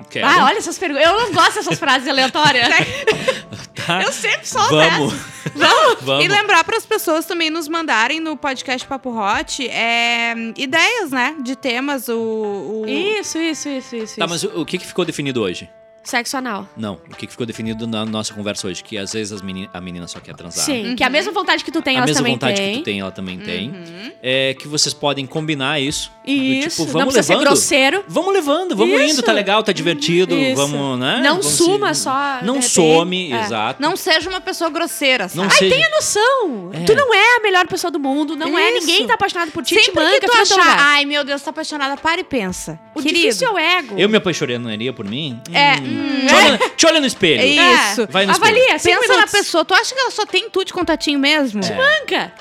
Quero. 0.10 0.26
Ah, 0.26 0.46
olha 0.46 0.58
essas 0.58 0.78
perguntas. 0.78 1.06
Eu 1.06 1.14
não 1.20 1.32
gosto 1.34 1.56
dessas 1.56 1.78
frases 1.78 2.08
aleatórias. 2.08 2.68
Tá. 3.86 4.02
Eu 4.02 4.14
sempre 4.14 4.48
solto 4.48 4.70
Vamos. 4.70 5.14
Vamos. 5.54 5.98
Vamos. 6.02 6.24
E 6.24 6.28
lembrar 6.30 6.64
para 6.64 6.78
as 6.78 6.86
pessoas 6.86 7.26
também 7.26 7.50
nos 7.50 7.68
mandarem 7.68 8.20
no 8.22 8.38
podcast 8.38 8.88
Papo 8.88 9.10
Hot 9.10 9.68
é, 9.68 10.34
ideias, 10.56 11.12
né? 11.12 11.36
De 11.44 11.54
temas. 11.56 12.08
O, 12.08 12.16
o- 12.18 12.86
Isso, 12.88 13.38
isso, 13.38 13.68
isso, 13.68 13.96
isso. 13.96 14.16
Tá, 14.18 14.26
isso. 14.26 14.30
mas 14.30 14.44
o, 14.44 14.62
o 14.62 14.66
que, 14.66 14.78
que 14.78 14.86
ficou 14.86 15.04
definido 15.04 15.42
hoje? 15.42 15.70
Sexo 16.04 16.36
anal. 16.38 16.68
Não, 16.76 17.00
o 17.12 17.16
que, 17.16 17.28
ficou 17.28 17.46
definido 17.46 17.88
na 17.88 18.06
nossa 18.06 18.34
conversa 18.34 18.68
hoje? 18.68 18.84
Que 18.84 18.98
às 18.98 19.14
vezes 19.14 19.32
as 19.32 19.42
meni- 19.42 19.70
a 19.74 19.80
menina 19.80 20.08
só 20.08 20.20
quer 20.20 20.36
transar. 20.36 20.66
Sim, 20.66 20.96
que 20.96 21.04
a 21.04 21.10
mesma 21.10 21.32
vontade 21.32 21.64
que 21.64 21.72
tu 21.72 21.82
tem, 21.82 21.98
A 21.98 22.02
mesma 22.02 22.16
também 22.18 22.34
vontade 22.34 22.58
têm. 22.58 22.72
que 22.74 22.80
tu 22.80 22.84
tem, 22.84 23.00
ela 23.00 23.12
também 23.12 23.40
tem. 23.40 23.70
Uhum. 23.70 24.12
É 24.22 24.54
que 24.60 24.68
vocês 24.68 24.94
podem 24.94 25.26
combinar 25.26 25.80
isso. 25.80 26.12
do 26.26 26.32
Isso, 26.32 26.70
tipo, 26.70 26.86
não 26.86 26.92
vamos 27.00 27.14
precisa 27.14 27.34
levando. 27.34 27.44
ser 27.46 27.50
grosseiro. 27.50 28.04
Vamos 28.08 28.34
levando, 28.34 28.76
vamos 28.76 29.00
Isso. 29.02 29.14
indo, 29.14 29.24
tá 29.24 29.32
legal, 29.34 29.62
tá 29.64 29.72
divertido, 29.72 30.36
Isso. 30.36 30.56
vamos, 30.56 31.00
né? 31.00 31.20
Não 31.24 31.32
Vamos 31.38 31.46
suma 31.48 31.94
só, 31.94 32.40
Não 32.44 32.62
some, 32.62 33.32
É. 33.34 33.42
exato. 33.42 33.82
Não 33.82 33.96
seja 33.98 34.30
uma 34.30 34.40
pessoa 34.42 34.70
grosseira, 34.70 35.28
sabe? 35.28 35.42
Não 35.42 35.50
seja... 35.50 35.74
Tenha 35.76 35.90
noção. 35.90 36.70
É. 36.74 36.84
Tu 36.86 36.96
não 36.96 37.14
é 37.14 37.38
a 37.38 37.40
melhor 37.42 37.68
pessoa 37.68 37.90
do 37.92 38.00
mundo, 38.00 38.36
não 38.36 38.58
é. 38.58 38.72
Isso. 38.78 38.88
Ninguém 38.88 39.08
tá 39.08 39.14
apaixonado 39.16 39.52
por 39.52 39.64
ti, 39.64 39.76
te 39.76 39.86
Sempre 39.86 40.04
manca, 40.04 40.20
que 40.22 40.28
tu 40.28 40.34
achar, 40.38 40.78
ai 40.80 41.06
meu 41.06 41.24
Deus, 41.24 41.42
tá 41.42 41.50
apaixonada, 41.50 41.98
para 41.98 42.22
e 42.22 42.24
pensa. 42.24 42.80
O 42.96 43.02
Querido, 43.02 43.20
difícil 43.22 43.48
é 43.48 43.52
o 43.52 43.58
ego. 43.58 43.96
Eu 43.98 44.08
me 44.08 44.18
apaixonaria 44.18 44.94
por 44.94 45.06
mim? 45.06 45.42
É, 45.52 45.76
Hum. 45.96 46.28
Te, 46.28 46.34
olha, 46.36 46.58
te 46.78 46.86
olha 46.88 47.00
no 47.00 47.06
espelho. 47.06 47.42
É 47.42 47.46
isso. 47.48 48.08
Vai 48.10 48.26
no 48.26 48.34
Avalia, 48.34 48.80
cinco 48.80 49.00
pensa 49.02 49.18
na 49.18 49.28
pessoa. 49.28 49.64
Tu 49.66 49.74
acha 49.74 49.94
que 49.94 50.00
ela 50.02 50.12
só 50.12 50.26
tem 50.26 50.50
tu 50.50 50.64
de 50.64 50.74
contatinho 50.74 51.20
mesmo? 51.20 51.62
É. 51.64 51.76
Manca. 51.76 52.34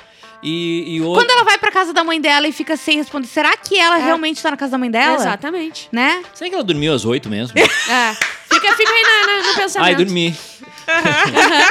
E, 0.42 0.96
e 0.96 1.00
outro... 1.00 1.22
Quando 1.22 1.30
ela 1.30 1.44
vai 1.44 1.56
pra 1.56 1.70
casa 1.70 1.92
da 1.92 2.02
mãe 2.02 2.20
dela 2.20 2.48
e 2.48 2.52
fica 2.52 2.76
sem 2.76 2.96
responder, 2.96 3.28
será 3.28 3.56
que 3.56 3.78
ela 3.78 3.98
É. 4.00 4.04
realmente 4.04 4.42
tá 4.42 4.50
na 4.50 4.56
casa 4.56 4.72
da 4.72 4.78
mãe 4.78 4.90
dela? 4.90 5.14
Exatamente. 5.14 5.88
Né? 5.92 6.20
Será 6.34 6.48
que 6.50 6.54
ela 6.56 6.64
dormiu 6.64 6.92
às 6.92 7.04
oito 7.04 7.28
mesmo? 7.28 7.56
É. 7.58 7.64
Fica, 8.52 8.72
fica 8.76 8.90
aí 8.92 9.02
na, 9.02 9.26
na- 9.26 9.42
no 9.48 9.54
pensamento. 9.54 9.86
Ai, 9.88 9.94
dormi. 9.94 10.36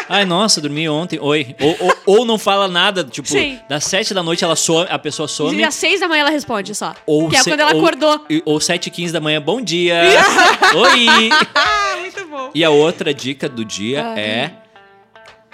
Ai, 0.09 0.25
nossa, 0.25 0.59
dormi 0.61 0.87
ontem. 0.89 1.19
Oi. 1.21 1.55
Ou, 1.59 1.75
ou, 1.79 1.93
ou 2.19 2.25
não 2.25 2.37
fala 2.37 2.67
nada, 2.67 3.03
tipo, 3.03 3.27
Sim. 3.27 3.59
das 3.69 3.83
sete 3.85 4.13
da 4.13 4.21
noite 4.23 4.43
ela 4.43 4.55
some, 4.55 4.87
a 4.89 4.99
pessoa 4.99 5.27
some. 5.27 5.57
E 5.57 5.63
às 5.63 5.75
seis 5.75 5.99
da 5.99 6.07
manhã 6.07 6.21
ela 6.21 6.29
responde 6.29 6.73
só. 6.75 6.93
Ou 7.05 7.29
que 7.29 7.35
é 7.37 7.43
se- 7.43 7.49
quando 7.49 7.59
ela 7.61 7.73
ou- 7.73 7.79
acordou. 7.79 8.25
e- 8.29 8.41
Ou 8.45 8.59
sete 8.59 8.87
e 8.87 8.91
quinze 8.91 9.11
da 9.13 9.19
manhã, 9.19 9.41
bom 9.41 9.61
dia. 9.61 10.01
Oi. 10.75 11.05
Muito 12.01 12.25
bom. 12.27 12.51
E 12.53 12.63
a 12.63 12.69
outra 12.69 13.13
dica 13.13 13.47
do 13.47 13.63
dia 13.65 14.03
Ah. 14.15 14.19
é 14.19 14.51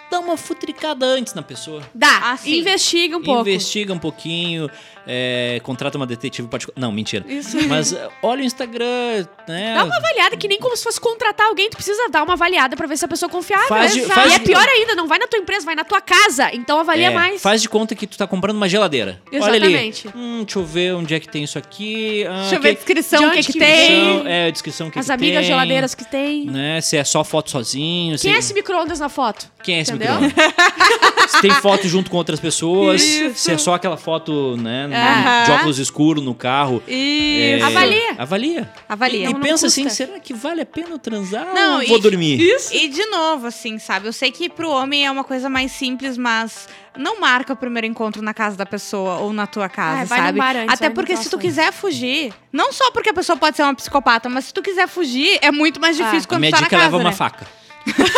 dá 0.10 0.20
uma 0.20 0.38
futricada 0.38 1.06
antes 1.06 1.34
na 1.34 1.42
pessoa. 1.42 1.82
Dá. 1.94 2.32
Ah, 2.32 2.38
sim. 2.38 2.60
Investiga 2.60 3.18
um 3.18 3.22
pouco. 3.24 3.42
Investiga 3.42 3.94
um 3.94 4.00
pouquinho, 4.00 4.70
é, 5.08 5.60
contrata 5.64 5.98
uma 5.98 6.06
detetive 6.06 6.48
particular. 6.48 6.80
Não, 6.80 6.92
mentira. 6.92 7.26
Isso. 7.28 7.58
Mas 7.68 7.94
é, 7.94 8.08
olha 8.22 8.42
o 8.42 8.46
Instagram, 8.46 9.26
né? 9.48 9.74
Dá 9.76 9.84
uma 9.86 9.96
avaliada, 9.98 10.36
que 10.38 10.48
nem 10.48 10.60
como 10.60 10.76
se 10.76 10.84
fosse 10.84 11.00
contratar 11.00 11.48
alguém, 11.48 11.70
tu 11.70 11.78
precisa 11.78 12.10
dar 12.10 12.24
uma 12.24 12.34
avaliada 12.34 12.76
pra 12.76 12.86
ver 12.88 12.98
se 12.98 13.06
a 13.06 13.08
pessoa 13.08 13.30
é 13.30 13.32
confiável. 13.32 13.68
Faz 13.68 13.94
de- 13.94 14.02
faz 14.02 14.34
e 14.34 14.36
é 14.36 14.40
pior 14.40 14.68
ainda, 14.68 14.96
não 14.96 15.08
vai 15.08 15.18
na 15.20 15.28
tua 15.28 15.40
empresa, 15.40 15.66
vai 15.66 15.76
na 15.76 15.84
tua 15.84 16.02
casa. 16.02 16.50
Então 16.54 16.80
avalia 16.80 17.08
É, 17.08 17.14
mais. 17.14 17.42
Faz 17.42 17.62
de 17.62 17.70
conta 17.70 17.96
que 17.96 18.06
tu 18.06 18.18
tá 18.18 18.28
comprando 18.28 18.58
uma 18.58 18.68
geladeira. 18.70 19.22
Exatamente. 19.32 20.08
Olha 20.08 20.16
ali. 20.16 20.24
Hum, 20.24 20.44
deixa 20.44 20.60
eu 20.60 20.66
ver 20.66 20.94
onde 20.96 21.14
é 21.16 21.20
que 21.20 21.28
tem 21.30 21.44
isso 21.44 21.58
aqui. 21.58 22.26
Ah, 22.28 22.42
Deixa 22.42 22.56
eu 22.56 22.62
ver 22.62 22.70
a 22.70 22.72
que- 22.72 22.78
descrição, 22.78 23.20
de 23.20 23.26
o 23.26 23.32
que, 23.32 23.44
que 23.44 23.54
que 23.54 23.60
tem. 23.60 23.68
descrição, 23.90 24.28
É, 24.28 24.48
a 24.48 24.52
descrição 24.52 24.90
que 24.92 25.00
As 25.00 25.06
que 25.06 25.12
amigas 25.12 25.40
tem, 25.40 25.48
geladeiras 25.48 25.96
que 25.96 26.06
tem. 26.06 26.46
Né? 26.46 26.82
Se 26.82 26.98
é 26.98 27.04
só 27.04 27.24
foto 27.24 27.50
sozinho. 27.52 28.12
Quem 28.12 28.18
se... 28.18 28.30
é 28.30 28.38
esse 28.40 28.54
micro-ondas 28.54 29.00
na 29.00 29.10
foto? 29.10 29.50
Quem 29.64 29.78
é 29.78 29.82
esse 29.82 29.94
Entendeu? 29.94 30.22
micro 30.22 30.42
Se 31.28 31.42
tem 31.42 31.52
foto 31.52 31.88
junto 31.88 32.10
com 32.10 32.18
outras 32.18 32.40
pessoas. 32.40 33.02
Isso. 33.04 33.38
Se 33.40 33.52
é 33.52 33.58
só 33.58 33.74
aquela 33.74 33.98
foto, 33.98 34.56
né? 34.58 34.88
Aham. 34.98 35.44
De 35.46 35.52
óculos 35.52 35.80
escuros 35.80 36.24
no 36.24 36.34
carro. 36.34 36.82
Isso. 36.88 37.64
É, 37.64 37.64
Avalia. 37.64 38.16
Avalia. 38.18 38.70
Avalia. 38.88 39.20
E, 39.20 39.24
Não, 39.26 39.32
não 39.34 39.40
pensa 39.42 39.68
assim, 39.68 39.88
será 39.90 40.20
que 40.20 40.34
vale 40.34 40.62
a 40.62 40.66
pena 40.66 40.90
eu 40.92 41.00
transar 41.00 41.54
Não, 41.54 41.76
ou 41.78 41.84
e- 41.84 41.88
vou 41.88 42.00
dormir? 42.00 42.40
Isso. 42.40 42.74
E 42.76 42.88
de 42.88 43.06
novo, 43.08 43.48
assim, 43.48 43.78
sabe? 43.80 44.08
Eu 44.08 44.14
sei 44.14 44.32
que 44.32 44.50
pro 44.50 44.70
homem 44.70 45.06
é 45.06 45.12
uma 45.12 45.24
coisa 45.24 45.50
mais 45.50 45.72
simples, 45.72 46.18
mas 46.18 46.68
não 46.98 47.20
marca 47.20 47.54
o 47.54 47.56
primeiro 47.56 47.86
encontro 47.88 48.22
na 48.22 48.34
casa 48.34 48.56
da 48.58 48.66
pessoa 48.66 49.18
ou 49.18 49.32
na 49.32 49.46
tua 49.48 49.70
casa, 49.70 50.00
É, 50.00 50.02
no 50.04 50.08
sabe? 50.08 50.40
antes, 50.42 50.74
Até 50.74 50.86
vai 50.88 50.96
porque 50.96 51.16
se 51.16 51.30
tu 51.30 51.38
quiser 51.38 51.72
fugir, 51.72 52.34
não 52.52 52.74
só 52.74 52.90
porque 52.92 53.10
a 53.10 53.14
pessoa 53.14 53.38
pode 53.38 53.56
ser 53.56 53.64
uma 53.64 53.76
psicopata, 53.76 54.28
mas 54.30 54.46
se 54.46 54.54
tu 54.54 54.62
quiser 54.62 54.88
fugir, 54.88 55.38
é 55.42 55.52
muito 55.52 55.80
mais 55.80 56.00
Ah. 56.00 56.04
difícil 56.06 56.26
A 56.26 56.28
quando 56.30 56.42
minha 56.42 56.52
tu 56.52 56.56
tá 56.58 56.64
dica 56.64 56.76
na 56.76 56.82
é 56.84 56.86
casa, 56.86 56.96
leva 56.98 57.04
uma 57.04 57.10
né? 57.12 57.16
faca. 57.16 57.48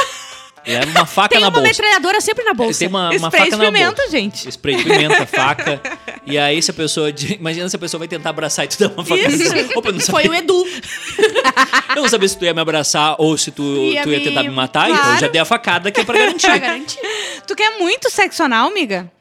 leva 0.66 0.92
uma 0.92 1.06
faca 1.06 1.30
Tem 1.30 1.40
na 1.40 1.48
uma 1.48 1.52
bolsa. 1.52 1.68
metralhadora 1.68 2.22
sempre 2.22 2.44
na 2.44 2.54
bolsa. 2.54 2.80
Tem 2.80 2.88
uma, 2.88 3.10
uma 3.10 3.32
faca 3.32 3.44
de 3.46 3.52
na 3.52 3.58
bolsa. 3.58 3.72
pimenta, 3.72 4.10
gente. 4.10 4.48
Spray 4.52 4.76
de 4.76 4.84
pimenta, 4.84 5.26
faca. 5.26 5.82
E 6.26 6.38
aí, 6.38 6.62
se 6.62 6.72
a 6.72 6.74
pessoa. 6.74 7.10
Imagina 7.40 7.68
se 7.70 7.76
a 7.76 7.80
pessoa 7.80 8.00
vai 8.00 8.08
tentar 8.08 8.30
abraçar 8.32 8.66
e 8.66 8.68
tu 8.68 8.78
dá 8.80 8.88
uma 8.94 9.04
faca. 9.06 9.22
Isso. 9.28 9.54
Opa, 9.76 9.90
eu 9.90 9.94
não 9.94 10.00
Foi 10.00 10.24
sabia, 10.24 10.32
o 10.32 10.36
Edu. 10.36 10.66
eu 11.96 12.02
não 12.04 12.10
sabia 12.10 12.28
se 12.30 12.38
tu 12.38 12.46
ia 12.46 12.54
me 12.54 12.62
abraçar 12.62 13.16
ou 13.18 13.38
se 13.38 13.52
tu, 13.52 13.64
Ia 13.64 14.04
tu 14.04 14.10
ia 14.12 14.20
me- 14.20 14.24
tentar 14.26 14.44
me 14.44 14.50
matar. 14.50 14.90
Então 14.90 14.98
eu 15.00 15.04
Claro. 15.04 15.20
já 15.22 15.28
dei 15.28 15.42
a 15.42 15.46
facada 15.46 15.92
que 15.92 16.02
é 16.02 16.04
pra 16.06 16.18
garantir. 16.18 16.46
Pra 16.48 16.58
garantir. 16.58 17.00
Tu 17.48 17.56
quer 17.56 17.78
muito 17.80 18.10
sexo 18.10 18.44
anal, 18.44 18.68
amiga? 18.70 19.12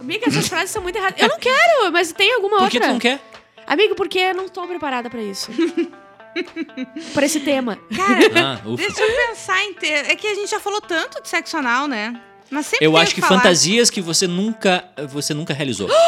Amiga, 0.00 0.28
essas 0.28 0.48
frases 0.48 0.70
são 0.70 0.82
muito 0.82 0.96
erradas. 0.96 1.20
Eu 1.20 1.28
não 1.28 1.38
quero, 1.38 1.92
mas 1.92 2.12
tem 2.12 2.34
alguma 2.34 2.58
Por 2.58 2.70
que 2.70 2.76
outra. 2.78 2.88
tu 2.90 2.92
não 2.94 2.98
quer? 2.98 3.20
Amigo, 3.66 3.94
porque 3.94 4.18
eu 4.18 4.34
não 4.34 4.48
tô 4.48 4.66
preparada 4.66 5.08
pra 5.08 5.22
isso. 5.22 5.50
pra 7.14 7.24
esse 7.26 7.40
tema. 7.40 7.78
Cara, 7.96 8.20
Ah, 8.34 8.60
deixa 8.76 9.00
eu 9.02 9.28
pensar 9.28 9.62
em 9.64 9.74
ter... 9.74 10.10
É 10.10 10.16
que 10.16 10.26
a 10.26 10.34
gente 10.34 10.50
já 10.50 10.58
falou 10.58 10.80
tanto 10.80 11.22
de 11.22 11.28
sexo 11.28 11.56
anal, 11.56 11.86
né? 11.86 12.20
Mas 12.52 12.66
sempre 12.66 12.86
Eu 12.86 12.96
acho 12.98 13.14
que 13.14 13.20
falar. 13.22 13.40
fantasias 13.40 13.88
que 13.88 14.00
você 14.02 14.26
nunca, 14.26 14.84
você 15.08 15.32
nunca 15.32 15.54
realizou. 15.54 15.88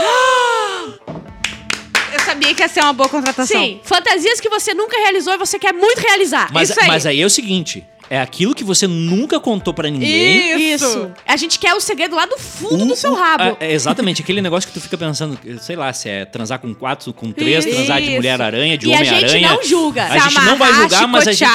Eu 2.13 2.21
sabia 2.21 2.55
que 2.55 2.63
ia 2.63 2.69
ser 2.69 2.81
uma 2.81 2.93
boa 2.93 3.09
contratação. 3.09 3.61
Sim, 3.61 3.81
fantasias 3.83 4.41
que 4.41 4.49
você 4.49 4.73
nunca 4.75 4.97
realizou 4.99 5.33
e 5.33 5.39
você 5.39 5.59
quer 5.59 5.73
muito 5.73 5.99
realizar. 6.01 6.49
Mas, 6.53 6.71
Isso 6.71 6.81
aí. 6.81 6.87
mas 6.87 7.07
aí 7.07 7.21
é 7.21 7.27
o 7.27 7.31
seguinte: 7.31 7.85
é 8.09 8.21
aquilo 8.21 8.55
que 8.55 8.63
você 8.63 8.87
nunca 8.87 9.41
contou 9.41 9.75
pra 9.75 9.91
ninguém. 9.91 10.73
Isso. 10.73 11.11
A 11.27 11.37
gente 11.37 11.59
quer 11.59 11.75
o 11.75 11.81
segredo 11.81 12.15
lá 12.15 12.27
do 12.27 12.39
fundo 12.39 12.85
do 12.85 12.95
seu 12.95 13.15
rabo. 13.15 13.57
é, 13.59 13.69
é 13.69 13.73
exatamente, 13.73 14.23
aquele 14.23 14.41
negócio 14.41 14.69
que 14.69 14.75
tu 14.75 14.81
fica 14.81 14.97
pensando, 14.97 15.39
sei 15.61 15.77
lá, 15.77 15.93
se 15.93 16.09
é 16.09 16.25
transar 16.25 16.59
com 16.61 16.73
quatro, 16.75 17.13
com 17.13 17.33
três, 17.33 17.65
transar 17.65 17.99
de 18.01 18.07
Isso. 18.09 18.17
mulher-aranha, 18.17 18.79
de 18.79 18.87
e 18.87 18.93
a 18.93 18.97
homem-aranha. 18.97 19.29
gente 19.29 19.49
não 19.49 19.63
julga. 19.63 20.05
A 20.05 20.19
gente 20.19 20.35
não 20.41 20.57
vai 20.57 20.73
julgar, 20.73 21.09
mas 21.09 21.27
a 21.27 21.33
gente. 21.33 21.51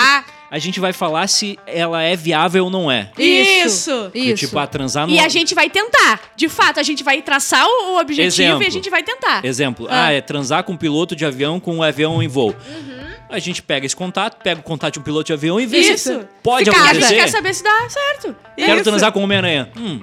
A 0.51 0.57
gente 0.59 0.79
vai 0.79 0.91
falar 0.93 1.27
se 1.27 1.57
ela 1.67 2.01
é 2.01 2.15
viável 2.15 2.65
ou 2.65 2.69
não 2.69 2.89
é. 2.91 3.11
Isso. 3.17 4.11
Isso. 4.13 4.35
Tipo, 4.47 4.59
a 4.59 4.67
transar 4.67 5.07
no. 5.07 5.13
E 5.13 5.19
a 5.19 5.27
gente 5.29 5.53
vai 5.55 5.69
tentar. 5.69 6.19
De 6.35 6.47
fato, 6.49 6.79
a 6.79 6.83
gente 6.83 7.03
vai 7.03 7.21
traçar 7.21 7.65
o 7.67 7.89
o 7.89 7.99
objetivo 7.99 8.27
Exemplo. 8.27 8.63
e 8.63 8.67
a 8.67 8.69
gente 8.69 8.89
vai 8.89 9.03
tentar. 9.03 9.43
Exemplo, 9.43 9.87
Ah. 9.89 10.05
ah. 10.07 10.11
é 10.13 10.21
transar 10.21 10.63
com 10.63 10.73
um 10.73 10.77
piloto 10.77 11.15
de 11.15 11.25
avião 11.25 11.59
com 11.59 11.75
um 11.75 11.83
avião 11.83 12.21
em 12.21 12.27
voo. 12.27 12.49
Uhum. 12.69 12.99
A 13.29 13.37
gente 13.39 13.61
pega 13.61 13.85
esse 13.85 13.95
contato, 13.95 14.41
pega 14.41 14.59
o 14.59 14.63
contato 14.63 14.93
de 14.93 14.99
um 14.99 15.03
piloto 15.03 15.25
de 15.27 15.33
avião 15.33 15.59
e 15.59 15.65
vê 15.65 15.79
Isso. 15.79 16.13
se 16.19 16.27
pode 16.41 16.65
Se 16.65 16.69
A 16.69 16.73
gente 16.79 16.87
acontecer. 16.89 17.15
quer 17.15 17.27
saber 17.29 17.53
se 17.53 17.63
dá 17.63 17.87
certo. 17.89 18.35
Quero 18.57 18.73
Isso. 18.75 18.83
transar 18.83 19.11
com 19.11 19.21
Homem-Aranha. 19.23 19.69
Hum, 19.77 20.01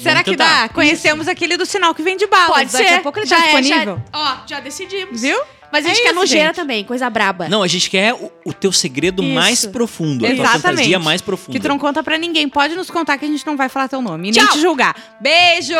Será 0.00 0.22
que 0.24 0.30
tentar. 0.32 0.62
dá? 0.62 0.68
Conhecemos 0.70 1.28
aquele 1.28 1.56
do 1.56 1.64
sinal 1.66 1.94
que 1.94 2.02
vem 2.02 2.16
de 2.16 2.26
bala. 2.26 2.54
Pode 2.54 2.72
Daqui 2.72 2.88
ser. 2.88 2.94
a 2.94 3.00
pouco 3.00 3.18
ele 3.20 3.26
já 3.26 3.36
tá 3.36 3.46
é, 3.46 3.52
já- 3.52 3.60
disponível. 3.60 4.02
ó, 4.12 4.36
já 4.46 4.60
decidimos. 4.60 5.20
Viu? 5.20 5.38
Mas 5.72 5.84
a 5.84 5.88
é 5.88 5.94
gente 5.94 6.00
é 6.00 6.02
quer 6.04 6.10
isso, 6.10 6.14
nojeira 6.20 6.46
gente. 6.48 6.56
também, 6.56 6.84
coisa 6.84 7.08
braba. 7.10 7.48
Não, 7.48 7.62
a 7.62 7.68
gente 7.68 7.90
quer 7.90 8.14
o, 8.14 8.30
o 8.44 8.52
teu 8.52 8.72
segredo 8.72 9.22
isso. 9.22 9.34
mais 9.34 9.66
profundo, 9.66 10.26
a 10.26 10.34
tua 10.34 10.46
fantasia 10.48 10.98
mais 10.98 11.20
profunda. 11.20 11.58
Que 11.58 11.62
tu 11.62 11.68
não 11.68 11.78
conta 11.78 12.02
pra 12.02 12.16
ninguém. 12.18 12.48
Pode 12.48 12.74
nos 12.74 12.90
contar 12.90 13.18
que 13.18 13.24
a 13.24 13.28
gente 13.28 13.46
não 13.46 13.56
vai 13.56 13.68
falar 13.68 13.88
teu 13.88 14.00
nome 14.00 14.28
e 14.28 14.32
Tchau. 14.32 14.44
nem 14.44 14.52
te 14.52 14.60
julgar. 14.60 14.94
Beijo! 15.20 15.74